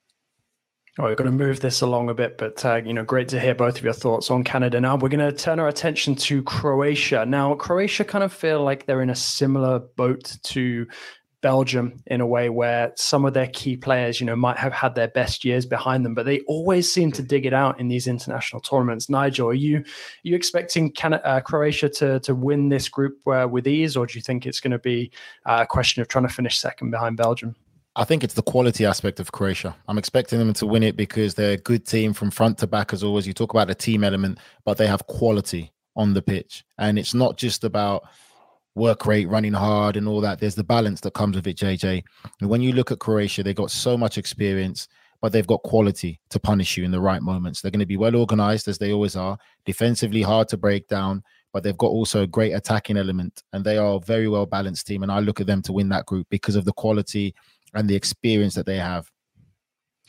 Oh, 1.00 1.04
we're 1.04 1.16
going 1.16 1.32
to 1.32 1.46
move 1.46 1.62
this 1.62 1.80
along 1.80 2.10
a 2.10 2.14
bit, 2.14 2.38
but 2.38 2.66
uh, 2.66 2.76
you 2.76 2.94
know, 2.94 3.06
great 3.06 3.30
to 3.30 3.40
hear 3.40 3.56
both 3.56 3.78
of 3.78 3.84
your 3.84 3.94
thoughts 3.94 4.30
on 4.30 4.44
Canada. 4.44 4.82
Now 4.82 4.98
we're 4.98 5.08
going 5.08 5.20
to 5.20 5.32
turn 5.32 5.58
our 5.58 5.70
attention 5.70 6.16
to 6.16 6.44
Croatia. 6.44 7.26
Now, 7.26 7.56
Croatia 7.56 8.04
kind 8.04 8.26
of 8.26 8.34
feel 8.34 8.62
like 8.62 8.86
they're 8.86 9.02
in 9.02 9.10
a 9.10 9.16
similar 9.16 9.80
boat 9.80 10.36
to 10.44 10.86
Belgium 11.42 12.02
in 12.08 12.22
a 12.22 12.28
way 12.28 12.50
where 12.50 12.94
some 12.96 13.26
of 13.26 13.34
their 13.34 13.48
key 13.48 13.76
players, 13.76 14.20
you 14.20 14.26
know, 14.26 14.36
might 14.36 14.58
have 14.58 14.74
had 14.74 14.96
their 14.96 15.08
best 15.08 15.44
years 15.44 15.66
behind 15.66 16.06
them, 16.06 16.14
but 16.14 16.26
they 16.26 16.42
always 16.42 16.92
seem 16.92 17.12
to 17.14 17.24
dig 17.24 17.46
it 17.46 17.54
out 17.54 17.80
in 17.80 17.88
these 17.88 18.08
international 18.08 18.62
tournaments. 18.62 19.10
Nigel, 19.10 19.50
are 19.50 19.54
you 19.54 19.80
are 19.80 19.84
you 20.24 20.36
expecting 20.36 20.94
uh, 21.02 21.42
Croatia 21.42 21.90
to 21.90 22.20
to 22.22 22.36
win 22.36 22.70
this 22.70 22.88
group 22.88 23.20
uh, 23.28 23.48
with 23.50 23.68
ease, 23.68 23.98
or 23.98 24.06
do 24.06 24.18
you 24.18 24.22
think 24.22 24.46
it's 24.46 24.60
going 24.60 24.72
to 24.72 24.80
be 24.80 25.12
uh, 25.46 25.60
a 25.62 25.68
question 25.68 26.02
of 26.02 26.08
trying 26.08 26.28
to 26.28 26.34
finish 26.34 26.60
second 26.60 26.92
behind 26.92 27.18
Belgium? 27.18 27.56
I 27.96 28.06
think 28.06 28.24
it's 28.24 28.36
the 28.36 28.44
quality 28.44 28.86
aspect 28.86 29.20
of 29.20 29.34
Croatia. 29.34 29.76
I'm 29.90 29.98
expecting 29.98 30.40
them 30.40 30.54
to 30.54 30.66
win 30.66 30.82
it 30.82 30.96
because 30.96 31.36
they're 31.36 31.54
a 31.54 31.58
good 31.58 31.86
team 31.86 32.14
from 32.14 32.32
front 32.32 32.58
to 32.60 32.68
back, 32.68 32.94
as 32.94 33.04
always. 33.04 33.28
You 33.28 33.34
talk 33.34 33.52
about 33.52 33.68
the 33.68 33.76
team 33.76 34.04
element, 34.04 34.40
but 34.64 34.78
they 34.78 34.88
have 34.88 35.08
quality 35.08 35.74
on 35.96 36.14
the 36.14 36.22
pitch, 36.22 36.64
and 36.78 36.98
it's 36.98 37.14
not 37.14 37.38
just 37.38 37.64
about 37.64 38.04
work 38.76 39.06
rate, 39.06 39.28
running 39.28 39.54
hard, 39.54 39.98
and 39.98 40.08
all 40.08 40.22
that. 40.22 40.40
There's 40.40 40.56
the 40.56 40.64
balance 40.64 41.02
that 41.02 41.14
comes 41.14 41.36
with 41.36 41.48
it, 41.48 41.58
JJ. 41.58 42.04
And 42.40 42.50
when 42.50 42.62
you 42.62 42.72
look 42.74 42.92
at 42.92 43.00
Croatia, 43.00 43.44
they've 43.44 43.56
got 43.56 43.72
so 43.72 43.98
much 43.98 44.18
experience. 44.18 44.88
but 45.22 45.32
they've 45.32 45.48
got 45.48 45.62
quality 45.62 46.20
to 46.32 46.40
punish 46.40 46.78
you 46.78 46.84
in 46.84 46.92
the 46.92 47.00
right 47.00 47.22
moments. 47.22 47.62
They're 47.62 47.72
going 47.72 47.80
to 47.80 47.86
be 47.86 47.98
well 47.98 48.16
organized 48.16 48.68
as 48.68 48.80
they 48.80 48.92
always 48.92 49.16
are, 49.16 49.38
defensively 49.66 50.24
hard 50.24 50.48
to 50.50 50.58
break 50.58 50.88
down, 50.88 51.24
but 51.54 51.62
they've 51.64 51.78
got 51.78 51.88
also 51.88 52.24
a 52.24 52.28
great 52.28 52.54
attacking 52.54 52.98
element 52.98 53.44
and 53.54 53.64
they 53.64 53.78
are 53.78 53.96
a 53.96 54.00
very 54.00 54.28
well 54.28 54.48
balanced 54.48 54.88
team. 54.88 55.04
And 55.04 55.12
I 55.12 55.20
look 55.20 55.40
at 55.40 55.48
them 55.48 55.62
to 55.64 55.74
win 55.74 55.90
that 55.90 56.08
group 56.08 56.28
because 56.32 56.56
of 56.56 56.66
the 56.66 56.74
quality 56.74 57.36
and 57.76 57.88
the 57.88 57.96
experience 57.96 58.56
that 58.56 58.66
they 58.66 58.78
have. 58.78 59.10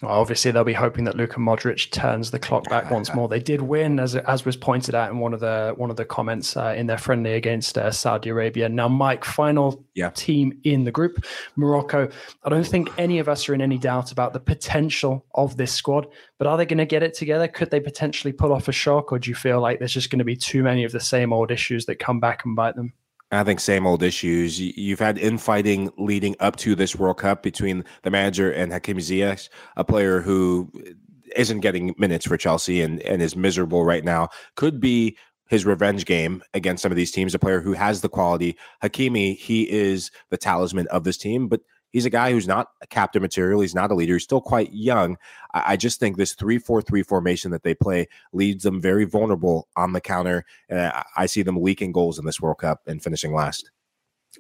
Well, 0.02 0.10
obviously, 0.10 0.50
they'll 0.50 0.64
be 0.64 0.72
hoping 0.72 1.04
that 1.04 1.16
Luka 1.16 1.36
Modric 1.36 1.92
turns 1.92 2.32
the 2.32 2.38
clock 2.40 2.68
back 2.68 2.90
once 2.90 3.14
more. 3.14 3.28
They 3.28 3.38
did 3.38 3.62
win, 3.62 4.00
as 4.00 4.16
as 4.16 4.44
was 4.44 4.56
pointed 4.56 4.96
out 4.96 5.12
in 5.12 5.20
one 5.20 5.32
of 5.32 5.38
the 5.38 5.74
one 5.76 5.90
of 5.90 5.96
the 5.96 6.04
comments 6.04 6.56
uh, 6.56 6.74
in 6.76 6.88
their 6.88 6.98
friendly 6.98 7.34
against 7.34 7.78
uh, 7.78 7.92
Saudi 7.92 8.30
Arabia. 8.30 8.68
Now, 8.68 8.88
Mike, 8.88 9.24
final 9.24 9.84
yeah. 9.94 10.10
team 10.10 10.58
in 10.64 10.82
the 10.82 10.90
group, 10.90 11.24
Morocco. 11.54 12.08
I 12.42 12.48
don't 12.48 12.66
think 12.66 12.90
any 12.98 13.20
of 13.20 13.28
us 13.28 13.48
are 13.48 13.54
in 13.54 13.62
any 13.62 13.78
doubt 13.78 14.10
about 14.10 14.32
the 14.32 14.40
potential 14.40 15.24
of 15.36 15.56
this 15.56 15.72
squad, 15.72 16.08
but 16.36 16.48
are 16.48 16.56
they 16.56 16.66
going 16.66 16.78
to 16.78 16.84
get 16.84 17.04
it 17.04 17.14
together? 17.14 17.46
Could 17.46 17.70
they 17.70 17.78
potentially 17.80 18.32
pull 18.32 18.52
off 18.52 18.66
a 18.66 18.72
shock, 18.72 19.12
or 19.12 19.20
do 19.20 19.30
you 19.30 19.36
feel 19.36 19.60
like 19.60 19.78
there's 19.78 19.94
just 19.94 20.10
going 20.10 20.18
to 20.18 20.24
be 20.24 20.36
too 20.36 20.64
many 20.64 20.82
of 20.82 20.90
the 20.90 20.98
same 20.98 21.32
old 21.32 21.52
issues 21.52 21.86
that 21.86 22.00
come 22.00 22.18
back 22.18 22.44
and 22.44 22.56
bite 22.56 22.74
them? 22.74 22.92
I 23.32 23.44
think 23.44 23.60
same 23.60 23.86
old 23.86 24.02
issues. 24.02 24.60
You've 24.60 24.98
had 24.98 25.16
infighting 25.16 25.90
leading 25.96 26.36
up 26.38 26.56
to 26.56 26.74
this 26.74 26.94
World 26.94 27.16
Cup 27.16 27.42
between 27.42 27.84
the 28.02 28.10
manager 28.10 28.52
and 28.52 28.72
Hakim 28.72 28.98
Ziyech, 28.98 29.48
a 29.76 29.84
player 29.84 30.20
who 30.20 30.70
uh, 30.76 30.90
isn't 31.34 31.60
getting 31.60 31.94
minutes 31.96 32.26
for 32.26 32.36
Chelsea 32.36 32.82
and, 32.82 33.00
and 33.00 33.22
is 33.22 33.34
miserable 33.34 33.84
right 33.84 34.04
now. 34.04 34.28
Could 34.56 34.80
be 34.80 35.16
his 35.48 35.64
revenge 35.64 36.04
game 36.04 36.42
against 36.52 36.82
some 36.82 36.92
of 36.92 36.96
these 36.96 37.10
teams. 37.10 37.34
A 37.34 37.38
player 37.38 37.60
who 37.60 37.72
has 37.72 38.02
the 38.02 38.08
quality. 38.08 38.56
Hakimi, 38.82 39.36
he 39.36 39.70
is 39.70 40.10
the 40.30 40.36
talisman 40.36 40.86
of 40.88 41.04
this 41.04 41.16
team, 41.16 41.48
but 41.48 41.62
he's 41.92 42.04
a 42.04 42.10
guy 42.10 42.32
who's 42.32 42.48
not 42.48 42.68
a 42.80 42.86
captain 42.86 43.22
material. 43.22 43.60
He's 43.60 43.74
not 43.74 43.90
a 43.90 43.94
leader. 43.94 44.14
He's 44.14 44.24
still 44.24 44.40
quite 44.40 44.72
young. 44.72 45.16
I, 45.54 45.72
I 45.72 45.76
just 45.76 46.00
think 46.00 46.16
this 46.16 46.34
3 46.34 46.58
4 46.58 46.82
3 46.82 47.02
formation 47.02 47.50
that 47.52 47.62
they 47.62 47.74
play 47.74 48.08
leads 48.32 48.64
them 48.64 48.80
very 48.80 49.04
vulnerable 49.04 49.68
on 49.76 49.92
the 49.92 50.00
counter. 50.00 50.44
Uh, 50.70 51.02
I 51.16 51.26
see 51.26 51.42
them 51.42 51.60
leaking 51.60 51.92
goals 51.92 52.18
in 52.18 52.24
this 52.24 52.40
World 52.40 52.58
Cup 52.58 52.80
and 52.86 53.02
finishing 53.02 53.32
last. 53.32 53.70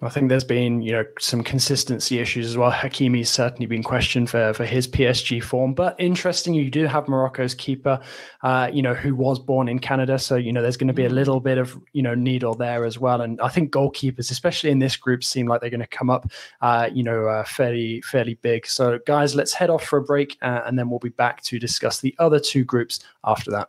I 0.00 0.08
think 0.08 0.30
there's 0.30 0.44
been, 0.44 0.80
you 0.80 0.92
know, 0.92 1.04
some 1.18 1.44
consistency 1.44 2.18
issues 2.18 2.46
as 2.46 2.56
well. 2.56 2.72
Hakimi's 2.72 3.28
certainly 3.28 3.66
been 3.66 3.82
questioned 3.82 4.30
for 4.30 4.54
for 4.54 4.64
his 4.64 4.88
PSG 4.88 5.42
form, 5.42 5.74
but 5.74 5.94
interesting, 5.98 6.54
you 6.54 6.70
do 6.70 6.86
have 6.86 7.08
Morocco's 7.08 7.54
keeper, 7.54 8.00
uh, 8.42 8.70
you 8.72 8.80
know, 8.80 8.94
who 8.94 9.14
was 9.14 9.38
born 9.38 9.68
in 9.68 9.78
Canada, 9.78 10.18
so 10.18 10.36
you 10.36 10.50
know 10.50 10.62
there's 10.62 10.78
going 10.78 10.88
to 10.88 10.94
be 10.94 11.04
a 11.04 11.10
little 11.10 11.40
bit 11.40 11.58
of 11.58 11.78
you 11.92 12.02
know 12.02 12.14
needle 12.14 12.54
there 12.54 12.86
as 12.86 12.98
well. 12.98 13.20
And 13.20 13.38
I 13.42 13.48
think 13.48 13.70
goalkeepers, 13.70 14.30
especially 14.30 14.70
in 14.70 14.78
this 14.78 14.96
group, 14.96 15.22
seem 15.22 15.46
like 15.46 15.60
they're 15.60 15.68
going 15.68 15.80
to 15.80 15.86
come 15.86 16.08
up, 16.08 16.30
uh, 16.62 16.88
you 16.92 17.02
know, 17.02 17.26
uh, 17.26 17.44
fairly 17.44 18.00
fairly 18.00 18.34
big. 18.34 18.66
So 18.66 18.98
guys, 19.06 19.34
let's 19.34 19.52
head 19.52 19.68
off 19.68 19.84
for 19.84 19.98
a 19.98 20.02
break, 20.02 20.38
uh, 20.40 20.62
and 20.64 20.78
then 20.78 20.88
we'll 20.88 21.00
be 21.00 21.10
back 21.10 21.42
to 21.42 21.58
discuss 21.58 22.00
the 22.00 22.14
other 22.18 22.40
two 22.40 22.64
groups 22.64 23.00
after 23.24 23.50
that. 23.50 23.68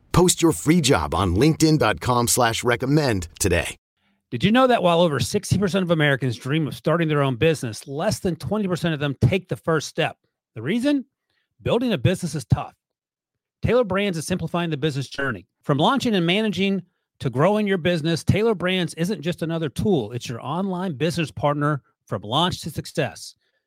Post 0.11 0.41
your 0.41 0.51
free 0.51 0.81
job 0.81 1.13
on 1.13 1.35
LinkedIn.com 1.35 2.27
slash 2.27 2.63
recommend 2.63 3.27
today. 3.39 3.75
Did 4.31 4.45
you 4.45 4.51
know 4.53 4.67
that 4.67 4.81
while 4.81 5.01
over 5.01 5.19
60% 5.19 5.81
of 5.81 5.91
Americans 5.91 6.37
dream 6.37 6.65
of 6.65 6.73
starting 6.73 7.09
their 7.09 7.21
own 7.21 7.35
business, 7.35 7.85
less 7.85 8.19
than 8.19 8.37
20% 8.37 8.93
of 8.93 8.99
them 9.01 9.13
take 9.19 9.49
the 9.49 9.57
first 9.57 9.89
step? 9.89 10.15
The 10.55 10.61
reason? 10.61 11.03
Building 11.61 11.91
a 11.91 11.97
business 11.97 12.33
is 12.33 12.45
tough. 12.45 12.73
Tailor 13.61 13.83
Brands 13.83 14.17
is 14.17 14.25
simplifying 14.25 14.69
the 14.69 14.77
business 14.77 15.09
journey. 15.09 15.47
From 15.63 15.77
launching 15.77 16.15
and 16.15 16.25
managing 16.25 16.81
to 17.19 17.29
growing 17.29 17.67
your 17.67 17.77
business, 17.77 18.23
Tailor 18.23 18.55
Brands 18.55 18.93
isn't 18.93 19.21
just 19.21 19.41
another 19.41 19.67
tool, 19.67 20.13
it's 20.13 20.29
your 20.29 20.41
online 20.41 20.93
business 20.93 21.29
partner 21.29 21.81
from 22.05 22.21
launch 22.21 22.61
to 22.61 22.71
success. 22.71 23.35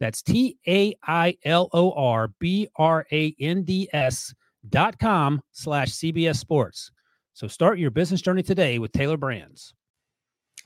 That's 0.00 0.22
T 0.22 0.58
A 0.66 0.94
I 1.06 1.36
L 1.44 1.68
O 1.72 1.92
R 1.92 2.32
B 2.40 2.68
R 2.76 3.06
A 3.12 3.34
N 3.38 3.62
D 3.62 3.88
S 3.92 4.34
dot 4.68 4.98
com 4.98 5.42
slash 5.52 5.90
CBS 5.90 6.36
Sports. 6.36 6.90
So 7.34 7.46
start 7.46 7.78
your 7.78 7.90
business 7.90 8.20
journey 8.20 8.42
today 8.42 8.78
with 8.78 8.92
Tailor 8.92 9.16
Brands. 9.16 9.74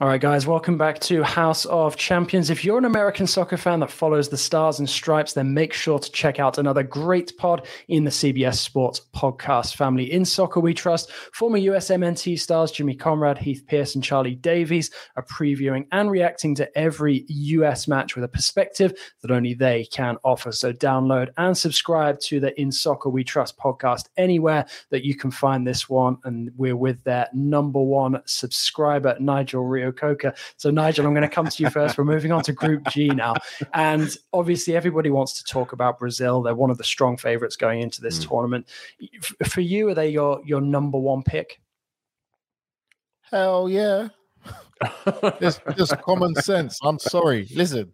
All 0.00 0.08
right, 0.08 0.20
guys, 0.20 0.44
welcome 0.44 0.76
back 0.76 0.98
to 1.02 1.22
House 1.22 1.66
of 1.66 1.94
Champions. 1.94 2.50
If 2.50 2.64
you're 2.64 2.78
an 2.78 2.84
American 2.84 3.28
soccer 3.28 3.56
fan 3.56 3.78
that 3.78 3.92
follows 3.92 4.28
the 4.28 4.36
Stars 4.36 4.80
and 4.80 4.90
Stripes, 4.90 5.34
then 5.34 5.54
make 5.54 5.72
sure 5.72 6.00
to 6.00 6.10
check 6.10 6.40
out 6.40 6.58
another 6.58 6.82
great 6.82 7.32
pod 7.38 7.68
in 7.86 8.02
the 8.02 8.10
CBS 8.10 8.56
Sports 8.56 9.02
podcast 9.14 9.76
family. 9.76 10.10
In 10.10 10.24
Soccer 10.24 10.58
We 10.58 10.74
Trust, 10.74 11.12
former 11.12 11.58
USMNT 11.58 12.40
stars 12.40 12.72
Jimmy 12.72 12.96
Conrad, 12.96 13.38
Heath 13.38 13.64
Pearce, 13.68 13.94
and 13.94 14.02
Charlie 14.02 14.34
Davies 14.34 14.90
are 15.14 15.24
previewing 15.26 15.86
and 15.92 16.10
reacting 16.10 16.56
to 16.56 16.76
every 16.76 17.24
US 17.28 17.86
match 17.86 18.16
with 18.16 18.24
a 18.24 18.28
perspective 18.28 18.94
that 19.22 19.30
only 19.30 19.54
they 19.54 19.84
can 19.92 20.16
offer. 20.24 20.50
So 20.50 20.72
download 20.72 21.28
and 21.36 21.56
subscribe 21.56 22.18
to 22.22 22.40
the 22.40 22.60
In 22.60 22.72
Soccer 22.72 23.10
We 23.10 23.22
Trust 23.22 23.56
podcast 23.58 24.08
anywhere 24.16 24.66
that 24.90 25.04
you 25.04 25.14
can 25.14 25.30
find 25.30 25.64
this 25.64 25.88
one. 25.88 26.18
And 26.24 26.50
we're 26.56 26.74
with 26.74 27.00
their 27.04 27.28
number 27.32 27.80
one 27.80 28.20
subscriber, 28.26 29.16
Nigel 29.20 29.64
Reo 29.64 29.83
Coker. 29.92 30.34
So, 30.56 30.70
Nigel, 30.70 31.06
I'm 31.06 31.14
going 31.14 31.28
to 31.28 31.34
come 31.34 31.48
to 31.48 31.62
you 31.62 31.70
first. 31.70 31.98
We're 31.98 32.04
moving 32.04 32.32
on 32.32 32.42
to 32.44 32.52
Group 32.52 32.88
G 32.90 33.08
now. 33.08 33.34
And 33.72 34.16
obviously, 34.32 34.76
everybody 34.76 35.10
wants 35.10 35.34
to 35.34 35.44
talk 35.44 35.72
about 35.72 35.98
Brazil. 35.98 36.42
They're 36.42 36.54
one 36.54 36.70
of 36.70 36.78
the 36.78 36.84
strong 36.84 37.16
favorites 37.16 37.56
going 37.56 37.80
into 37.80 38.00
this 38.00 38.18
mm. 38.18 38.28
tournament. 38.28 38.68
For 39.46 39.60
you, 39.60 39.88
are 39.88 39.94
they 39.94 40.08
your, 40.08 40.40
your 40.44 40.60
number 40.60 40.98
one 40.98 41.22
pick? 41.22 41.60
Hell 43.30 43.68
yeah. 43.68 44.08
it's 45.40 45.60
just 45.76 46.00
common 46.02 46.34
sense. 46.36 46.78
I'm 46.82 46.98
sorry. 46.98 47.48
Listen, 47.54 47.92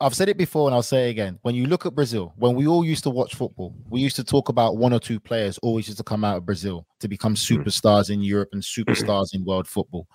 I've 0.00 0.14
said 0.14 0.28
it 0.28 0.36
before 0.36 0.68
and 0.68 0.74
I'll 0.74 0.82
say 0.82 1.08
it 1.08 1.10
again. 1.10 1.38
When 1.42 1.54
you 1.54 1.66
look 1.66 1.84
at 1.84 1.94
Brazil, 1.94 2.32
when 2.36 2.54
we 2.54 2.68
all 2.68 2.84
used 2.84 3.02
to 3.04 3.10
watch 3.10 3.34
football, 3.34 3.74
we 3.90 4.00
used 4.00 4.16
to 4.16 4.24
talk 4.24 4.48
about 4.48 4.76
one 4.76 4.92
or 4.92 5.00
two 5.00 5.18
players 5.18 5.58
always 5.58 5.88
used 5.88 5.98
to 5.98 6.04
come 6.04 6.24
out 6.24 6.36
of 6.36 6.46
Brazil 6.46 6.86
to 7.00 7.08
become 7.08 7.34
mm. 7.34 7.58
superstars 7.58 8.10
in 8.10 8.22
Europe 8.22 8.50
and 8.52 8.62
superstars 8.62 9.34
in 9.34 9.44
world 9.44 9.66
football. 9.66 10.06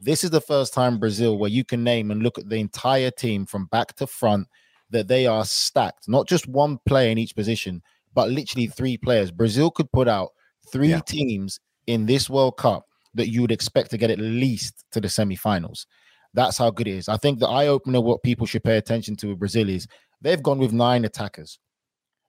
This 0.00 0.22
is 0.22 0.30
the 0.30 0.40
first 0.40 0.72
time 0.72 0.98
Brazil 0.98 1.38
where 1.38 1.50
you 1.50 1.64
can 1.64 1.82
name 1.82 2.10
and 2.10 2.22
look 2.22 2.38
at 2.38 2.48
the 2.48 2.56
entire 2.56 3.10
team 3.10 3.46
from 3.46 3.66
back 3.66 3.94
to 3.96 4.06
front 4.06 4.46
that 4.90 5.08
they 5.08 5.26
are 5.26 5.44
stacked, 5.44 6.08
not 6.08 6.28
just 6.28 6.46
one 6.46 6.78
player 6.86 7.10
in 7.10 7.18
each 7.18 7.34
position, 7.34 7.82
but 8.14 8.30
literally 8.30 8.68
three 8.68 8.96
players. 8.96 9.30
Brazil 9.30 9.70
could 9.70 9.90
put 9.92 10.08
out 10.08 10.30
three 10.70 10.90
yeah. 10.90 11.00
teams 11.00 11.60
in 11.86 12.06
this 12.06 12.30
World 12.30 12.56
Cup 12.56 12.86
that 13.14 13.28
you 13.28 13.40
would 13.40 13.52
expect 13.52 13.90
to 13.90 13.98
get 13.98 14.10
at 14.10 14.18
least 14.18 14.84
to 14.92 15.00
the 15.00 15.08
semi-finals. 15.08 15.86
That's 16.34 16.58
how 16.58 16.70
good 16.70 16.86
it 16.86 16.94
is. 16.94 17.08
I 17.08 17.16
think 17.16 17.38
the 17.38 17.48
eye 17.48 17.66
opener, 17.66 18.00
what 18.00 18.22
people 18.22 18.46
should 18.46 18.62
pay 18.62 18.76
attention 18.76 19.16
to 19.16 19.28
with 19.28 19.38
Brazil 19.38 19.68
is 19.68 19.88
they've 20.20 20.42
gone 20.42 20.58
with 20.58 20.72
nine 20.72 21.04
attackers. 21.04 21.58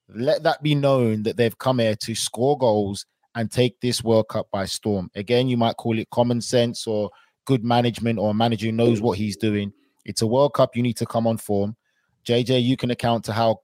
Let 0.08 0.41
that 0.43 0.63
be 0.63 0.73
known 0.73 1.23
that 1.23 1.38
they've 1.38 1.58
come 1.58 1.79
here 1.79 1.95
to 1.95 2.15
score 2.15 2.58
goals 2.58 3.06
and 3.35 3.52
take 3.52 3.79
this 3.79 4.04
World 4.04 4.27
Cup 4.29 4.48
by 4.52 4.65
storm. 4.65 5.12
Again, 5.15 5.48
you 5.48 5.58
might 5.58 5.77
call 5.77 6.00
it 6.00 6.10
common 6.10 6.41
sense 6.41 6.87
or 6.87 7.12
good 7.50 7.63
management 7.63 8.19
or 8.19 8.29
a 8.29 8.33
manager 8.35 8.67
who 8.67 8.71
knows 8.71 9.02
what 9.02 9.17
he's 9.17 9.35
doing. 9.35 9.73
It's 10.06 10.21
a 10.21 10.27
World 10.27 10.54
Cup. 10.54 10.75
You 10.75 10.83
need 10.83 10.97
to 10.97 11.06
come 11.08 11.25
on 11.25 11.37
form. 11.37 11.75
JJ, 12.23 12.62
you 12.62 12.77
can 12.77 12.91
account 12.91 13.25
to 13.25 13.33
how 13.33 13.62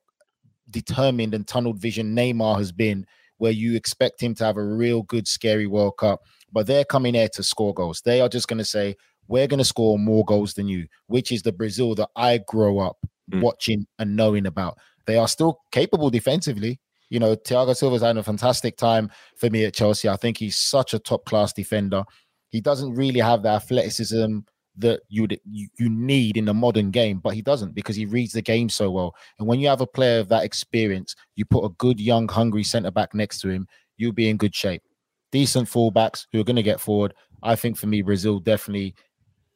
determined 0.72 1.36
and 1.36 1.48
tunneled 1.48 1.78
vision 1.78 2.16
Neymar 2.16 2.58
has 2.58 2.72
been, 2.72 3.06
where 3.38 3.52
you 3.52 3.76
expect 3.76 4.20
him 4.20 4.34
to 4.36 4.44
have 4.44 4.58
a 4.58 4.64
real 4.64 5.04
good, 5.04 5.28
scary 5.28 5.68
World 5.68 5.98
Cup. 5.98 6.24
But 6.52 6.66
they're 6.66 6.84
coming 6.84 7.14
here 7.14 7.30
to 7.34 7.44
score 7.44 7.76
goals. 7.76 8.02
They 8.04 8.22
are 8.22 8.28
just 8.28 8.48
going 8.48 8.58
to 8.58 8.66
say, 8.66 8.96
we're 9.28 9.46
going 9.46 9.60
to 9.60 9.64
score 9.64 10.00
more 10.00 10.26
goals 10.26 10.56
than 10.56 10.68
you, 10.68 10.88
which 11.06 11.32
is 11.32 11.44
the 11.44 11.54
Brazil 11.54 11.94
that 11.94 12.10
I 12.16 12.40
grow 12.48 12.80
up 12.80 12.98
mm. 13.32 13.40
watching 13.40 13.86
and 14.00 14.16
knowing 14.16 14.48
about. 14.48 14.80
They 15.06 15.18
are 15.18 15.28
still 15.28 15.60
capable 15.72 16.10
defensively. 16.10 16.80
You 17.12 17.20
know, 17.20 17.36
Thiago 17.36 17.76
Silva's 17.76 18.02
had 18.02 18.18
a 18.18 18.24
fantastic 18.24 18.78
time 18.78 19.12
for 19.38 19.52
me 19.52 19.64
at 19.66 19.76
Chelsea. 19.76 20.10
I 20.10 20.16
think 20.16 20.40
he's 20.40 20.58
such 20.58 20.96
a 20.96 21.00
top 21.00 21.24
class 21.26 21.54
defender. 21.54 22.04
He 22.50 22.62
doesn't 22.62 22.94
really 22.94 23.20
have 23.20 23.44
the 23.44 23.50
athleticism 23.50 24.40
that 24.78 25.02
you'd 25.08 25.40
you, 25.50 25.68
you 25.78 25.90
need 25.90 26.38
in 26.38 26.46
the 26.46 26.54
modern 26.54 26.92
game, 26.92 27.20
but 27.20 27.34
he 27.34 27.42
doesn't 27.42 27.74
because 27.74 27.96
he 27.96 28.06
reads 28.06 28.34
the 28.34 28.42
game 28.42 28.70
so 28.70 28.92
well. 28.92 29.16
And 29.40 29.48
when 29.48 29.60
you 29.60 29.68
have 29.68 29.82
a 29.82 29.88
player 29.88 30.20
of 30.20 30.30
that 30.30 30.44
experience, 30.44 31.16
you 31.36 31.46
put 31.46 31.66
a 31.66 31.70
good, 31.70 32.00
young, 32.00 32.28
hungry 32.28 32.64
centre 32.64 32.92
back 32.92 33.14
next 33.14 33.40
to 33.42 33.50
him, 33.50 33.68
you'll 33.98 34.12
be 34.12 34.30
in 34.30 34.38
good 34.38 34.56
shape. 34.56 34.84
Decent 35.32 35.68
fullbacks 35.68 36.28
who 36.32 36.40
are 36.40 36.44
going 36.44 36.56
to 36.56 36.64
get 36.64 36.80
forward. 36.80 37.14
I 37.44 37.56
think 37.56 37.78
for 37.78 37.88
me, 37.88 38.02
Brazil 38.02 38.40
definitely 38.40 38.96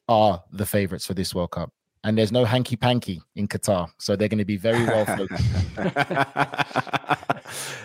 are 0.08 0.42
the 0.52 0.66
favourites 0.66 1.06
for 1.06 1.14
this 1.14 1.34
World 1.34 1.52
Cup. 1.52 1.72
And 2.02 2.16
there's 2.16 2.32
no 2.32 2.46
hanky 2.46 2.76
panky 2.76 3.20
in 3.36 3.46
Qatar, 3.46 3.88
so 3.98 4.16
they're 4.16 4.28
going 4.28 4.38
to 4.38 4.44
be 4.44 4.56
very 4.56 4.84
well 4.84 5.04
focused. 5.16 5.44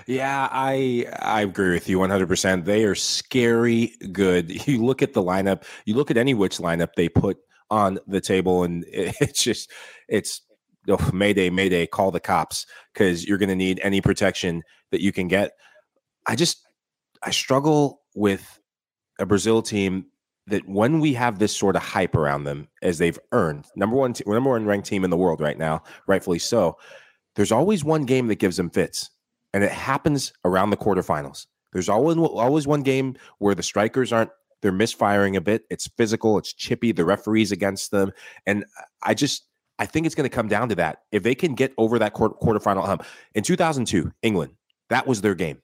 yeah, 0.08 0.48
I 0.52 1.08
I 1.20 1.42
agree 1.42 1.74
with 1.74 1.90
you 1.90 2.00
100%. 2.00 2.66
They 2.66 2.84
are 2.84 2.96
scary 2.96 3.94
good. 4.12 4.52
You 4.68 4.84
look 4.84 5.02
at 5.02 5.14
the 5.14 5.24
lineup, 5.24 5.64
you 5.86 5.96
look 5.96 6.12
at 6.12 6.18
any 6.18 6.34
which 6.34 6.58
lineup 6.58 6.90
they 6.96 7.10
put 7.10 7.38
on 7.70 8.00
the 8.08 8.22
table, 8.22 8.64
and 8.64 8.86
it's 8.92 9.44
just 9.44 9.72
it's 10.08 10.42
oh, 10.90 11.10
Mayday, 11.14 11.50
Mayday, 11.50 11.88
call 11.88 12.12
the 12.12 12.20
cops 12.20 12.66
because 12.94 13.26
you're 13.26 13.38
going 13.38 13.50
to 13.50 13.56
need 13.56 13.80
any 13.84 14.02
protection 14.02 14.64
that 14.92 15.02
you 15.02 15.12
can 15.12 15.28
get. 15.28 15.52
I 16.26 16.36
just 16.36 16.66
I 17.24 17.32
struggle 17.32 18.02
with 18.16 18.60
a 19.20 19.26
Brazil 19.26 19.62
team 19.62 20.06
that 20.48 20.68
when 20.68 21.00
we 21.00 21.14
have 21.14 21.40
this 21.40 21.56
sort 21.56 21.76
of 21.76 21.82
hype 21.82 22.16
around 22.16 22.44
them 22.44 22.68
as 22.82 23.00
they've 23.00 23.18
earned 23.32 23.66
number 23.76 23.96
one, 23.96 24.14
number 24.28 24.52
one 24.52 24.66
ranked 24.66 24.88
team 24.88 25.04
in 25.04 25.10
the 25.10 25.18
world 25.18 25.42
right 25.42 25.58
now, 25.58 25.82
rightfully 26.08 26.40
so. 26.40 26.78
There's 27.36 27.52
always 27.52 27.84
one 27.84 28.06
game 28.06 28.28
that 28.28 28.40
gives 28.40 28.58
them 28.58 28.70
fits, 28.70 29.10
and 29.56 29.64
it 29.64 29.72
happens 29.72 30.34
around 30.44 30.70
the 30.70 30.78
quarterfinals. 30.78 31.48
There's 31.72 31.88
always 31.88 32.18
always 32.18 32.68
one 32.68 32.84
game 32.84 33.16
where 33.40 33.56
the 33.56 33.64
strikers 33.64 34.12
aren't 34.12 34.30
they're 34.62 34.74
misfiring 34.74 35.38
a 35.38 35.42
bit. 35.42 35.64
It's 35.70 35.88
physical, 35.98 36.38
it's 36.38 36.54
chippy. 36.54 36.92
The 36.92 37.06
referees 37.06 37.54
against 37.54 37.92
them, 37.92 38.12
and 38.46 38.66
I 39.02 39.14
just 39.14 39.48
I 39.80 39.86
think 39.86 40.06
it's 40.06 40.14
going 40.16 40.30
to 40.30 40.36
come 40.36 40.50
down 40.50 40.70
to 40.70 40.76
that. 40.76 41.04
If 41.14 41.24
they 41.24 41.36
can 41.36 41.56
get 41.56 41.74
over 41.78 41.98
that 42.00 42.14
quarter, 42.14 42.36
quarterfinal 42.36 42.86
hump 42.86 43.06
in 43.34 43.44
2002, 43.44 44.12
England, 44.22 44.52
that 44.90 45.08
was 45.08 45.22
their 45.22 45.36
game. 45.36 45.62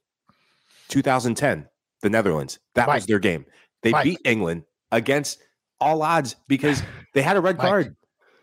2010, 0.87 1.67
the 2.01 2.09
Netherlands, 2.09 2.59
that 2.75 2.87
Mike. 2.87 2.95
was 2.95 3.05
their 3.07 3.19
game. 3.19 3.45
They 3.83 3.91
Mike. 3.91 4.03
beat 4.05 4.19
England 4.23 4.63
against 4.93 5.39
all 5.81 6.01
odds 6.01 6.37
because 6.47 6.81
they 7.13 7.21
had 7.21 7.35
a 7.35 7.41
red 7.41 7.57
Mike, 7.57 7.67
card. 7.67 7.95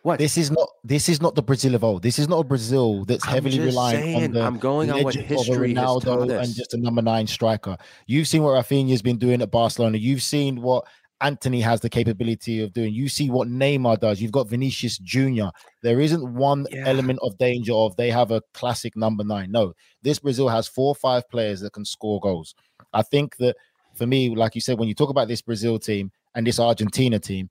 What? 0.08 0.18
This 0.18 0.38
is 0.38 0.50
not 0.50 0.70
this 0.82 1.10
is 1.10 1.20
not 1.20 1.34
the 1.34 1.42
Brazil 1.42 1.74
of 1.74 1.84
old. 1.84 2.02
This 2.02 2.18
is 2.18 2.30
not 2.30 2.38
a 2.38 2.44
Brazil 2.44 3.04
that's 3.04 3.26
I'm 3.26 3.34
heavily 3.34 3.60
reliant 3.60 4.02
saying, 4.02 4.24
on 4.24 4.30
the 4.30 4.40
I'm 4.40 4.56
going 4.56 4.90
on 4.90 5.02
what 5.02 5.14
history 5.14 5.72
of 5.72 5.76
Ronaldo 5.76 6.42
and 6.42 6.54
just 6.54 6.72
a 6.72 6.78
number 6.78 7.02
nine 7.02 7.26
striker. 7.26 7.76
You've 8.06 8.26
seen 8.26 8.42
what 8.42 8.52
Rafinha's 8.52 9.02
been 9.02 9.18
doing 9.18 9.42
at 9.42 9.50
Barcelona. 9.50 9.98
You've 9.98 10.22
seen 10.22 10.62
what 10.62 10.86
Antony 11.20 11.60
has 11.60 11.82
the 11.82 11.90
capability 11.90 12.62
of 12.62 12.72
doing. 12.72 12.94
You 12.94 13.10
see 13.10 13.28
what 13.28 13.48
Neymar 13.48 14.00
does. 14.00 14.22
You've 14.22 14.32
got 14.32 14.48
Vinicius 14.48 14.96
Junior. 14.96 15.50
There 15.82 16.00
isn't 16.00 16.34
one 16.34 16.66
yeah. 16.70 16.84
element 16.86 17.18
of 17.22 17.36
danger 17.36 17.74
of 17.74 17.94
they 17.96 18.10
have 18.10 18.30
a 18.30 18.40
classic 18.54 18.96
number 18.96 19.24
nine. 19.24 19.52
No, 19.52 19.74
this 20.00 20.20
Brazil 20.20 20.48
has 20.48 20.66
four 20.66 20.88
or 20.88 20.94
five 20.94 21.28
players 21.28 21.60
that 21.60 21.74
can 21.74 21.84
score 21.84 22.18
goals. 22.18 22.54
I 22.94 23.02
think 23.02 23.36
that 23.36 23.56
for 23.92 24.06
me, 24.06 24.34
like 24.34 24.54
you 24.54 24.62
said, 24.62 24.78
when 24.78 24.88
you 24.88 24.94
talk 24.94 25.10
about 25.10 25.28
this 25.28 25.42
Brazil 25.42 25.78
team, 25.78 26.12
and 26.38 26.46
this 26.46 26.60
Argentina 26.60 27.18
team, 27.18 27.50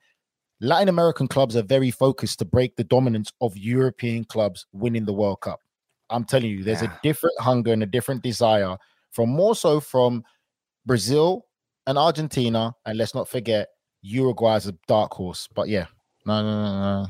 Latin 0.59 0.89
American 0.89 1.27
clubs 1.27 1.55
are 1.55 1.63
very 1.63 1.91
focused 1.91 2.39
to 2.39 2.45
break 2.45 2.75
the 2.75 2.83
dominance 2.83 3.31
of 3.41 3.55
European 3.55 4.23
clubs 4.25 4.65
winning 4.71 5.05
the 5.05 5.13
World 5.13 5.41
Cup. 5.41 5.59
I'm 6.09 6.23
telling 6.23 6.49
you, 6.49 6.63
there's 6.63 6.81
yeah. 6.81 6.93
a 6.93 6.99
different 7.03 7.39
hunger 7.39 7.73
and 7.73 7.83
a 7.83 7.87
different 7.87 8.23
desire 8.23 8.77
from 9.11 9.29
more 9.29 9.55
so 9.55 9.79
from 9.79 10.23
Brazil 10.85 11.45
and 11.85 11.97
Argentina, 11.97 12.73
and 12.85 12.97
let's 12.97 13.13
not 13.13 13.27
forget 13.27 13.67
Uruguay 14.01 14.55
is 14.55 14.67
a 14.67 14.75
dark 14.87 15.13
horse. 15.13 15.47
But 15.53 15.67
yeah, 15.69 15.85
no, 16.25 16.41
no, 16.41 16.63
no, 16.63 17.01
no. 17.03 17.07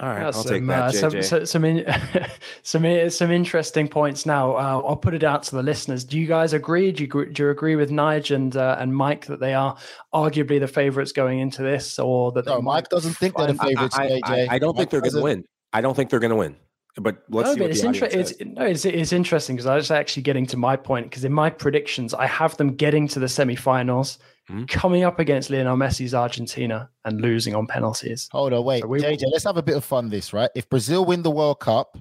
All 0.00 0.08
right, 0.08 0.22
I'll 0.22 0.32
some, 0.32 0.52
take 0.52 0.66
that. 0.68 0.82
Uh, 0.82 0.92
some, 0.92 1.22
some, 1.22 1.46
some, 1.46 1.64
in, 1.64 1.94
some, 2.62 3.10
some 3.10 3.30
interesting 3.30 3.88
points. 3.88 4.24
Now, 4.24 4.52
uh, 4.52 4.82
I'll 4.86 4.96
put 4.96 5.12
it 5.12 5.22
out 5.22 5.42
to 5.44 5.56
the 5.56 5.62
listeners. 5.62 6.02
Do 6.02 6.18
you 6.18 6.26
guys 6.26 6.54
agree? 6.54 6.92
Do 6.92 7.04
you, 7.04 7.26
do 7.26 7.42
you 7.42 7.50
agree 7.50 7.76
with 7.76 7.90
Nige 7.90 8.34
and 8.34 8.56
uh, 8.56 8.76
and 8.78 8.96
Mike 8.96 9.26
that 9.26 9.40
they 9.40 9.52
are 9.52 9.76
arguably 10.14 10.58
the 10.58 10.68
favourites 10.68 11.12
going 11.12 11.40
into 11.40 11.62
this, 11.62 11.98
or 11.98 12.32
that? 12.32 12.46
No, 12.46 12.62
Mike 12.62 12.88
doesn't 12.88 13.14
think 13.14 13.36
they're 13.36 13.48
the 13.48 13.54
favourites. 13.54 13.98
I, 13.98 14.20
I, 14.24 14.46
I, 14.52 14.58
don't 14.58 14.74
Mike 14.74 14.88
think 14.88 14.90
they're 14.90 15.00
going 15.02 15.14
to 15.14 15.22
win. 15.22 15.44
I 15.74 15.82
don't 15.82 15.94
think 15.94 16.08
they're 16.08 16.20
going 16.20 16.30
to 16.30 16.36
win. 16.36 16.56
But 16.96 17.22
let's 17.30 17.50
no, 17.50 17.56
but 17.56 17.70
it's, 17.70 17.82
inter- 17.82 18.08
it's, 18.10 18.34
no, 18.40 18.64
it's, 18.64 18.84
it's 18.84 19.12
interesting 19.12 19.56
because 19.56 19.66
I 19.66 19.76
was 19.76 19.90
actually 19.90 20.24
getting 20.24 20.44
to 20.46 20.58
my 20.58 20.76
point 20.76 21.06
because 21.08 21.24
in 21.24 21.32
my 21.32 21.48
predictions 21.48 22.12
I 22.12 22.26
have 22.26 22.56
them 22.58 22.74
getting 22.74 23.08
to 23.08 23.18
the 23.18 23.28
semi-finals 23.28 24.18
mm-hmm. 24.50 24.64
coming 24.64 25.04
up 25.04 25.18
against 25.18 25.50
Lionel 25.50 25.76
Messi's 25.76 26.14
Argentina 26.14 26.90
and 27.04 27.20
losing 27.20 27.54
on 27.54 27.66
penalties. 27.66 28.28
Hold 28.32 28.52
on, 28.52 28.64
wait, 28.64 28.82
so 28.82 28.88
we, 28.88 29.00
JJ, 29.00 29.24
let's 29.32 29.44
have 29.44 29.56
a 29.56 29.62
bit 29.62 29.76
of 29.76 29.84
fun. 29.84 30.08
This 30.08 30.32
right? 30.32 30.50
If 30.54 30.68
Brazil 30.68 31.04
win 31.04 31.22
the 31.22 31.30
World 31.30 31.60
Cup, 31.60 31.96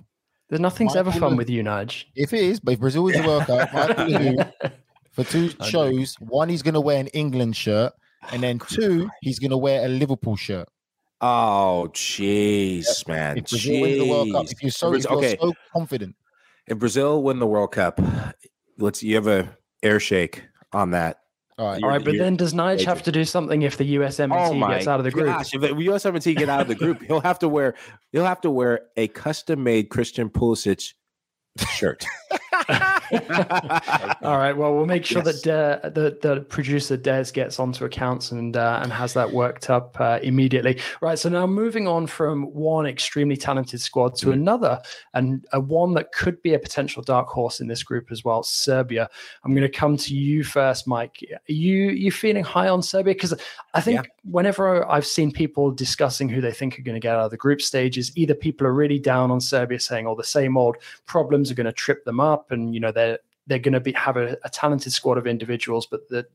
there's 0.49 0.59
nothing's 0.59 0.97
ever 0.97 1.13
fun 1.13 1.37
with 1.37 1.49
you, 1.49 1.63
Nudge. 1.63 2.09
If 2.13 2.33
it 2.33 2.41
is, 2.41 2.59
but 2.59 2.73
if 2.73 2.79
Brazil 2.81 3.05
wins 3.05 3.21
the 3.21 3.25
World 3.25 3.45
Cup, 3.45 3.71
for 5.13 5.23
two 5.23 5.49
shows, 5.65 6.15
one 6.15 6.49
he's 6.49 6.61
going 6.61 6.73
to 6.73 6.81
wear 6.81 6.99
an 6.99 7.07
England 7.07 7.55
shirt, 7.55 7.93
and 8.31 8.43
then 8.43 8.59
two 8.59 9.09
he's 9.21 9.39
going 9.39 9.51
to 9.51 9.57
wear 9.57 9.85
a 9.85 9.87
Liverpool 9.87 10.35
shirt. 10.35 10.67
Oh, 11.21 11.89
jeez, 11.93 13.07
man. 13.07 13.37
If 13.37 13.49
Brazil 13.49 13.75
jeez. 13.75 13.81
win 13.81 13.97
the 13.99 14.05
World 14.07 14.31
Cup, 14.33 14.45
if 14.51 14.61
you're 14.61 14.71
so, 14.71 14.93
if 14.93 15.03
you're 15.05 15.13
okay. 15.13 15.37
so 15.39 15.53
confident. 15.71 16.15
If 16.67 16.79
Brazil 16.79 17.23
win 17.23 17.39
the 17.39 17.47
World 17.47 17.71
Cup, 17.71 18.01
let's 18.77 19.01
you 19.01 19.15
have 19.15 19.27
a 19.27 19.55
air 19.81 20.01
shake 20.01 20.43
on 20.73 20.91
that. 20.91 21.20
All 21.61 21.67
right, 21.67 21.83
all 21.83 21.89
right, 21.89 22.03
but 22.03 22.17
then 22.17 22.35
does 22.35 22.55
Nige 22.55 22.85
have 22.85 23.03
to 23.03 23.11
do 23.11 23.23
something 23.23 23.61
if 23.61 23.77
the 23.77 23.95
USMNT 23.97 24.31
oh 24.33 24.67
gets 24.67 24.87
out 24.87 24.99
of 24.99 25.03
the 25.03 25.11
group? 25.11 25.27
Gosh, 25.27 25.53
if 25.53 25.61
the 25.61 25.67
USMNT 25.67 26.35
get 26.35 26.49
out 26.49 26.61
of 26.61 26.67
the 26.67 26.73
group, 26.73 27.03
he'll 27.03 27.21
have 27.21 27.37
to 27.37 27.47
wear 27.47 27.75
he'll 28.11 28.25
have 28.25 28.41
to 28.41 28.49
wear 28.49 28.87
a 28.97 29.07
custom 29.09 29.63
made 29.63 29.89
Christian 29.89 30.27
Pulisic 30.27 30.95
shirt. 31.75 32.03
All 34.21 34.37
right. 34.37 34.55
Well, 34.55 34.73
we'll 34.75 34.85
make 34.85 35.05
sure 35.05 35.21
yes. 35.25 35.41
that 35.41 35.93
the 35.93 36.17
the 36.21 36.41
producer 36.41 36.97
Des 36.97 37.25
gets 37.33 37.59
onto 37.59 37.85
accounts 37.85 38.31
and 38.31 38.55
uh, 38.55 38.79
and 38.81 38.91
has 38.91 39.13
that 39.13 39.31
worked 39.31 39.69
up 39.69 39.99
uh, 39.99 40.19
immediately. 40.23 40.79
Right. 41.01 41.19
So 41.19 41.29
now 41.29 41.45
moving 41.45 41.87
on 41.87 42.07
from 42.07 42.43
one 42.53 42.85
extremely 42.85 43.35
talented 43.35 43.81
squad 43.81 44.15
to 44.17 44.27
mm-hmm. 44.27 44.33
another, 44.33 44.81
and 45.13 45.45
a 45.51 45.59
one 45.59 45.93
that 45.95 46.11
could 46.13 46.41
be 46.41 46.53
a 46.53 46.59
potential 46.59 47.03
dark 47.03 47.27
horse 47.27 47.59
in 47.59 47.67
this 47.67 47.83
group 47.83 48.11
as 48.11 48.23
well, 48.23 48.43
Serbia. 48.43 49.09
I'm 49.43 49.53
going 49.53 49.69
to 49.69 49.77
come 49.77 49.97
to 49.97 50.15
you 50.15 50.43
first, 50.43 50.87
Mike. 50.87 51.17
Are 51.31 51.39
you 51.51 51.89
you 51.89 52.11
feeling 52.11 52.43
high 52.43 52.69
on 52.69 52.81
Serbia? 52.81 53.13
Because 53.13 53.33
I 53.73 53.81
think 53.81 54.05
yeah. 54.05 54.11
whenever 54.23 54.89
I've 54.89 55.05
seen 55.05 55.31
people 55.31 55.71
discussing 55.71 56.29
who 56.29 56.41
they 56.41 56.51
think 56.51 56.79
are 56.79 56.83
going 56.83 56.95
to 56.95 56.99
get 56.99 57.15
out 57.15 57.25
of 57.25 57.31
the 57.31 57.37
group 57.37 57.61
stages, 57.61 58.15
either 58.15 58.33
people 58.33 58.67
are 58.67 58.73
really 58.73 58.99
down 58.99 59.31
on 59.31 59.41
Serbia, 59.41 59.79
saying, 59.79 60.07
"Oh, 60.07 60.15
the 60.15 60.23
same 60.23 60.57
old 60.57 60.77
problems 61.05 61.51
are 61.51 61.55
going 61.55 61.65
to 61.65 61.73
trip 61.73 62.05
them 62.05 62.19
up," 62.19 62.51
and 62.51 62.73
you 62.73 62.79
know 62.79 62.91
they're 63.01 63.19
they're 63.47 63.59
going 63.59 63.73
to 63.73 63.79
be 63.79 63.91
have 63.93 64.17
a, 64.17 64.37
a, 64.43 64.49
talented 64.49 64.93
squad 64.93 65.17
of 65.17 65.27
individuals, 65.27 65.87
but 65.89 66.07
that 66.09 66.27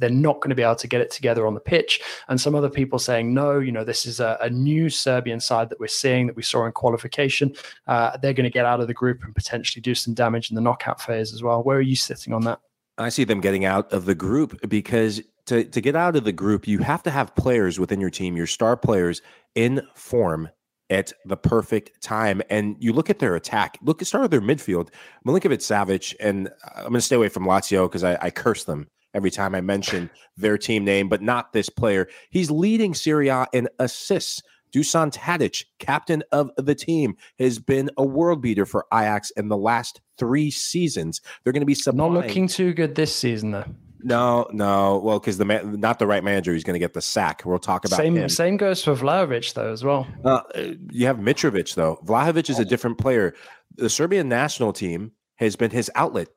they're 0.00 0.10
not 0.10 0.40
going 0.40 0.48
to 0.50 0.54
be 0.54 0.62
able 0.62 0.76
to 0.76 0.86
get 0.86 1.00
it 1.00 1.10
together 1.10 1.46
on 1.46 1.54
the 1.54 1.60
pitch. 1.60 2.00
And 2.28 2.40
some 2.40 2.54
other 2.54 2.70
people 2.70 2.98
saying, 2.98 3.34
no, 3.34 3.58
you 3.58 3.72
know, 3.72 3.84
this 3.84 4.06
is 4.06 4.20
a, 4.20 4.38
a 4.40 4.48
new 4.48 4.88
Serbian 4.88 5.38
side 5.40 5.68
that 5.68 5.78
we're 5.78 5.88
seeing 5.88 6.26
that 6.28 6.36
we 6.36 6.42
saw 6.42 6.64
in 6.64 6.72
qualification. 6.72 7.54
Uh, 7.86 8.16
they're 8.16 8.32
going 8.32 8.44
to 8.44 8.50
get 8.50 8.64
out 8.64 8.80
of 8.80 8.86
the 8.86 8.94
group 8.94 9.22
and 9.24 9.34
potentially 9.34 9.82
do 9.82 9.94
some 9.94 10.14
damage 10.14 10.50
in 10.50 10.54
the 10.54 10.62
knockout 10.62 11.00
phase 11.00 11.34
as 11.34 11.42
well. 11.42 11.62
Where 11.62 11.76
are 11.76 11.82
you 11.82 11.96
sitting 11.96 12.32
on 12.32 12.42
that? 12.42 12.60
I 12.96 13.08
see 13.08 13.24
them 13.24 13.40
getting 13.40 13.64
out 13.64 13.92
of 13.92 14.04
the 14.04 14.14
group 14.14 14.68
because 14.68 15.20
to, 15.46 15.64
to 15.64 15.80
get 15.80 15.96
out 15.96 16.16
of 16.16 16.24
the 16.24 16.32
group, 16.32 16.66
you 16.66 16.78
have 16.78 17.02
to 17.02 17.10
have 17.10 17.34
players 17.34 17.78
within 17.78 18.00
your 18.00 18.10
team, 18.10 18.36
your 18.36 18.46
star 18.46 18.76
players 18.76 19.20
in 19.54 19.82
form 19.94 20.48
at 20.92 21.12
the 21.24 21.36
perfect 21.36 22.02
time. 22.02 22.42
And 22.50 22.76
you 22.78 22.92
look 22.92 23.08
at 23.08 23.18
their 23.18 23.34
attack, 23.34 23.78
look 23.82 24.02
at 24.02 24.06
start 24.06 24.22
with 24.22 24.30
their 24.30 24.42
midfield. 24.42 24.90
Milinkovic 25.26 25.60
Savic, 25.60 26.14
and 26.20 26.48
uh, 26.48 26.50
I'm 26.76 26.82
going 26.82 26.94
to 26.94 27.00
stay 27.00 27.16
away 27.16 27.30
from 27.30 27.44
Lazio 27.44 27.88
because 27.88 28.04
I, 28.04 28.18
I 28.20 28.30
curse 28.30 28.64
them 28.64 28.88
every 29.14 29.30
time 29.30 29.54
I 29.54 29.62
mention 29.62 30.10
their 30.36 30.58
team 30.58 30.84
name, 30.84 31.08
but 31.08 31.22
not 31.22 31.52
this 31.52 31.70
player. 31.70 32.08
He's 32.30 32.50
leading 32.50 32.94
Serie 32.94 33.28
A 33.28 33.46
in 33.52 33.68
assists. 33.78 34.42
Dusan 34.74 35.12
Tadic, 35.12 35.66
captain 35.78 36.22
of 36.32 36.50
the 36.56 36.74
team, 36.74 37.14
has 37.38 37.58
been 37.58 37.90
a 37.98 38.04
world 38.04 38.40
beater 38.40 38.64
for 38.64 38.86
Ajax 38.92 39.30
in 39.32 39.48
the 39.48 39.56
last 39.56 40.00
three 40.16 40.50
seasons. 40.50 41.20
They're 41.44 41.52
going 41.52 41.60
to 41.60 41.66
be 41.66 41.74
supplying. 41.74 42.14
not 42.14 42.26
looking 42.26 42.48
too 42.48 42.72
good 42.72 42.94
this 42.94 43.14
season, 43.14 43.50
though. 43.50 43.66
No, 44.02 44.46
no. 44.52 44.98
Well, 44.98 45.18
because 45.18 45.38
the 45.38 45.44
man, 45.44 45.80
not 45.80 45.98
the 45.98 46.06
right 46.06 46.22
manager, 46.22 46.52
he's 46.52 46.64
going 46.64 46.74
to 46.74 46.80
get 46.80 46.94
the 46.94 47.02
sack. 47.02 47.42
We'll 47.44 47.58
talk 47.58 47.84
about 47.84 47.96
same. 47.96 48.16
Him. 48.16 48.28
Same 48.28 48.56
goes 48.56 48.82
for 48.82 48.94
Vlahovic 48.94 49.54
though 49.54 49.72
as 49.72 49.84
well. 49.84 50.06
Uh, 50.24 50.42
you 50.90 51.06
have 51.06 51.18
Mitrovic 51.18 51.74
though. 51.74 52.00
Vlahovic 52.04 52.50
is 52.50 52.58
a 52.58 52.64
different 52.64 52.98
player. 52.98 53.34
The 53.76 53.90
Serbian 53.90 54.28
national 54.28 54.72
team 54.72 55.12
has 55.36 55.56
been 55.56 55.70
his 55.70 55.90
outlet. 55.94 56.28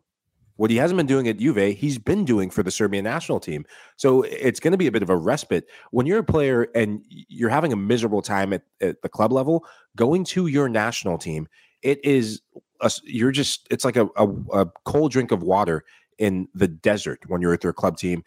What 0.57 0.71
he 0.71 0.77
hasn't 0.77 0.97
been 0.97 1.05
doing 1.05 1.27
at 1.27 1.37
Juve, 1.37 1.75
he's 1.75 1.97
been 1.97 2.23
doing 2.23 2.49
for 2.49 2.63
the 2.63 2.71
Serbian 2.71 3.03
national 3.03 3.41
team. 3.41 3.65
So 3.97 4.21
it's 4.21 4.61
going 4.61 4.71
to 4.71 4.77
be 4.77 4.87
a 4.87 4.91
bit 4.91 5.03
of 5.03 5.09
a 5.09 5.17
respite 5.17 5.65
when 5.91 6.05
you're 6.05 6.19
a 6.19 6.23
player 6.23 6.67
and 6.73 7.03
you're 7.09 7.49
having 7.49 7.73
a 7.73 7.75
miserable 7.75 8.21
time 8.21 8.53
at, 8.53 8.61
at 8.79 9.01
the 9.01 9.09
club 9.09 9.33
level. 9.33 9.65
Going 9.97 10.23
to 10.25 10.47
your 10.47 10.69
national 10.69 11.17
team, 11.17 11.49
it 11.81 12.03
is 12.05 12.41
a, 12.79 12.89
you're 13.03 13.31
just 13.31 13.67
it's 13.69 13.83
like 13.83 13.97
a, 13.97 14.07
a, 14.15 14.27
a 14.53 14.65
cold 14.85 15.11
drink 15.11 15.31
of 15.31 15.43
water 15.43 15.83
in 16.17 16.47
the 16.53 16.67
desert 16.67 17.19
when 17.27 17.41
you're 17.41 17.51
with 17.51 17.63
your 17.63 17.73
club 17.73 17.97
team. 17.97 18.23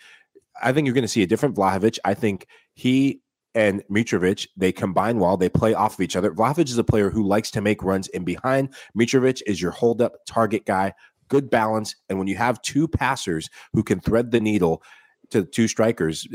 I 0.62 0.72
think 0.72 0.86
you're 0.86 0.94
going 0.94 1.02
to 1.02 1.08
see 1.08 1.22
a 1.22 1.26
different 1.26 1.56
Vlahovic. 1.56 1.98
I 2.04 2.14
think 2.14 2.46
he 2.74 3.20
and 3.54 3.82
Mitrovic, 3.90 4.46
they 4.56 4.72
combine 4.72 5.18
well. 5.18 5.36
They 5.36 5.48
play 5.48 5.74
off 5.74 5.94
of 5.94 6.00
each 6.00 6.16
other. 6.16 6.30
Vlahovic 6.32 6.68
is 6.68 6.78
a 6.78 6.84
player 6.84 7.10
who 7.10 7.26
likes 7.26 7.50
to 7.52 7.60
make 7.60 7.82
runs 7.82 8.08
in 8.08 8.24
behind. 8.24 8.74
Mitrovic 8.96 9.42
is 9.46 9.60
your 9.60 9.70
hold 9.70 10.02
up 10.02 10.16
target 10.26 10.66
guy, 10.66 10.92
good 11.28 11.50
balance. 11.50 11.96
And 12.08 12.18
when 12.18 12.28
you 12.28 12.36
have 12.36 12.62
two 12.62 12.86
passers 12.86 13.48
who 13.72 13.82
can 13.82 14.00
thread 14.00 14.30
the 14.30 14.40
needle 14.40 14.82
to 15.30 15.44
two 15.44 15.66
strikers, 15.66 16.28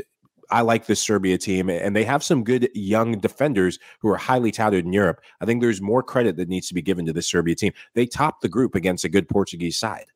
I 0.50 0.60
like 0.60 0.86
this 0.86 1.00
Serbia 1.00 1.38
team, 1.38 1.70
and 1.70 1.96
they 1.96 2.04
have 2.04 2.22
some 2.22 2.44
good 2.44 2.68
young 2.74 3.18
defenders 3.18 3.78
who 4.00 4.08
are 4.10 4.16
highly 4.16 4.50
touted 4.50 4.84
in 4.84 4.92
Europe. 4.92 5.20
I 5.40 5.46
think 5.46 5.60
there's 5.60 5.80
more 5.80 6.02
credit 6.02 6.36
that 6.36 6.48
needs 6.48 6.68
to 6.68 6.74
be 6.74 6.82
given 6.82 7.06
to 7.06 7.12
this 7.12 7.28
Serbia 7.28 7.54
team. 7.54 7.72
They 7.94 8.06
topped 8.06 8.42
the 8.42 8.48
group 8.48 8.74
against 8.74 9.04
a 9.04 9.08
good 9.08 9.28
Portuguese 9.28 9.78
side. 9.78 10.06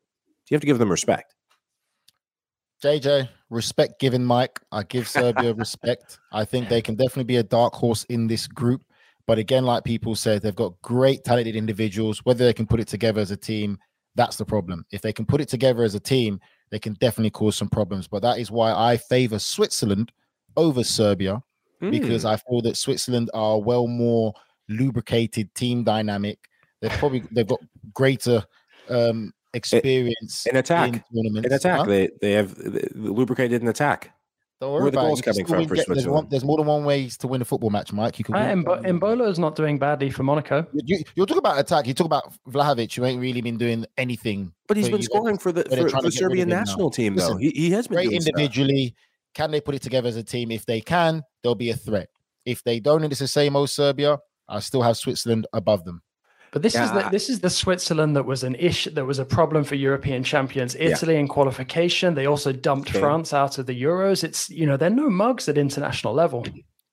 You 0.51 0.55
have 0.55 0.61
to 0.61 0.67
give 0.67 0.79
them 0.79 0.91
respect. 0.91 1.35
JJ, 2.83 3.29
respect 3.51 4.01
given 4.01 4.25
Mike. 4.25 4.61
I 4.71 4.83
give 4.85 5.09
Serbia 5.09 5.55
respect. 5.55 6.19
I 6.33 6.45
think 6.45 6.69
they 6.69 6.83
can 6.83 6.95
definitely 6.95 7.25
be 7.25 7.37
a 7.37 7.43
dark 7.43 7.75
horse 7.75 8.05
in 8.05 8.27
this 8.27 8.47
group. 8.47 8.83
But 9.27 9.39
again, 9.39 9.65
like 9.65 9.85
people 9.85 10.15
said, 10.15 10.41
they've 10.41 10.55
got 10.55 10.81
great 10.81 11.23
talented 11.25 11.55
individuals. 11.55 12.21
Whether 12.25 12.47
they 12.47 12.55
can 12.55 12.67
put 12.67 12.81
it 12.81 12.89
together 12.89 13.21
as 13.21 13.31
a 13.31 13.37
team, 13.37 13.79
that's 14.15 14.37
the 14.37 14.45
problem. 14.47 14.87
If 14.91 15.03
they 15.03 15.13
can 15.13 15.27
put 15.27 15.41
it 15.41 15.49
together 15.49 15.83
as 15.83 15.95
a 15.95 16.01
team, 16.01 16.41
they 16.71 16.79
can 16.79 16.95
definitely 16.95 17.31
cause 17.31 17.57
some 17.57 17.69
problems. 17.69 18.09
But 18.09 18.23
that 18.23 18.39
is 18.39 18.51
why 18.51 18.73
I 18.73 18.97
favor 18.97 19.39
Switzerland 19.39 20.13
over 20.57 20.83
Serbia 20.83 21.43
mm. 21.83 21.91
because 21.91 22.25
I 22.25 22.37
feel 22.37 22.63
that 22.63 22.77
Switzerland 22.77 23.31
are 23.35 23.61
well 23.61 23.87
more 23.87 24.33
lubricated 24.69 25.55
team 25.55 25.85
dynamic. 25.85 26.39
They've 26.81 26.91
probably 26.93 27.23
they've 27.31 27.47
got 27.47 27.61
greater 27.93 28.43
um 28.89 29.33
experience 29.55 30.47
in 30.47 30.57
attack. 30.57 31.05
In, 31.13 31.37
in 31.37 31.53
attack, 31.53 31.81
huh? 31.81 31.85
they 31.85 32.11
they 32.21 32.33
have 32.33 32.55
they 32.55 32.89
lubricated 32.95 33.63
an 33.63 33.69
attack. 33.69 34.13
Don't 34.61 34.73
worry 34.73 34.83
Where 34.83 34.91
the 34.91 34.97
goals 34.97 35.21
coming 35.21 35.47
from 35.47 35.69
for 35.69 35.77
get, 35.77 35.85
Switzerland? 35.85 35.99
There's, 35.99 36.09
one, 36.09 36.29
there's, 36.31 36.45
more 36.45 36.57
than 36.57 36.67
one 36.67 36.85
ways 36.85 37.17
to 37.19 37.29
win 37.29 37.41
a 37.41 37.45
football 37.45 37.71
match, 37.71 37.93
Mike. 37.93 38.19
You 38.19 38.25
can. 38.25 38.35
Uh, 38.35 38.83
Embolo 38.83 39.29
is 39.29 39.39
not 39.39 39.55
doing 39.55 39.79
badly 39.79 40.11
for 40.11 40.25
Monaco. 40.25 40.67
You, 40.73 40.99
you, 41.15 41.23
are 41.23 41.27
talking 41.27 41.39
about 41.39 41.61
attack. 41.61 41.87
You 41.87 41.95
talk 41.95 42.07
about 42.07 42.33
Vlahovic, 42.49 42.93
who 42.93 43.05
ain't 43.05 43.21
really 43.21 43.41
been 43.41 43.57
doing 43.57 43.87
anything. 43.97 44.53
But 44.67 44.77
he's 44.77 44.89
been 44.89 45.03
scoring 45.03 45.39
for 45.39 45.53
the 45.53 45.63
for, 45.65 45.89
for 45.89 46.03
the 46.03 46.11
Serbian 46.11 46.49
national 46.49 46.91
team, 46.91 47.15
though. 47.15 47.37
He, 47.37 47.51
he 47.51 47.71
has 47.71 47.87
been 47.87 47.99
great 47.99 48.13
individually. 48.13 48.87
Stuff. 48.87 48.97
Can 49.35 49.51
they 49.53 49.61
put 49.61 49.77
it 49.77 49.83
together 49.83 50.09
as 50.09 50.17
a 50.17 50.25
team? 50.25 50.51
If 50.51 50.67
they 50.67 50.81
can, 50.81 51.23
they'll 51.45 51.55
be 51.55 51.71
a 51.71 51.77
threat. 51.77 52.09
If 52.45 52.65
they 52.65 52.81
don't, 52.81 53.05
and 53.05 53.13
it's 53.13 53.21
the 53.21 53.29
same 53.29 53.55
old 53.55 53.71
Serbia, 53.71 54.19
I 54.49 54.59
still 54.59 54.83
have 54.83 54.97
Switzerland 54.97 55.47
above 55.53 55.85
them. 55.85 56.03
But 56.51 56.63
this 56.63 56.75
yeah. 56.75 56.85
is 56.85 56.93
the 56.93 57.11
this 57.11 57.29
is 57.29 57.41
the 57.41 57.51
Switzerland 57.51 58.17
that 58.17 58.25
was 58.25 58.43
an 58.43 58.55
issue 58.55 58.91
that 58.91 59.05
was 59.05 59.19
a 59.19 59.25
problem 59.25 59.65
for 59.65 59.75
European 59.75 60.25
champions. 60.25 60.75
Italy 60.75 61.15
yeah. 61.15 61.21
in 61.21 61.29
qualification, 61.29 62.15
they 62.15 62.27
also 62.27 62.53
dumped 62.53 62.91
okay. 62.91 63.01
France 63.01 63.33
out 63.33 63.59
of 63.59 63.67
the 63.67 63.83
Euros. 63.83 64.25
It's 64.25 64.49
you 64.49 64.67
know 64.67 64.77
they're 64.77 64.91
no 64.91 65.11
mugs 65.11 65.49
at 65.49 65.59
international 65.59 66.15
level. 66.15 66.47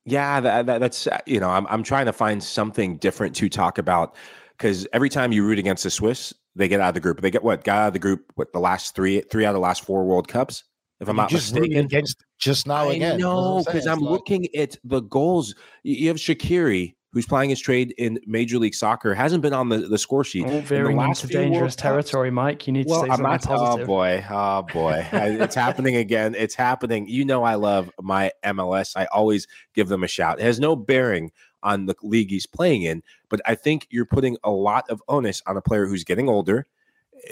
Yeah, 0.06 0.40
that, 0.40 0.66
that, 0.68 0.80
that's 0.80 1.08
uh, 1.08 1.20
you 1.26 1.40
know 1.40 1.50
I'm 1.50 1.66
I'm 1.68 1.84
trying 1.84 2.06
to 2.06 2.14
find 2.14 2.44
something 2.44 2.98
different 2.98 3.36
to 3.38 3.50
talk 3.50 3.78
about 3.78 4.16
because 4.58 4.88
every 4.94 5.10
time 5.10 5.32
you 5.32 5.46
root 5.46 5.60
against 5.60 5.84
the 5.84 5.90
Swiss, 5.90 6.34
they 6.56 6.68
get 6.68 6.80
out 6.80 6.90
of 6.90 6.94
the 6.94 7.00
group. 7.00 7.22
They 7.22 7.32
get 7.32 7.44
what 7.44 7.64
got 7.64 7.78
out 7.78 7.88
of 7.88 7.94
the 7.94 8.00
group? 8.00 8.32
What 8.36 8.52
the 8.54 8.60
last 8.60 8.96
three 8.96 9.22
three 9.22 9.46
out 9.46 9.50
of 9.50 9.56
the 9.56 9.62
last 9.62 9.84
four 9.84 10.06
World 10.06 10.28
Cups? 10.28 10.64
If 11.00 11.10
I'm 11.10 11.18
not 11.18 11.30
just 11.30 11.54
mistaken, 11.54 11.86
against 11.86 12.24
just 12.40 12.68
now 12.68 12.90
I 12.90 12.94
again. 12.94 13.20
No, 13.20 13.64
because 13.66 13.86
I'm, 13.86 14.00
I'm 14.00 14.04
like... 14.04 14.12
looking 14.12 14.56
at 14.56 14.78
the 14.84 15.02
goals. 15.02 15.56
You 15.84 16.08
have 16.08 16.18
Shaqiri 16.18 16.96
who's 17.16 17.26
playing 17.26 17.50
his 17.50 17.62
trade 17.62 17.94
in 17.98 18.20
Major 18.28 18.60
League 18.60 18.76
Soccer, 18.76 19.16
hasn't 19.16 19.42
been 19.42 19.54
on 19.54 19.70
the, 19.70 19.78
the 19.78 19.98
score 19.98 20.26
sheet. 20.26 20.46
Oh, 20.48 20.60
veering 20.60 21.00
into 21.00 21.28
dangerous 21.28 21.74
territory, 21.74 22.30
Mike. 22.30 22.68
You 22.68 22.74
need 22.74 22.88
well, 22.88 23.04
to 23.04 23.08
say 23.08 23.12
I'm 23.12 23.18
something 23.20 23.32
not, 23.32 23.60
positive. 23.60 23.84
Oh 23.86 23.88
boy, 23.88 24.26
oh 24.30 24.62
boy, 24.64 25.08
it's 25.14 25.56
happening 25.56 25.96
again. 25.96 26.36
It's 26.36 26.56
happening. 26.56 27.08
You 27.08 27.24
know, 27.24 27.44
I 27.44 27.56
love 27.56 27.90
my 28.02 28.32
MLS. 28.44 28.98
I 28.98 29.06
always 29.06 29.48
give 29.74 29.88
them 29.88 30.04
a 30.04 30.08
shout. 30.08 30.42
It 30.42 30.44
has 30.44 30.60
no 30.60 30.76
bearing 30.76 31.32
on 31.64 31.86
the 31.86 31.96
league 32.04 32.30
he's 32.30 32.46
playing 32.46 32.82
in, 32.84 33.02
but 33.30 33.40
I 33.46 33.56
think 33.56 33.88
you're 33.90 34.06
putting 34.06 34.36
a 34.44 34.52
lot 34.52 34.88
of 34.90 35.02
onus 35.08 35.42
on 35.48 35.56
a 35.56 35.62
player 35.62 35.88
who's 35.88 36.04
getting 36.04 36.28
older, 36.28 36.68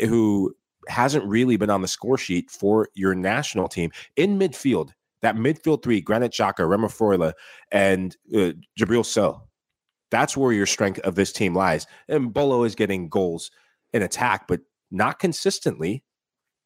who 0.08 0.56
hasn't 0.88 1.26
really 1.26 1.58
been 1.58 1.70
on 1.70 1.82
the 1.82 1.90
score 1.90 2.18
sheet 2.18 2.50
for 2.50 2.88
your 2.94 3.14
national 3.16 3.68
team 3.68 3.92
in 4.16 4.40
midfield. 4.40 4.92
That 5.22 5.36
midfield 5.36 5.84
three, 5.84 6.00
Granit 6.00 6.32
Xhaka, 6.32 6.60
Freuler, 6.90 7.34
and 7.72 8.16
uh, 8.34 8.52
Djibril 8.78 9.06
Sow 9.06 9.44
that's 10.14 10.38
where 10.38 10.52
your 10.52 10.66
strength 10.66 11.00
of 11.00 11.16
this 11.16 11.34
team 11.34 11.56
lies. 11.56 11.88
Embolo 12.10 12.66
is 12.66 12.76
getting 12.76 13.10
goals 13.10 13.50
in 13.92 14.02
attack, 14.02 14.48
but 14.48 14.62
not 14.92 15.20
consistently. 15.20 16.04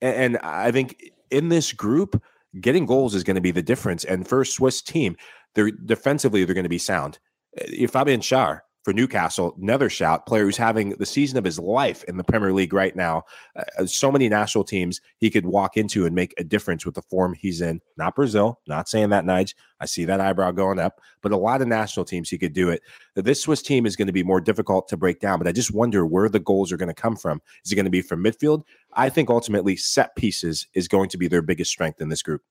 And, 0.01 0.37
I 0.39 0.71
think 0.71 1.11
in 1.31 1.49
this 1.49 1.73
group, 1.73 2.21
getting 2.59 2.85
goals 2.85 3.15
is 3.15 3.23
going 3.23 3.35
to 3.35 3.41
be 3.41 3.51
the 3.51 3.63
difference. 3.63 4.03
And 4.03 4.27
for 4.27 4.41
a 4.41 4.45
Swiss 4.45 4.81
team, 4.81 5.15
they're 5.55 5.71
defensively 5.71 6.43
they're 6.43 6.53
going 6.53 6.63
to 6.63 6.69
be 6.69 6.77
sound. 6.77 7.19
If 7.53 7.91
Fabian 7.91 8.19
Schär 8.19 8.61
for 8.87 8.93
Newcastle, 8.93 9.53
another 9.61 9.89
shout, 9.89 10.25
player 10.25 10.45
who's 10.45 10.55
having 10.55 10.91
the 10.91 11.05
season 11.05 11.37
of 11.37 11.43
his 11.43 11.59
life 11.59 12.05
in 12.05 12.15
the 12.15 12.23
Premier 12.23 12.53
League 12.53 12.71
right 12.71 12.95
now. 12.95 13.21
Uh, 13.53 13.85
so 13.85 14.09
many 14.09 14.29
national 14.29 14.63
teams 14.63 15.01
he 15.17 15.29
could 15.29 15.45
walk 15.45 15.75
into 15.75 16.05
and 16.05 16.15
make 16.15 16.33
a 16.37 16.43
difference 16.45 16.85
with 16.85 16.95
the 16.95 17.01
form 17.01 17.33
he's 17.33 17.59
in. 17.59 17.81
Not 17.97 18.15
Brazil, 18.15 18.61
not 18.65 18.87
saying 18.87 19.09
that, 19.09 19.25
Nige. 19.25 19.55
I 19.81 19.87
see 19.87 20.05
that 20.05 20.21
eyebrow 20.21 20.51
going 20.51 20.79
up, 20.79 21.01
but 21.21 21.33
a 21.33 21.37
lot 21.37 21.61
of 21.61 21.67
national 21.67 22.05
teams 22.05 22.29
he 22.29 22.37
could 22.37 22.53
do 22.53 22.69
it. 22.69 22.81
This 23.13 23.41
Swiss 23.41 23.61
team 23.61 23.85
is 23.85 23.97
going 23.97 24.07
to 24.07 24.13
be 24.13 24.23
more 24.23 24.39
difficult 24.39 24.87
to 24.87 24.95
break 24.95 25.19
down, 25.19 25.37
but 25.37 25.49
I 25.49 25.51
just 25.51 25.73
wonder 25.73 26.05
where 26.05 26.29
the 26.29 26.39
goals 26.39 26.71
are 26.71 26.77
going 26.77 26.87
to 26.87 26.93
come 26.93 27.17
from. 27.17 27.41
Is 27.65 27.73
it 27.73 27.75
going 27.75 27.83
to 27.83 27.91
be 27.91 28.01
from 28.01 28.23
midfield? 28.23 28.63
I 28.93 29.09
think 29.09 29.29
ultimately 29.29 29.75
set 29.75 30.15
pieces 30.15 30.65
is 30.73 30.87
going 30.87 31.09
to 31.09 31.17
be 31.17 31.27
their 31.27 31.41
biggest 31.41 31.71
strength 31.71 31.99
in 31.99 32.07
this 32.07 32.21
group. 32.21 32.41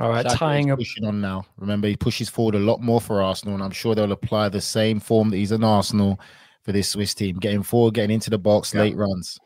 All 0.00 0.10
right, 0.10 0.26
tying 0.28 0.70
up 0.70 0.78
pushing 0.78 1.04
on 1.04 1.20
now. 1.20 1.44
Remember, 1.56 1.88
he 1.88 1.96
pushes 1.96 2.28
forward 2.28 2.54
a 2.54 2.60
lot 2.60 2.80
more 2.80 3.00
for 3.00 3.20
Arsenal, 3.20 3.54
and 3.54 3.62
I'm 3.62 3.72
sure 3.72 3.94
they'll 3.94 4.12
apply 4.12 4.48
the 4.48 4.60
same 4.60 5.00
form 5.00 5.30
that 5.30 5.36
he's 5.36 5.52
in 5.52 5.64
Arsenal 5.64 6.20
for 6.62 6.72
this 6.72 6.90
Swiss 6.90 7.14
team, 7.14 7.36
getting 7.38 7.62
forward, 7.62 7.94
getting 7.94 8.14
into 8.14 8.30
the 8.30 8.38
box, 8.38 8.72
yeah. 8.72 8.82
late 8.82 8.96
runs. 8.96 9.38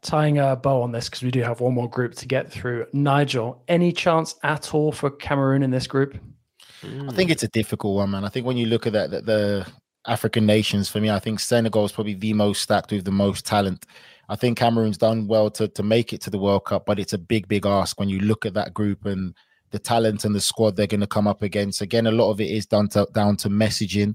Tying 0.00 0.38
a 0.38 0.56
bow 0.56 0.80
on 0.82 0.92
this 0.92 1.08
because 1.08 1.22
we 1.22 1.30
do 1.30 1.42
have 1.42 1.60
one 1.60 1.74
more 1.74 1.90
group 1.90 2.14
to 2.14 2.26
get 2.26 2.50
through. 2.50 2.86
Nigel, 2.92 3.62
any 3.68 3.92
chance 3.92 4.34
at 4.42 4.72
all 4.74 4.92
for 4.92 5.10
Cameroon 5.10 5.62
in 5.62 5.70
this 5.70 5.86
group? 5.86 6.18
I 6.82 7.12
think 7.12 7.30
it's 7.30 7.42
a 7.42 7.48
difficult 7.48 7.96
one, 7.96 8.10
man. 8.10 8.24
I 8.24 8.28
think 8.28 8.46
when 8.46 8.56
you 8.56 8.66
look 8.66 8.86
at 8.86 8.92
that, 8.94 9.10
the, 9.10 9.20
the 9.20 9.66
African 10.06 10.46
nations, 10.46 10.88
for 10.88 11.00
me, 11.00 11.10
I 11.10 11.18
think 11.18 11.40
Senegal 11.40 11.84
is 11.84 11.92
probably 11.92 12.14
the 12.14 12.32
most 12.32 12.62
stacked 12.62 12.92
with 12.92 13.04
the 13.04 13.10
most 13.10 13.44
talent. 13.44 13.86
I 14.28 14.36
think 14.36 14.58
Cameroon's 14.58 14.98
done 14.98 15.26
well 15.26 15.50
to 15.50 15.68
to 15.68 15.82
make 15.82 16.12
it 16.12 16.20
to 16.22 16.30
the 16.30 16.38
World 16.38 16.64
Cup, 16.64 16.86
but 16.86 16.98
it's 16.98 17.12
a 17.12 17.18
big, 17.18 17.46
big 17.48 17.66
ask 17.66 17.98
when 18.00 18.08
you 18.08 18.20
look 18.20 18.46
at 18.46 18.54
that 18.54 18.74
group 18.74 19.04
and 19.04 19.34
the 19.70 19.78
talent 19.78 20.24
and 20.24 20.34
the 20.34 20.40
squad 20.40 20.76
they're 20.76 20.86
going 20.86 21.00
to 21.00 21.06
come 21.06 21.26
up 21.26 21.42
against. 21.42 21.80
Again, 21.80 22.06
a 22.06 22.12
lot 22.12 22.30
of 22.30 22.40
it 22.40 22.50
is 22.50 22.66
down 22.66 22.88
to 22.90 23.06
down 23.12 23.36
to 23.38 23.48
messaging, 23.48 24.14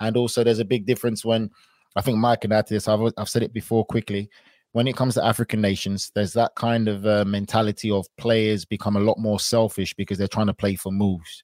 and 0.00 0.16
also 0.16 0.44
there's 0.44 0.58
a 0.58 0.64
big 0.64 0.86
difference 0.86 1.24
when 1.24 1.50
I 1.96 2.00
think 2.00 2.18
Mike 2.18 2.42
can 2.42 2.52
add 2.52 2.66
to 2.66 2.74
this. 2.74 2.88
I've 2.88 3.12
I've 3.16 3.28
said 3.28 3.42
it 3.42 3.52
before 3.52 3.84
quickly. 3.84 4.28
When 4.72 4.86
it 4.86 4.96
comes 4.96 5.14
to 5.14 5.24
African 5.24 5.60
nations, 5.60 6.12
there's 6.14 6.34
that 6.34 6.54
kind 6.54 6.88
of 6.88 7.06
uh, 7.06 7.24
mentality 7.24 7.90
of 7.90 8.06
players 8.18 8.64
become 8.64 8.96
a 8.96 9.00
lot 9.00 9.18
more 9.18 9.40
selfish 9.40 9.94
because 9.94 10.18
they're 10.18 10.28
trying 10.28 10.46
to 10.46 10.54
play 10.54 10.76
for 10.76 10.92
moves. 10.92 11.42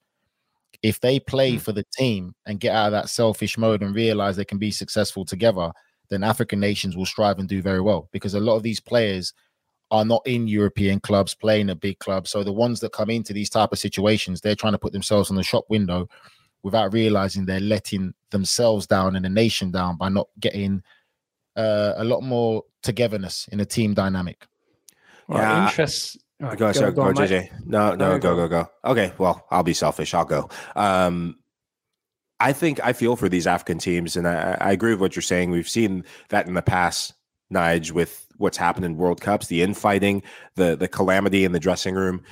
If 0.83 1.01
they 1.01 1.19
play 1.19 1.55
mm. 1.55 1.61
for 1.61 1.73
the 1.73 1.87
team 1.97 2.35
and 2.45 2.61
get 2.61 2.75
out 2.75 2.87
of 2.87 2.93
that 2.93 3.09
selfish 3.09 3.57
mode 3.57 3.83
and 3.83 3.95
realize 3.95 4.37
they 4.37 4.45
can 4.45 4.59
be 4.59 4.71
successful 4.71 5.25
together, 5.25 5.73
then 6.11 6.23
African 6.23 6.61
nations 6.61 6.97
will 6.97 7.07
strive 7.07 7.39
and 7.39 7.49
do 7.49 7.63
very 7.63 7.81
well 7.81 8.09
because 8.13 8.35
a 8.35 8.41
lot 8.41 8.57
of 8.57 8.63
these 8.63 8.81
players 8.81 9.33
are 9.91 10.05
not 10.05 10.23
in 10.27 10.49
European 10.49 11.01
clubs 11.01 11.35
playing 11.35 11.71
a 11.71 11.75
big 11.75 11.99
club. 11.99 12.27
So 12.27 12.43
the 12.43 12.53
ones 12.53 12.81
that 12.81 12.93
come 12.93 13.11
into 13.11 13.33
these 13.33 13.51
type 13.51 13.73
of 13.73 13.79
situations, 13.79 14.41
they're 14.41 14.55
trying 14.55 14.73
to 14.73 14.79
put 14.79 14.93
themselves 14.93 15.31
on 15.31 15.37
the 15.37 15.43
shop 15.43 15.65
window 15.69 16.09
without 16.63 16.93
realizing 16.93 17.45
they're 17.45 17.61
letting 17.61 18.15
themselves 18.31 18.87
down 18.87 19.17
and 19.17 19.25
the 19.25 19.29
nation 19.29 19.71
down 19.71 19.97
by 19.97 20.09
not 20.09 20.29
getting 20.41 20.83
uh, 21.57 21.93
a 21.97 22.05
lot 22.05 22.23
more 22.23 22.65
togetherness 22.83 23.49
in 23.53 23.61
a 23.61 23.65
team 23.65 23.95
dynamic. 23.95 24.47
Yeah, 25.29 25.69
interest. 25.69 26.19
Right, 26.41 26.59
go, 26.59 26.67
go, 26.67 26.73
sorry, 26.73 26.93
go, 26.93 27.13
go 27.13 27.23
JJ. 27.23 27.67
No, 27.67 27.95
no, 27.95 28.19
go, 28.19 28.35
go, 28.35 28.49
go. 28.49 28.69
Okay, 28.85 29.13
well, 29.19 29.47
I'll 29.51 29.63
be 29.63 29.75
selfish. 29.75 30.15
I'll 30.15 30.25
go. 30.25 30.49
Um, 30.75 31.37
I 32.41 32.53
think 32.53 32.81
I 32.83 32.93
feel 32.93 33.17
for 33.17 33.29
these 33.29 33.47
African 33.47 33.79
teams, 33.79 34.17
and 34.17 34.27
I, 34.27 34.57
I 34.61 34.73
agree 34.73 34.91
with 34.93 35.01
what 35.01 35.17
you're 35.17 35.23
saying. 35.23 35.51
We've 35.51 35.69
seen 35.69 36.05
that 36.31 36.47
in 36.47 36.55
the 36.55 36.63
past, 36.63 37.15
Nige, 37.53 37.93
with 37.93 38.24
what's 38.39 38.57
happened 38.57 38.85
in 38.85 38.97
World 38.97 39.21
Cups, 39.21 39.47
the 39.47 39.63
infighting, 39.63 40.23
the 40.57 40.77
the 40.77 40.89
calamity 40.89 41.45
in 41.45 41.53
the 41.53 41.61
dressing 41.61 41.95
room, 41.95 42.23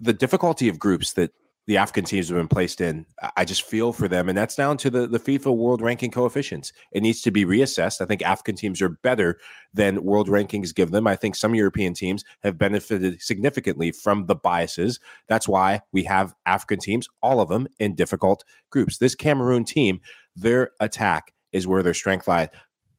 the 0.00 0.12
difficulty 0.12 0.68
of 0.68 0.78
groups 0.78 1.12
that 1.14 1.32
the 1.68 1.76
African 1.76 2.04
teams 2.04 2.28
have 2.28 2.36
been 2.36 2.48
placed 2.48 2.80
in. 2.80 3.06
I 3.36 3.44
just 3.44 3.62
feel 3.62 3.92
for 3.92 4.08
them, 4.08 4.28
and 4.28 4.36
that's 4.36 4.56
down 4.56 4.76
to 4.78 4.90
the 4.90 5.06
the 5.06 5.20
FIFA 5.20 5.56
World 5.56 5.80
Ranking 5.80 6.10
coefficients. 6.10 6.72
It 6.90 7.02
needs 7.02 7.22
to 7.22 7.30
be 7.30 7.44
reassessed. 7.44 8.00
I 8.00 8.04
think 8.04 8.22
African 8.22 8.56
teams 8.56 8.82
are 8.82 8.88
better 8.88 9.38
than 9.72 10.02
world 10.02 10.28
rankings 10.28 10.74
give 10.74 10.90
them. 10.90 11.06
I 11.06 11.14
think 11.14 11.36
some 11.36 11.54
European 11.54 11.94
teams 11.94 12.24
have 12.42 12.58
benefited 12.58 13.22
significantly 13.22 13.92
from 13.92 14.26
the 14.26 14.34
biases. 14.34 14.98
That's 15.28 15.46
why 15.46 15.82
we 15.92 16.02
have 16.04 16.34
African 16.46 16.80
teams, 16.80 17.08
all 17.22 17.40
of 17.40 17.48
them, 17.48 17.68
in 17.78 17.94
difficult 17.94 18.44
groups. 18.70 18.98
This 18.98 19.14
Cameroon 19.14 19.64
team, 19.64 20.00
their 20.34 20.72
attack 20.80 21.32
is 21.52 21.66
where 21.66 21.82
their 21.82 21.94
strength 21.94 22.26
lies. 22.26 22.48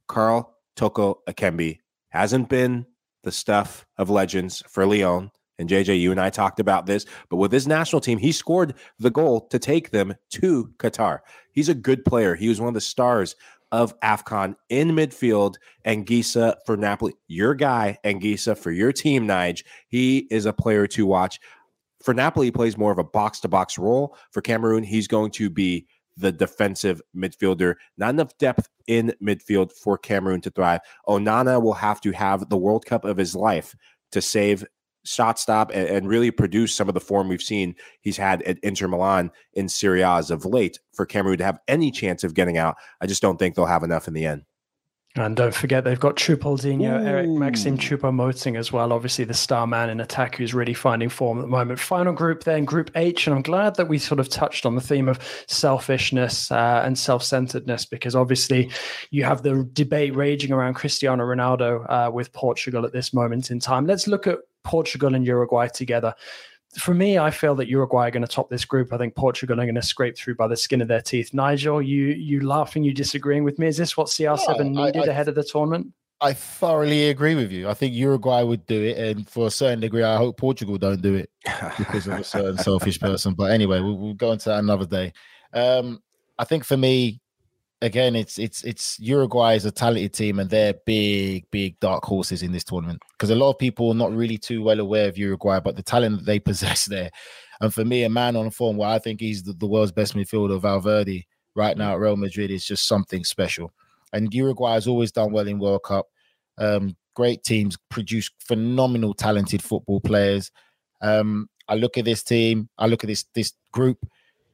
Karl, 0.07 0.55
Toko 0.75 1.19
Ekambi 1.27 1.79
hasn't 2.13 2.47
been 2.47 2.85
the 3.23 3.31
stuff 3.31 3.85
of 3.97 4.09
legends 4.09 4.63
for 4.69 4.85
Lyon. 4.85 5.31
And 5.57 5.67
JJ, 5.67 5.99
you 5.99 6.11
and 6.11 6.19
I 6.19 6.29
talked 6.29 6.59
about 6.59 6.85
this, 6.85 7.05
but 7.29 7.37
with 7.37 7.51
his 7.51 7.67
national 7.67 8.01
team, 8.01 8.17
he 8.17 8.31
scored 8.31 8.75
the 8.99 9.09
goal 9.09 9.47
to 9.47 9.59
take 9.59 9.89
them 9.91 10.13
to 10.31 10.71
Qatar. 10.77 11.19
He's 11.51 11.69
a 11.69 11.75
good 11.75 12.05
player. 12.05 12.35
He 12.35 12.49
was 12.49 12.59
one 12.59 12.69
of 12.69 12.73
the 12.73 12.81
stars 12.81 13.35
of 13.71 13.99
AFCON 14.01 14.55
in 14.69 14.89
midfield. 14.91 15.55
Anguissa 15.85 16.55
for 16.65 16.77
Napoli, 16.77 17.13
your 17.27 17.55
guy, 17.55 17.97
Anguissa 18.03 18.57
for 18.57 18.71
your 18.71 18.91
team, 18.91 19.27
Nige. 19.27 19.63
He 19.87 20.27
is 20.29 20.45
a 20.45 20.53
player 20.53 20.85
to 20.87 21.05
watch. 21.05 21.39
For 22.03 22.13
Napoli, 22.13 22.47
he 22.47 22.51
plays 22.51 22.77
more 22.77 22.91
of 22.91 22.99
a 22.99 23.03
box 23.03 23.39
to 23.39 23.47
box 23.47 23.77
role. 23.77 24.15
For 24.31 24.41
Cameroon, 24.41 24.83
he's 24.83 25.07
going 25.07 25.31
to 25.31 25.49
be 25.49 25.87
the 26.17 26.31
defensive 26.31 27.01
midfielder. 27.15 27.75
Not 27.97 28.11
enough 28.11 28.37
depth 28.37 28.69
in 28.87 29.13
midfield 29.21 29.71
for 29.71 29.97
Cameroon 29.97 30.41
to 30.41 30.51
thrive. 30.51 30.81
Onana 31.07 31.61
will 31.61 31.73
have 31.73 32.01
to 32.01 32.11
have 32.11 32.49
the 32.49 32.57
World 32.57 32.85
Cup 32.85 33.05
of 33.05 33.17
his 33.17 33.35
life 33.35 33.75
to 34.11 34.21
save 34.21 34.65
shot 35.05 35.37
stop 35.37 35.69
and, 35.73 35.87
and, 35.89 36.07
really 36.07 36.31
produce 36.31 36.73
some 36.73 36.87
of 36.87 36.93
the 36.93 36.99
form 37.01 37.27
we've 37.27 37.41
seen 37.41 37.75
he's 37.99 38.15
had 38.15 38.41
at 38.43 38.57
Inter 38.59 38.87
Milan 38.87 39.31
in 39.53 39.67
Serie 39.67 40.01
A 40.01 40.11
as 40.11 40.31
of 40.31 40.45
late 40.45 40.79
for 40.93 41.05
Cameroon 41.05 41.37
to 41.39 41.43
have 41.43 41.59
any 41.67 41.91
chance 41.91 42.23
of 42.23 42.33
getting 42.33 42.57
out. 42.57 42.75
I 43.01 43.07
just 43.07 43.21
don't 43.21 43.37
think 43.37 43.55
they'll 43.55 43.65
have 43.65 43.83
enough 43.83 44.07
in 44.07 44.13
the 44.13 44.25
end. 44.25 44.43
And 45.15 45.35
don't 45.35 45.53
forget, 45.53 45.83
they've 45.83 45.99
got 45.99 46.15
Choupo-Moting, 46.15 46.83
Eric 46.83 47.29
Maxim 47.29 47.77
Choupo-Moting 47.77 48.57
as 48.57 48.71
well. 48.71 48.91
Obviously, 48.91 49.25
the 49.25 49.35
star 49.35 49.67
man 49.67 49.91
in 49.91 49.99
attack 49.99 50.37
who's 50.37 50.55
really 50.55 50.73
finding 50.73 51.07
form 51.07 51.37
at 51.37 51.43
the 51.43 51.47
moment. 51.47 51.79
Final 51.79 52.13
group 52.13 52.45
then, 52.45 52.65
Group 52.65 52.89
H. 52.95 53.27
And 53.27 53.35
I'm 53.35 53.43
glad 53.43 53.75
that 53.75 53.87
we 53.87 53.99
sort 53.99 54.19
of 54.19 54.27
touched 54.27 54.65
on 54.65 54.73
the 54.73 54.81
theme 54.81 55.07
of 55.07 55.19
selfishness 55.47 56.49
uh, 56.49 56.81
and 56.83 56.97
self 56.97 57.23
centeredness 57.23 57.85
because 57.85 58.15
obviously 58.15 58.71
you 59.11 59.23
have 59.23 59.43
the 59.43 59.69
debate 59.73 60.15
raging 60.15 60.51
around 60.51 60.73
Cristiano 60.73 61.23
Ronaldo 61.23 61.85
uh, 61.89 62.09
with 62.11 62.33
Portugal 62.33 62.83
at 62.83 62.91
this 62.91 63.13
moment 63.13 63.51
in 63.51 63.59
time. 63.59 63.85
Let's 63.85 64.07
look 64.07 64.25
at 64.25 64.39
Portugal 64.63 65.13
and 65.13 65.27
Uruguay 65.27 65.67
together 65.67 66.15
for 66.77 66.93
me, 66.93 67.17
I 67.17 67.31
feel 67.31 67.55
that 67.55 67.67
Uruguay 67.67 68.07
are 68.07 68.11
going 68.11 68.25
to 68.25 68.27
top 68.27 68.49
this 68.49 68.65
group. 68.65 68.93
I 68.93 68.97
think 68.97 69.15
Portugal 69.15 69.59
are 69.59 69.65
going 69.65 69.75
to 69.75 69.81
scrape 69.81 70.17
through 70.17 70.35
by 70.35 70.47
the 70.47 70.57
skin 70.57 70.81
of 70.81 70.87
their 70.87 71.01
teeth. 71.01 71.33
Nigel, 71.33 71.81
you 71.81 72.07
you 72.07 72.41
laughing, 72.41 72.83
you 72.83 72.93
disagreeing 72.93 73.43
with 73.43 73.59
me? 73.59 73.67
Is 73.67 73.77
this 73.77 73.95
what 73.95 74.07
CR7 74.07 74.71
no, 74.71 74.85
needed 74.85 75.03
I, 75.03 75.05
I, 75.05 75.07
ahead 75.07 75.27
of 75.27 75.35
the 75.35 75.43
tournament? 75.43 75.93
I 76.21 76.33
thoroughly 76.33 77.09
agree 77.09 77.35
with 77.35 77.51
you. 77.51 77.69
I 77.69 77.73
think 77.73 77.93
Uruguay 77.93 78.43
would 78.43 78.65
do 78.65 78.81
it, 78.81 78.97
and 78.97 79.27
for 79.27 79.47
a 79.47 79.51
certain 79.51 79.81
degree, 79.81 80.03
I 80.03 80.17
hope 80.17 80.37
Portugal 80.37 80.77
don't 80.77 81.01
do 81.01 81.15
it 81.15 81.29
because 81.77 82.07
of 82.07 82.19
a 82.19 82.23
certain 82.23 82.57
selfish 82.57 82.99
person. 82.99 83.33
But 83.33 83.51
anyway, 83.51 83.81
we'll, 83.81 83.97
we'll 83.97 84.13
go 84.13 84.31
into 84.31 84.49
that 84.49 84.59
another 84.59 84.85
day. 84.85 85.13
Um, 85.53 86.01
I 86.39 86.45
think 86.45 86.63
for 86.63 86.77
me, 86.77 87.19
again, 87.83 88.15
it's 88.15 88.39
it's 88.39 88.63
it's 88.63 88.99
Uruguay 88.99 89.55
is 89.55 89.65
a 89.65 89.71
talented 89.71 90.13
team, 90.13 90.39
and 90.39 90.49
they're 90.49 90.73
big, 90.85 91.45
big 91.51 91.79
dark 91.79 92.03
horses 92.03 92.41
in 92.41 92.51
this 92.51 92.63
tournament. 92.63 93.01
Because 93.11 93.29
a 93.29 93.35
lot 93.35 93.51
of 93.51 93.59
people 93.59 93.91
are 93.91 93.95
not 93.95 94.13
really 94.13 94.37
too 94.37 94.63
well 94.63 94.79
aware 94.79 95.09
of 95.09 95.17
Uruguay, 95.17 95.59
but 95.59 95.75
the 95.75 95.83
talent 95.83 96.19
that 96.19 96.25
they 96.25 96.39
possess 96.49 96.85
there. 96.85 97.11
And 97.61 97.73
for 97.73 97.85
me, 97.85 98.03
a 98.03 98.09
man 98.09 98.35
on 98.35 98.49
form 98.49 98.77
where 98.77 98.89
I 98.89 98.99
think 98.99 99.19
he's 99.19 99.43
the, 99.43 99.53
the 99.53 99.67
world's 99.67 99.91
best 99.91 100.15
midfielder, 100.15 100.59
Valverde, 100.59 101.27
right 101.55 101.77
now 101.77 101.93
at 101.93 101.99
Real 101.99 102.17
Madrid, 102.17 102.51
is 102.51 102.65
just 102.65 102.87
something 102.87 103.23
special. 103.23 103.71
And 104.11 104.33
Uruguay 104.33 104.73
has 104.73 104.87
always 104.87 105.11
done 105.11 105.31
well 105.31 105.47
in 105.47 105.59
World 105.59 105.83
Cup. 105.83 106.07
Um, 106.57 106.95
great 107.15 107.43
teams 107.43 107.77
produce 107.89 108.29
phenomenal, 108.39 109.13
talented 109.13 109.61
football 109.61 110.01
players. 110.01 110.51
Um, 111.01 111.49
I 111.67 111.75
look 111.75 111.97
at 111.97 112.05
this 112.05 112.23
team. 112.23 112.69
I 112.77 112.87
look 112.87 113.03
at 113.03 113.07
this 113.07 113.25
this 113.33 113.53
group. 113.71 114.05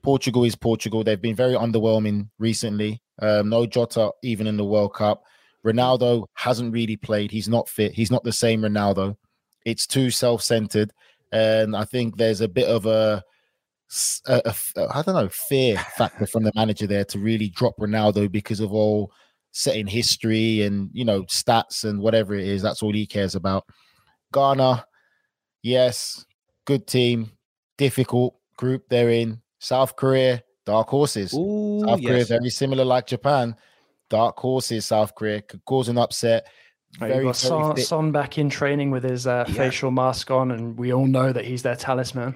Portugal 0.01 0.45
is 0.45 0.55
Portugal. 0.55 1.03
They've 1.03 1.21
been 1.21 1.35
very 1.35 1.55
underwhelming 1.55 2.29
recently. 2.39 3.01
Um, 3.21 3.49
no 3.49 3.65
Jota 3.65 4.11
even 4.23 4.47
in 4.47 4.57
the 4.57 4.65
World 4.65 4.93
Cup. 4.93 5.23
Ronaldo 5.65 6.25
hasn't 6.35 6.73
really 6.73 6.95
played. 6.95 7.31
He's 7.31 7.49
not 7.49 7.67
fit. 7.67 7.93
He's 7.93 8.11
not 8.11 8.23
the 8.23 8.31
same 8.31 8.61
Ronaldo. 8.61 9.17
It's 9.65 9.85
too 9.85 10.09
self-centered, 10.09 10.91
and 11.31 11.75
I 11.75 11.83
think 11.83 12.15
there's 12.15 12.41
a 12.41 12.47
bit 12.47 12.67
of 12.67 12.85
a, 12.85 13.21
a, 14.27 14.41
a 14.75 14.87
I 14.95 15.01
don't 15.01 15.15
know 15.15 15.29
fear 15.29 15.77
factor 15.97 16.25
from 16.25 16.43
the 16.43 16.53
manager 16.55 16.87
there 16.87 17.05
to 17.05 17.19
really 17.19 17.49
drop 17.49 17.77
Ronaldo 17.77 18.31
because 18.31 18.61
of 18.61 18.73
all 18.73 19.11
setting 19.51 19.87
history 19.87 20.61
and 20.61 20.89
you 20.93 21.03
know 21.03 21.23
stats 21.23 21.83
and 21.83 21.99
whatever 21.99 22.35
it 22.35 22.47
is. 22.47 22.61
That's 22.61 22.81
all 22.81 22.93
he 22.93 23.05
cares 23.05 23.35
about. 23.35 23.65
Ghana, 24.33 24.85
yes, 25.61 26.25
good 26.65 26.87
team, 26.87 27.31
difficult 27.77 28.35
group 28.57 28.83
they're 28.89 29.09
in. 29.09 29.41
South 29.59 29.95
Korea, 29.95 30.41
dark 30.69 30.87
horses. 30.87 31.33
Ooh, 31.33 31.81
South 31.83 31.99
yes. 31.99 32.09
Korea, 32.09 32.25
very 32.25 32.49
similar 32.51 32.85
like 32.85 33.07
Japan. 33.07 33.55
Dark 34.09 34.37
horses, 34.37 34.85
South 34.85 35.15
Korea 35.15 35.41
could 35.41 35.65
cause 35.65 35.89
an 35.89 35.97
upset. 35.97 36.47
Very, 36.99 37.23
got 37.23 37.35
Son, 37.35 37.77
Son, 37.77 38.11
back 38.11 38.37
in 38.37 38.49
training 38.49 38.91
with 38.91 39.03
his 39.03 39.25
uh, 39.27 39.45
yeah. 39.47 39.53
facial 39.53 39.91
mask 39.91 40.29
on, 40.31 40.51
and 40.51 40.77
we 40.77 40.93
all 40.93 41.07
know 41.07 41.31
that 41.31 41.45
he's 41.45 41.63
their 41.63 41.75
talisman. 41.75 42.35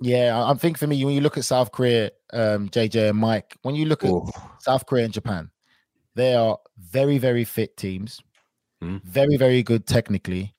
Yeah, 0.00 0.44
I 0.44 0.54
think 0.54 0.78
for 0.78 0.86
me, 0.86 1.04
when 1.04 1.14
you 1.14 1.20
look 1.20 1.38
at 1.38 1.44
South 1.44 1.70
Korea, 1.70 2.10
um, 2.32 2.68
JJ 2.68 3.10
and 3.10 3.18
Mike, 3.18 3.56
when 3.62 3.74
you 3.74 3.86
look 3.86 4.04
at 4.04 4.12
South 4.60 4.86
Korea 4.86 5.04
and 5.04 5.14
Japan, 5.14 5.50
they 6.14 6.34
are 6.34 6.58
very, 6.78 7.18
very 7.18 7.44
fit 7.44 7.76
teams, 7.76 8.20
mm. 8.82 9.02
very, 9.04 9.36
very 9.36 9.62
good 9.62 9.86
technically, 9.86 10.54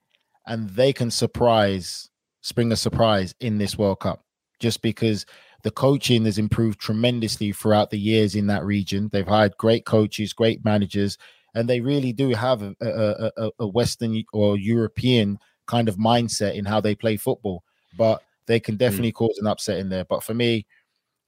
and 0.48 0.70
they 0.70 0.94
can 0.94 1.12
surprise, 1.12 2.10
spring 2.42 2.72
a 2.72 2.78
surprise 2.78 3.36
in 3.42 3.58
this 3.58 3.78
World 3.78 4.00
Cup 4.00 4.24
just 4.60 4.82
because 4.82 5.26
the 5.64 5.72
coaching 5.72 6.26
has 6.26 6.38
improved 6.38 6.80
tremendously 6.80 7.52
throughout 7.52 7.90
the 7.90 7.98
years 7.98 8.36
in 8.36 8.48
that 8.48 8.66
region. 8.66 9.10
They've 9.12 9.28
hired 9.28 9.58
great 9.58 9.86
coaches, 9.86 10.34
great 10.34 10.64
managers, 10.64 11.18
and 11.56 11.70
they 11.70 11.80
really 11.80 12.12
do 12.12 12.30
have 12.30 12.62
a, 12.62 12.76
a, 12.82 13.32
a, 13.38 13.52
a 13.60 13.68
Western 13.68 14.24
or 14.34 14.58
European 14.58 15.40
kind 15.66 15.88
of 15.88 15.96
mindset 15.96 16.56
in 16.56 16.66
how 16.66 16.82
they 16.82 16.96
play 16.96 17.16
football. 17.16 17.64
But 17.98 18.22
they 18.46 18.60
can 18.60 18.76
hmm. 18.76 18.80
definitely 18.80 19.12
mm. 19.12 19.16
cause 19.16 19.38
an 19.40 19.48
upset 19.48 19.80
in 19.80 19.90
there. 19.90 20.04
But 20.06 20.24
for 20.24 20.34
me, 20.34 20.66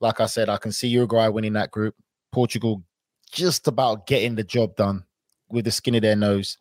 like 0.02 0.20
I 0.20 0.26
said, 0.26 0.50
I 0.50 0.58
can 0.58 0.72
see 0.72 0.90
Uruguay 0.90 1.30
winning 1.30 1.54
that 1.54 1.72
group. 1.72 1.96
Portugal 2.32 2.84
just 3.32 3.68
about 3.68 4.08
getting 4.08 4.36
the 4.36 4.44
job 4.44 4.76
done 4.76 5.06
with 5.50 5.66
the 5.66 5.72
skin 5.72 5.96
of 5.96 6.02
their 6.02 6.16
nose. 6.16 6.58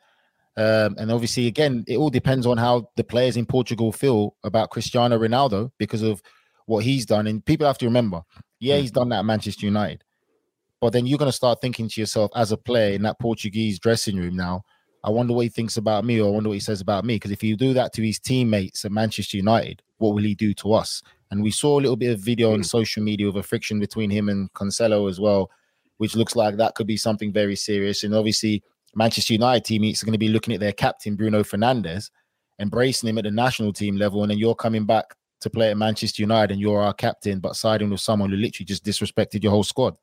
Um, 0.56 0.94
and 0.98 1.10
obviously, 1.10 1.48
again, 1.48 1.84
it 1.88 1.96
all 1.96 2.10
depends 2.10 2.46
on 2.46 2.58
how 2.58 2.88
the 2.96 3.02
players 3.02 3.36
in 3.36 3.44
Portugal 3.44 3.90
feel 3.90 4.36
about 4.44 4.70
Cristiano 4.70 5.18
Ronaldo 5.18 5.72
because 5.78 6.02
of 6.02 6.22
what 6.66 6.84
he's 6.84 7.06
done. 7.06 7.26
And 7.26 7.44
people 7.44 7.66
have 7.66 7.78
to 7.78 7.86
remember, 7.86 8.22
yeah, 8.60 8.76
he's 8.76 8.90
done 8.90 9.08
that 9.10 9.20
at 9.20 9.24
Manchester 9.24 9.66
United. 9.66 10.04
But 10.80 10.92
then 10.92 11.06
you're 11.06 11.18
going 11.18 11.30
to 11.30 11.32
start 11.32 11.60
thinking 11.60 11.88
to 11.88 12.00
yourself 12.00 12.30
as 12.34 12.52
a 12.52 12.56
player 12.56 12.94
in 12.94 13.02
that 13.02 13.18
Portuguese 13.18 13.78
dressing 13.78 14.16
room 14.16 14.36
now, 14.36 14.64
I 15.02 15.10
wonder 15.10 15.34
what 15.34 15.42
he 15.42 15.48
thinks 15.48 15.76
about 15.76 16.04
me 16.04 16.20
or 16.20 16.28
I 16.28 16.30
wonder 16.30 16.48
what 16.48 16.54
he 16.54 16.60
says 16.60 16.80
about 16.80 17.04
me. 17.04 17.16
Because 17.16 17.30
if 17.30 17.42
you 17.42 17.56
do 17.56 17.74
that 17.74 17.92
to 17.94 18.02
his 18.02 18.18
teammates 18.18 18.84
at 18.84 18.92
Manchester 18.92 19.36
United, 19.36 19.82
what 19.98 20.14
will 20.14 20.22
he 20.22 20.34
do 20.34 20.54
to 20.54 20.72
us? 20.72 21.02
And 21.30 21.42
we 21.42 21.50
saw 21.50 21.78
a 21.78 21.82
little 21.82 21.96
bit 21.96 22.12
of 22.12 22.20
video 22.20 22.52
on 22.52 22.58
hmm. 22.58 22.62
social 22.62 23.02
media 23.02 23.28
of 23.28 23.36
a 23.36 23.42
friction 23.42 23.80
between 23.80 24.10
him 24.10 24.28
and 24.28 24.52
Cancelo 24.54 25.08
as 25.08 25.20
well, 25.20 25.50
which 25.98 26.16
looks 26.16 26.36
like 26.36 26.56
that 26.56 26.74
could 26.74 26.86
be 26.86 26.96
something 26.96 27.32
very 27.32 27.56
serious. 27.56 28.04
And 28.04 28.14
obviously, 28.14 28.62
Manchester 28.94 29.34
United 29.34 29.64
teammates 29.64 30.02
are 30.02 30.06
going 30.06 30.12
to 30.12 30.18
be 30.18 30.28
looking 30.28 30.54
at 30.54 30.60
their 30.60 30.72
captain, 30.72 31.16
Bruno 31.16 31.42
Fernandes, 31.42 32.10
embracing 32.60 33.08
him 33.08 33.18
at 33.18 33.24
the 33.24 33.30
national 33.30 33.72
team 33.72 33.96
level. 33.96 34.22
And 34.22 34.30
then 34.30 34.38
you're 34.38 34.54
coming 34.54 34.86
back 34.86 35.14
to 35.44 35.50
play 35.50 35.70
at 35.70 35.76
Manchester 35.76 36.22
United 36.22 36.52
and 36.52 36.60
you're 36.60 36.82
our 36.82 36.92
captain, 36.92 37.38
but 37.38 37.56
siding 37.56 37.90
with 37.90 38.00
someone 38.00 38.30
who 38.30 38.36
literally 38.36 38.66
just 38.66 38.84
disrespected 38.84 39.42
your 39.42 39.52
whole 39.52 39.64
squad. 39.64 39.96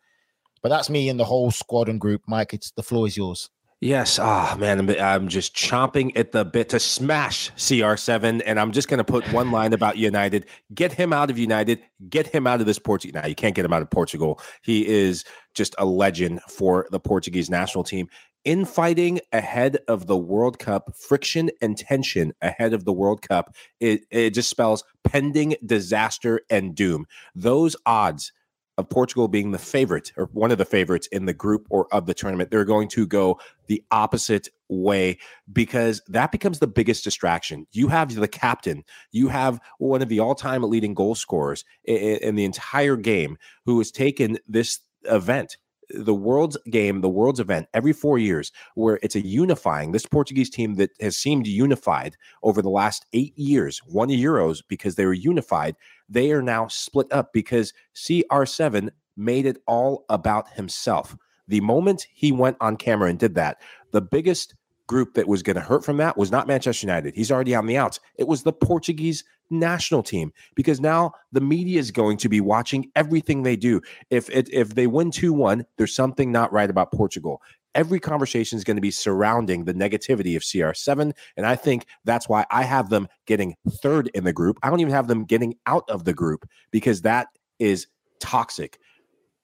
But 0.64 0.70
that's 0.70 0.89
me 0.89 1.10
and 1.10 1.20
the 1.20 1.26
whole 1.26 1.52
squad 1.52 1.89
and 1.89 2.00
group. 2.00 2.22
Mike, 2.28 2.54
it's 2.54 2.72
the 2.72 2.84
floor 2.84 3.08
is 3.08 3.18
yours. 3.18 3.50
Yes. 3.82 4.20
Ah, 4.20 4.52
oh, 4.54 4.58
man, 4.60 4.88
I'm, 5.00 5.28
just 5.28 5.56
chomping 5.56 6.16
at 6.16 6.32
the 6.32 6.46
bit 6.46 6.70
to 6.70 6.80
smash 6.80 7.52
CR7. 7.54 8.44
And 8.46 8.60
I'm 8.60 8.72
just 8.72 8.88
going 8.88 9.00
to 9.00 9.04
put 9.04 9.26
one 9.34 9.50
line 9.50 9.74
about 9.74 9.98
United 9.98 10.46
get 10.76 10.94
him 10.94 11.12
out 11.12 11.32
of 11.32 11.39
United, 11.39 11.82
get 12.08 12.28
him 12.28 12.46
out 12.46 12.60
of 12.60 12.68
this 12.68 12.78
Portugal. 12.78 13.20
Now, 13.20 13.28
you 13.28 13.34
can't 13.34 13.56
get 13.56 13.66
him 13.66 13.74
out 13.74 13.82
of 13.82 13.89
Portugal. 13.89 14.39
He 14.62 14.88
is 14.88 15.26
just 15.56 15.74
a 15.80 15.86
legend 15.86 16.42
for 16.48 16.88
the 16.92 17.00
Portuguese 17.00 17.50
national 17.50 17.84
team 17.84 18.08
infighting 18.46 19.20
ahead 19.32 19.78
of 19.88 20.08
the 20.08 20.18
World 20.18 20.60
Cup, 20.60 20.96
friction 20.96 21.50
and 21.62 21.78
tension 21.78 22.34
ahead 22.42 22.74
of 22.74 22.86
the 22.86 22.94
World 22.94 23.22
Cup, 23.22 23.56
it, 23.80 24.02
it 24.10 24.32
just 24.32 24.50
spells 24.50 24.84
pending 25.04 25.56
disaster 25.66 26.42
and 26.50 26.76
doom. 26.76 27.06
Those 27.36 27.76
odds 27.86 28.32
of 28.78 28.89
Portugal 28.89 29.28
being 29.28 29.52
the 29.52 29.58
favorite 29.58 30.12
or 30.18 30.26
one 30.34 30.52
of 30.52 30.58
the 30.58 30.66
favorites 30.66 31.08
in 31.12 31.26
the 31.26 31.34
group 31.34 31.68
or 31.70 31.88
of 31.94 32.06
the 32.06 32.14
tournament, 32.14 32.52
they're 32.52 32.66
going 32.66 32.88
to 32.89 33.06
go 33.06 33.39
the 33.68 33.84
opposite 33.92 34.50
way 34.70 35.18
because 35.52 36.02
that 36.08 36.32
becomes 36.32 36.60
the 36.60 36.68
biggest 36.68 37.04
distraction. 37.04 37.68
You 37.72 37.89
have 37.89 38.14
the 38.16 38.28
captain, 38.28 38.84
you 39.12 39.28
have 39.28 39.60
one 39.78 40.02
of 40.02 40.10
the 40.10 40.20
all 40.20 40.36
time 40.36 40.64
leading 40.64 40.94
goal 40.94 41.16
scorers 41.16 41.66
in, 41.84 42.18
in 42.18 42.36
the 42.36 42.46
entire 42.46 42.96
game 42.96 43.38
who 43.66 43.78
has 43.78 43.92
taken 43.92 44.38
this 44.48 44.80
event 45.06 45.58
the 45.94 46.14
world's 46.14 46.58
game, 46.70 47.02
the 47.02 47.10
world's 47.10 47.39
event 47.39 47.68
every 47.74 47.94
four 47.94 48.18
years, 48.18 48.52
where 48.76 49.00
it's 49.02 49.16
a 49.16 49.26
unifying. 49.26 49.92
This 49.92 50.06
Portuguese 50.06 50.50
team 50.50 50.76
that 50.76 50.92
has 51.00 51.18
seemed 51.18 51.48
unified 51.48 52.16
over 52.44 52.62
the 52.62 52.70
last 52.70 53.06
eight 53.14 53.38
years, 53.38 53.82
won 53.88 54.10
Euros 54.10 54.62
because 54.68 54.96
they 54.96 55.06
were 55.06 55.14
unified. 55.14 55.76
They 56.10 56.32
are 56.32 56.42
now 56.42 56.68
split 56.68 57.08
up 57.12 57.34
because 57.34 57.74
CR7 57.96 58.89
made 59.18 59.46
it 59.46 59.58
all 59.68 60.06
about 60.10 60.50
himself. 60.54 61.16
The 61.48 61.62
moment 61.62 62.08
he 62.14 62.32
went 62.32 62.58
on 62.62 62.78
camera 62.78 63.10
and 63.10 63.20
did 63.20 63.36
that, 63.36 63.62
the 63.92 64.02
biggest 64.02 64.56
group 64.92 65.14
that 65.14 65.26
was 65.26 65.42
going 65.42 65.56
to 65.56 65.62
hurt 65.62 65.86
from 65.86 65.96
that 65.96 66.18
was 66.18 66.32
not 66.32 66.48
Manchester 66.48 66.86
United. 66.86 67.16
He's 67.16 67.32
already 67.32 67.56
on 67.56 67.66
the 67.66 67.78
outs. 67.78 68.02
It 68.18 68.28
was 68.28 68.44
the 68.44 68.52
Portuguese 68.52 69.24
national 69.50 70.04
team 70.04 70.34
because 70.54 70.82
now 70.82 71.14
the 71.32 71.39
media 71.39 71.80
is 71.80 71.92
going 71.92 72.18
to 72.18 72.28
be 72.28 72.42
watching 72.42 72.92
everything 72.94 73.42
they 73.42 73.56
do. 73.56 73.80
If 74.10 74.30
if 74.30 74.76
they 74.76 74.88
win 74.88 75.10
2-1, 75.10 75.64
there's 75.78 75.96
something 75.96 76.30
not 76.30 76.52
right 76.52 76.70
about 76.70 76.92
Portugal. 76.92 77.42
Every 77.74 78.02
conversation 78.02 78.58
is 78.58 78.66
going 78.66 78.76
to 78.76 78.82
be 78.82 78.92
surrounding 78.92 79.64
the 79.64 79.74
negativity 79.74 80.36
of 80.36 80.42
CR7 80.42 81.14
and 81.38 81.46
I 81.46 81.56
think 81.56 81.86
that's 82.04 82.28
why 82.28 82.46
I 82.52 82.64
have 82.64 82.89
them 82.89 83.08
getting 83.28 83.56
third 83.82 84.10
in 84.14 84.26
the 84.26 84.34
group. 84.34 84.58
I 84.62 84.70
don't 84.70 84.82
even 84.82 84.94
have 84.94 85.08
them 85.08 85.24
getting 85.24 85.56
out 85.68 85.89
of 85.89 86.04
the 86.04 86.14
group 86.14 86.46
because 86.70 87.04
that 87.04 87.28
is 87.60 87.88
toxic. 88.20 88.78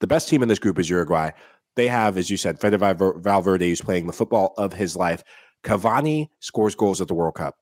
The 0.01 0.07
best 0.07 0.27
team 0.27 0.43
in 0.43 0.49
this 0.49 0.59
group 0.59 0.77
is 0.77 0.89
Uruguay. 0.89 1.31
They 1.77 1.87
have, 1.87 2.17
as 2.17 2.29
you 2.31 2.37
said, 2.37 2.59
Fede 2.59 2.79
Valverde 2.79 3.71
is 3.71 3.81
playing 3.81 4.07
the 4.07 4.13
football 4.13 4.55
of 4.57 4.73
his 4.73 4.95
life. 4.95 5.23
Cavani 5.63 6.27
scores 6.39 6.73
goals 6.73 6.99
at 7.01 7.07
the 7.07 7.13
World 7.13 7.35
Cup. 7.35 7.55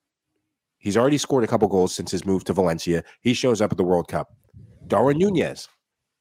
He's 0.77 0.95
already 0.95 1.17
scored 1.17 1.43
a 1.43 1.47
couple 1.47 1.67
goals 1.67 1.93
since 1.93 2.11
his 2.11 2.25
move 2.25 2.45
to 2.45 2.53
Valencia. 2.53 3.03
He 3.19 3.33
shows 3.33 3.59
up 3.59 3.71
at 3.71 3.77
the 3.77 3.83
World 3.83 4.07
Cup. 4.07 4.29
Darwin 4.87 5.17
Nunez, 5.17 5.67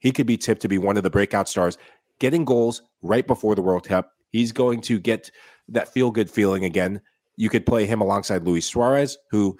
he 0.00 0.10
could 0.10 0.26
be 0.26 0.36
tipped 0.36 0.60
to 0.62 0.68
be 0.68 0.76
one 0.76 0.96
of 0.96 1.04
the 1.04 1.10
breakout 1.10 1.48
stars, 1.48 1.78
getting 2.18 2.44
goals 2.44 2.82
right 3.02 3.26
before 3.26 3.54
the 3.54 3.62
World 3.62 3.86
Cup. 3.86 4.10
He's 4.30 4.50
going 4.50 4.80
to 4.82 4.98
get 4.98 5.30
that 5.68 5.92
feel 5.92 6.10
good 6.10 6.28
feeling 6.28 6.64
again. 6.64 7.00
You 7.36 7.48
could 7.48 7.64
play 7.64 7.86
him 7.86 8.00
alongside 8.00 8.42
Luis 8.42 8.66
Suarez, 8.66 9.16
who 9.30 9.56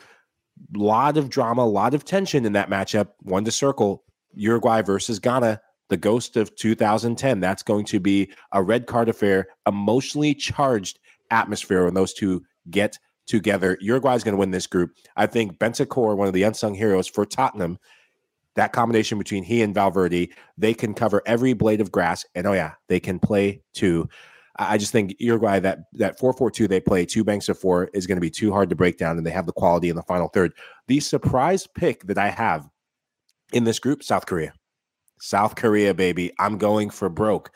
a 0.75 0.79
lot 0.79 1.17
of 1.17 1.31
drama, 1.31 1.63
a 1.63 1.65
lot 1.65 1.95
of 1.95 2.05
tension 2.05 2.45
in 2.45 2.55
that 2.55 2.69
matchup. 2.69 3.11
One 3.21 3.45
to 3.45 3.53
circle 3.53 4.03
Uruguay 4.35 4.83
versus 4.83 5.21
Ghana, 5.21 5.61
the 5.89 5.97
ghost 5.97 6.37
of 6.37 6.55
2010. 6.57 7.41
That's 7.41 7.63
going 7.63 7.85
to 7.87 8.01
be 8.01 8.33
a 8.53 8.63
red 8.63 8.87
card 8.87 9.09
affair, 9.09 9.49
emotionally 9.67 10.35
charged 10.35 10.99
atmosphere 11.31 11.85
when 11.85 11.95
those 11.95 12.15
two 12.15 12.45
get 12.71 12.99
together. 13.27 13.79
Uruguay 13.81 14.15
is 14.15 14.25
going 14.25 14.35
to 14.35 14.39
win 14.39 14.51
this 14.51 14.67
group. 14.67 14.93
I 15.17 15.27
think 15.27 15.59
Bentancur, 15.59 16.17
one 16.17 16.29
of 16.29 16.35
the 16.35 16.43
unsung 16.43 16.75
heroes 16.75 17.07
for 17.07 17.25
Tottenham, 17.25 17.79
that 18.57 18.73
combination 18.73 19.19
between 19.19 19.43
he 19.43 19.63
and 19.63 19.75
Valverde, 19.75 20.31
they 20.57 20.75
can 20.75 20.95
cover 20.95 21.23
every 21.27 21.53
blade 21.53 21.81
of 21.81 21.91
grass. 21.91 22.25
And 22.35 22.47
oh, 22.47 22.53
yeah, 22.53 22.73
they 22.89 23.01
can 23.01 23.19
play 23.19 23.63
too. 23.73 24.09
I 24.57 24.79
just 24.79 24.93
think 24.93 25.17
Uruguay 25.19 25.59
that 25.61 25.87
that 25.95 26.19
four 26.19 26.33
four 26.33 26.49
two 26.49 26.69
they 26.69 26.79
play 26.79 27.05
two 27.05 27.25
banks 27.25 27.49
of 27.49 27.59
four 27.59 27.91
is 27.93 28.07
going 28.07 28.17
to 28.17 28.21
be 28.21 28.31
too 28.31 28.53
hard 28.53 28.71
to 28.71 28.77
break 28.77 28.99
down, 28.99 29.19
and 29.19 29.27
they 29.27 29.33
have 29.33 29.47
the 29.47 29.53
quality 29.53 29.89
in 29.89 29.97
the 29.97 30.03
final 30.03 30.29
third. 30.29 30.53
The 30.87 31.01
surprise 31.01 31.67
pick 31.67 32.05
that 32.05 32.19
I 32.19 32.29
have 32.29 32.69
in 33.53 33.65
this 33.65 33.81
group, 33.81 34.05
South 34.05 34.27
Korea. 34.27 34.53
South 35.19 35.57
Korea, 35.57 35.95
baby. 35.95 36.33
I'm 36.39 36.59
going 36.59 36.91
for 36.91 37.09
broke. 37.09 37.51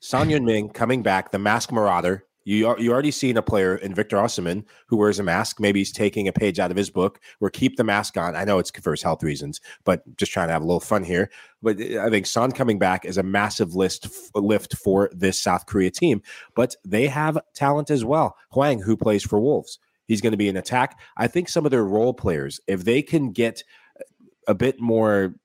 Son 0.00 0.28
Heung-min 0.30 0.70
coming 0.70 1.02
back, 1.02 1.30
the 1.30 1.38
mask 1.38 1.72
marauder. 1.72 2.26
You 2.44 2.76
you 2.78 2.92
already 2.92 3.10
seen 3.10 3.36
a 3.36 3.42
player 3.42 3.76
in 3.76 3.94
Victor 3.94 4.16
Osimhen 4.16 4.64
who 4.88 4.96
wears 4.96 5.18
a 5.18 5.22
mask. 5.22 5.60
Maybe 5.60 5.80
he's 5.80 5.92
taking 5.92 6.26
a 6.26 6.32
page 6.32 6.58
out 6.58 6.70
of 6.70 6.76
his 6.76 6.90
book. 6.90 7.20
Or 7.40 7.50
keep 7.50 7.76
the 7.76 7.84
mask 7.84 8.16
on. 8.16 8.34
I 8.34 8.44
know 8.44 8.58
it's 8.58 8.70
for 8.70 8.90
his 8.90 9.02
health 9.02 9.22
reasons, 9.22 9.60
but 9.84 10.02
just 10.16 10.32
trying 10.32 10.48
to 10.48 10.52
have 10.52 10.62
a 10.62 10.66
little 10.66 10.80
fun 10.80 11.04
here. 11.04 11.30
But 11.62 11.80
eh, 11.80 12.04
I 12.04 12.10
think 12.10 12.26
Son 12.26 12.52
coming 12.52 12.78
back 12.78 13.04
is 13.04 13.18
a 13.18 13.22
massive 13.22 13.74
list 13.74 14.08
lift 14.34 14.76
for 14.76 15.10
this 15.12 15.40
South 15.40 15.66
Korea 15.66 15.90
team. 15.90 16.22
But 16.54 16.74
they 16.84 17.06
have 17.06 17.38
talent 17.54 17.90
as 17.90 18.04
well. 18.04 18.36
Hwang, 18.50 18.80
who 18.80 18.96
plays 18.96 19.22
for 19.22 19.40
Wolves, 19.40 19.78
he's 20.06 20.20
going 20.20 20.32
to 20.32 20.36
be 20.36 20.48
an 20.48 20.56
attack. 20.56 20.98
I 21.16 21.28
think 21.28 21.48
some 21.48 21.64
of 21.64 21.70
their 21.70 21.84
role 21.84 22.14
players, 22.14 22.60
if 22.66 22.84
they 22.84 23.02
can 23.02 23.30
get 23.30 23.62
eh, 23.98 24.04
a 24.48 24.54
bit 24.54 24.80
more 24.80 25.36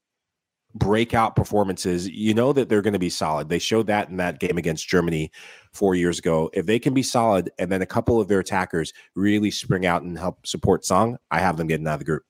breakout 0.75 1.35
performances, 1.35 2.07
you 2.07 2.33
know 2.33 2.53
that 2.53 2.69
they're 2.69 2.81
going 2.81 2.93
to 2.93 2.99
be 2.99 3.09
solid. 3.09 3.49
They 3.49 3.59
showed 3.59 3.87
that 3.87 4.09
in 4.09 4.17
that 4.17 4.39
game 4.39 4.57
against 4.57 4.87
Germany 4.87 5.31
four 5.73 5.95
years 5.95 6.19
ago. 6.19 6.49
If 6.53 6.65
they 6.65 6.79
can 6.79 6.93
be 6.93 7.03
solid 7.03 7.51
and 7.57 7.71
then 7.71 7.81
a 7.81 7.85
couple 7.85 8.21
of 8.21 8.27
their 8.27 8.39
attackers 8.39 8.93
really 9.15 9.51
spring 9.51 9.85
out 9.85 10.03
and 10.03 10.17
help 10.17 10.45
support 10.45 10.85
Song, 10.85 11.17
I 11.31 11.39
have 11.39 11.57
them 11.57 11.67
getting 11.67 11.87
out 11.87 11.93
of 11.93 11.99
the 11.99 12.05
group. 12.05 12.23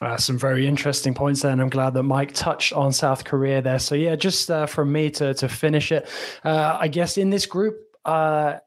Uh, 0.00 0.16
some 0.16 0.38
very 0.38 0.66
interesting 0.66 1.12
points 1.12 1.42
there, 1.42 1.50
and 1.50 1.60
I'm 1.60 1.70
glad 1.70 1.94
that 1.94 2.04
Mike 2.04 2.32
touched 2.32 2.72
on 2.72 2.92
South 2.92 3.24
Korea 3.24 3.60
there. 3.60 3.80
So 3.80 3.96
yeah, 3.96 4.14
just 4.14 4.48
uh, 4.48 4.66
from 4.66 4.92
me 4.92 5.10
to 5.10 5.34
to 5.34 5.48
finish 5.48 5.90
it, 5.90 6.08
uh, 6.44 6.78
I 6.80 6.86
guess 6.86 7.18
in 7.18 7.30
this 7.30 7.46
group, 7.46 7.80
uh, 8.04 8.58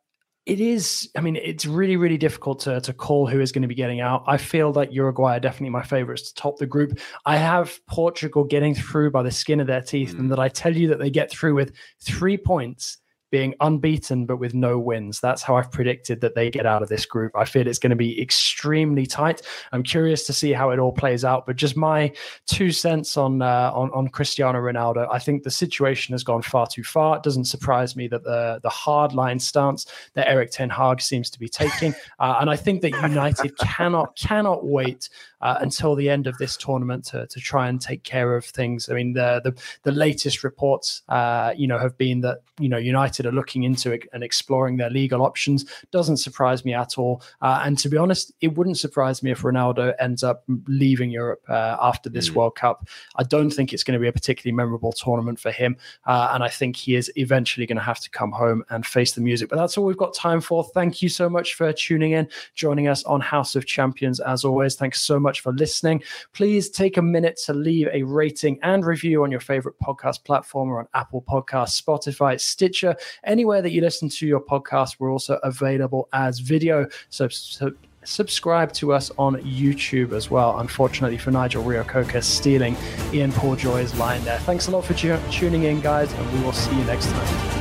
it 0.51 0.59
is 0.59 1.09
i 1.15 1.21
mean 1.21 1.37
it's 1.37 1.65
really 1.65 1.95
really 1.95 2.17
difficult 2.17 2.59
to, 2.59 2.81
to 2.81 2.91
call 2.91 3.25
who 3.25 3.39
is 3.39 3.53
going 3.53 3.61
to 3.61 3.69
be 3.69 3.75
getting 3.75 4.01
out 4.01 4.21
i 4.27 4.35
feel 4.35 4.73
that 4.73 4.91
uruguay 4.91 5.37
are 5.37 5.39
definitely 5.39 5.69
my 5.69 5.81
favorites 5.81 6.23
to 6.23 6.35
top 6.35 6.57
the 6.57 6.65
group 6.65 6.99
i 7.25 7.37
have 7.37 7.79
portugal 7.87 8.43
getting 8.43 8.75
through 8.75 9.09
by 9.09 9.23
the 9.23 9.31
skin 9.31 9.61
of 9.61 9.67
their 9.67 9.81
teeth 9.81 10.13
mm. 10.13 10.19
and 10.19 10.29
that 10.29 10.39
i 10.39 10.49
tell 10.49 10.75
you 10.75 10.89
that 10.89 10.99
they 10.99 11.09
get 11.09 11.31
through 11.31 11.55
with 11.55 11.71
three 12.01 12.35
points 12.35 12.97
being 13.31 13.55
unbeaten 13.61 14.25
but 14.25 14.37
with 14.37 14.53
no 14.53 14.77
wins. 14.77 15.19
That's 15.19 15.41
how 15.41 15.55
I've 15.55 15.71
predicted 15.71 16.21
that 16.21 16.35
they 16.35 16.51
get 16.51 16.65
out 16.65 16.83
of 16.83 16.89
this 16.89 17.05
group. 17.05 17.31
I 17.35 17.45
feel 17.45 17.65
it's 17.65 17.79
going 17.79 17.91
to 17.91 17.95
be 17.95 18.21
extremely 18.21 19.05
tight. 19.05 19.41
I'm 19.71 19.83
curious 19.83 20.25
to 20.27 20.33
see 20.33 20.51
how 20.51 20.69
it 20.69 20.79
all 20.79 20.91
plays 20.91 21.25
out, 21.25 21.45
but 21.45 21.55
just 21.55 21.75
my 21.75 22.11
two 22.45 22.71
cents 22.71 23.17
on 23.17 23.41
uh, 23.41 23.71
on, 23.73 23.89
on 23.91 24.09
Cristiano 24.09 24.59
Ronaldo. 24.59 25.07
I 25.11 25.19
think 25.19 25.43
the 25.43 25.51
situation 25.51 26.13
has 26.13 26.23
gone 26.23 26.41
far 26.41 26.67
too 26.67 26.83
far. 26.83 27.17
It 27.17 27.23
doesn't 27.23 27.45
surprise 27.45 27.95
me 27.95 28.07
that 28.09 28.23
the 28.23 28.59
the 28.61 28.69
hard 28.69 29.13
line 29.13 29.39
stance 29.39 29.85
that 30.13 30.27
Erik 30.27 30.51
Ten 30.51 30.69
Hag 30.69 31.01
seems 31.01 31.29
to 31.31 31.39
be 31.39 31.47
taking, 31.47 31.95
uh, 32.19 32.37
and 32.41 32.49
I 32.49 32.57
think 32.57 32.81
that 32.81 32.91
United 32.91 33.57
cannot 33.57 34.15
cannot 34.17 34.65
wait 34.65 35.09
uh, 35.41 35.57
until 35.61 35.95
the 35.95 36.09
end 36.09 36.27
of 36.27 36.37
this 36.37 36.57
tournament 36.57 37.05
to, 37.05 37.27
to 37.27 37.39
try 37.39 37.67
and 37.67 37.81
take 37.81 38.03
care 38.03 38.35
of 38.35 38.45
things. 38.45 38.89
I 38.89 38.93
mean, 38.93 39.13
the 39.13 39.41
the, 39.43 39.61
the 39.83 39.91
latest 39.91 40.43
reports, 40.43 41.01
uh, 41.09 41.53
you 41.55 41.67
know, 41.67 41.77
have 41.77 41.97
been 41.97 42.21
that 42.21 42.39
you 42.59 42.69
know 42.69 42.77
United 42.77 43.25
are 43.25 43.31
looking 43.31 43.63
into 43.63 43.91
it 43.91 44.03
and 44.13 44.23
exploring 44.23 44.77
their 44.77 44.89
legal 44.89 45.21
options. 45.21 45.65
Doesn't 45.91 46.17
surprise 46.17 46.63
me 46.65 46.73
at 46.73 46.97
all. 46.97 47.21
Uh, 47.41 47.61
and 47.63 47.77
to 47.79 47.89
be 47.89 47.97
honest, 47.97 48.31
it 48.41 48.55
wouldn't 48.55 48.77
surprise 48.77 49.23
me 49.23 49.31
if 49.31 49.41
Ronaldo 49.41 49.93
ends 49.99 50.23
up 50.23 50.43
leaving 50.67 51.09
Europe 51.09 51.41
uh, 51.49 51.77
after 51.81 52.09
this 52.09 52.29
mm. 52.29 52.35
World 52.35 52.55
Cup. 52.55 52.87
I 53.15 53.23
don't 53.23 53.49
think 53.49 53.73
it's 53.73 53.83
going 53.83 53.97
to 53.97 54.01
be 54.01 54.07
a 54.07 54.13
particularly 54.13 54.55
memorable 54.55 54.91
tournament 54.91 55.39
for 55.39 55.51
him, 55.51 55.77
uh, 56.05 56.31
and 56.33 56.43
I 56.43 56.49
think 56.49 56.75
he 56.75 56.95
is 56.95 57.11
eventually 57.15 57.65
going 57.65 57.77
to 57.77 57.83
have 57.83 57.99
to 57.99 58.09
come 58.09 58.31
home 58.31 58.63
and 58.69 58.85
face 58.85 59.13
the 59.13 59.21
music. 59.21 59.49
But 59.49 59.57
that's 59.57 59.77
all 59.77 59.85
we've 59.85 59.97
got 59.97 60.13
time 60.13 60.41
for. 60.41 60.63
Thank 60.63 61.01
you 61.01 61.09
so 61.09 61.29
much 61.29 61.55
for 61.55 61.71
tuning 61.73 62.11
in, 62.11 62.27
joining 62.53 62.87
us 62.87 63.03
on 63.05 63.21
House 63.21 63.55
of 63.55 63.65
Champions. 63.65 64.19
As 64.19 64.43
always, 64.43 64.75
thanks 64.75 65.01
so 65.01 65.19
much 65.19 65.30
much 65.31 65.39
for 65.39 65.53
listening. 65.53 66.03
Please 66.33 66.69
take 66.69 66.97
a 66.97 67.01
minute 67.01 67.39
to 67.45 67.53
leave 67.53 67.87
a 67.93 68.03
rating 68.03 68.59
and 68.63 68.85
review 68.85 69.23
on 69.23 69.31
your 69.31 69.39
favorite 69.39 69.75
podcast 69.81 70.25
platform 70.25 70.69
or 70.69 70.79
on 70.79 70.87
Apple 70.93 71.23
Podcasts, 71.25 71.81
Spotify, 71.81 72.37
Stitcher, 72.37 72.93
anywhere 73.23 73.61
that 73.61 73.71
you 73.71 73.79
listen 73.79 74.09
to 74.09 74.27
your 74.27 74.41
podcast. 74.41 74.97
We're 74.99 75.09
also 75.11 75.39
available 75.43 76.09
as 76.11 76.39
video. 76.39 76.85
So, 77.07 77.29
so 77.29 77.71
subscribe 78.03 78.73
to 78.73 78.91
us 78.91 79.09
on 79.17 79.37
YouTube 79.37 80.11
as 80.11 80.29
well. 80.29 80.59
Unfortunately 80.59 81.17
for 81.17 81.31
Nigel 81.31 81.63
Reo-Coker 81.63 82.19
stealing 82.19 82.75
Ian 83.13 83.31
Paul 83.31 83.55
Joy's 83.55 83.95
line 83.95 84.21
there. 84.25 84.39
Thanks 84.39 84.67
a 84.67 84.71
lot 84.71 84.83
for 84.83 84.93
tu- 84.93 85.17
tuning 85.31 85.63
in, 85.63 85.79
guys, 85.79 86.11
and 86.11 86.33
we 86.33 86.43
will 86.43 86.51
see 86.51 86.75
you 86.77 86.83
next 86.83 87.05
time. 87.05 87.60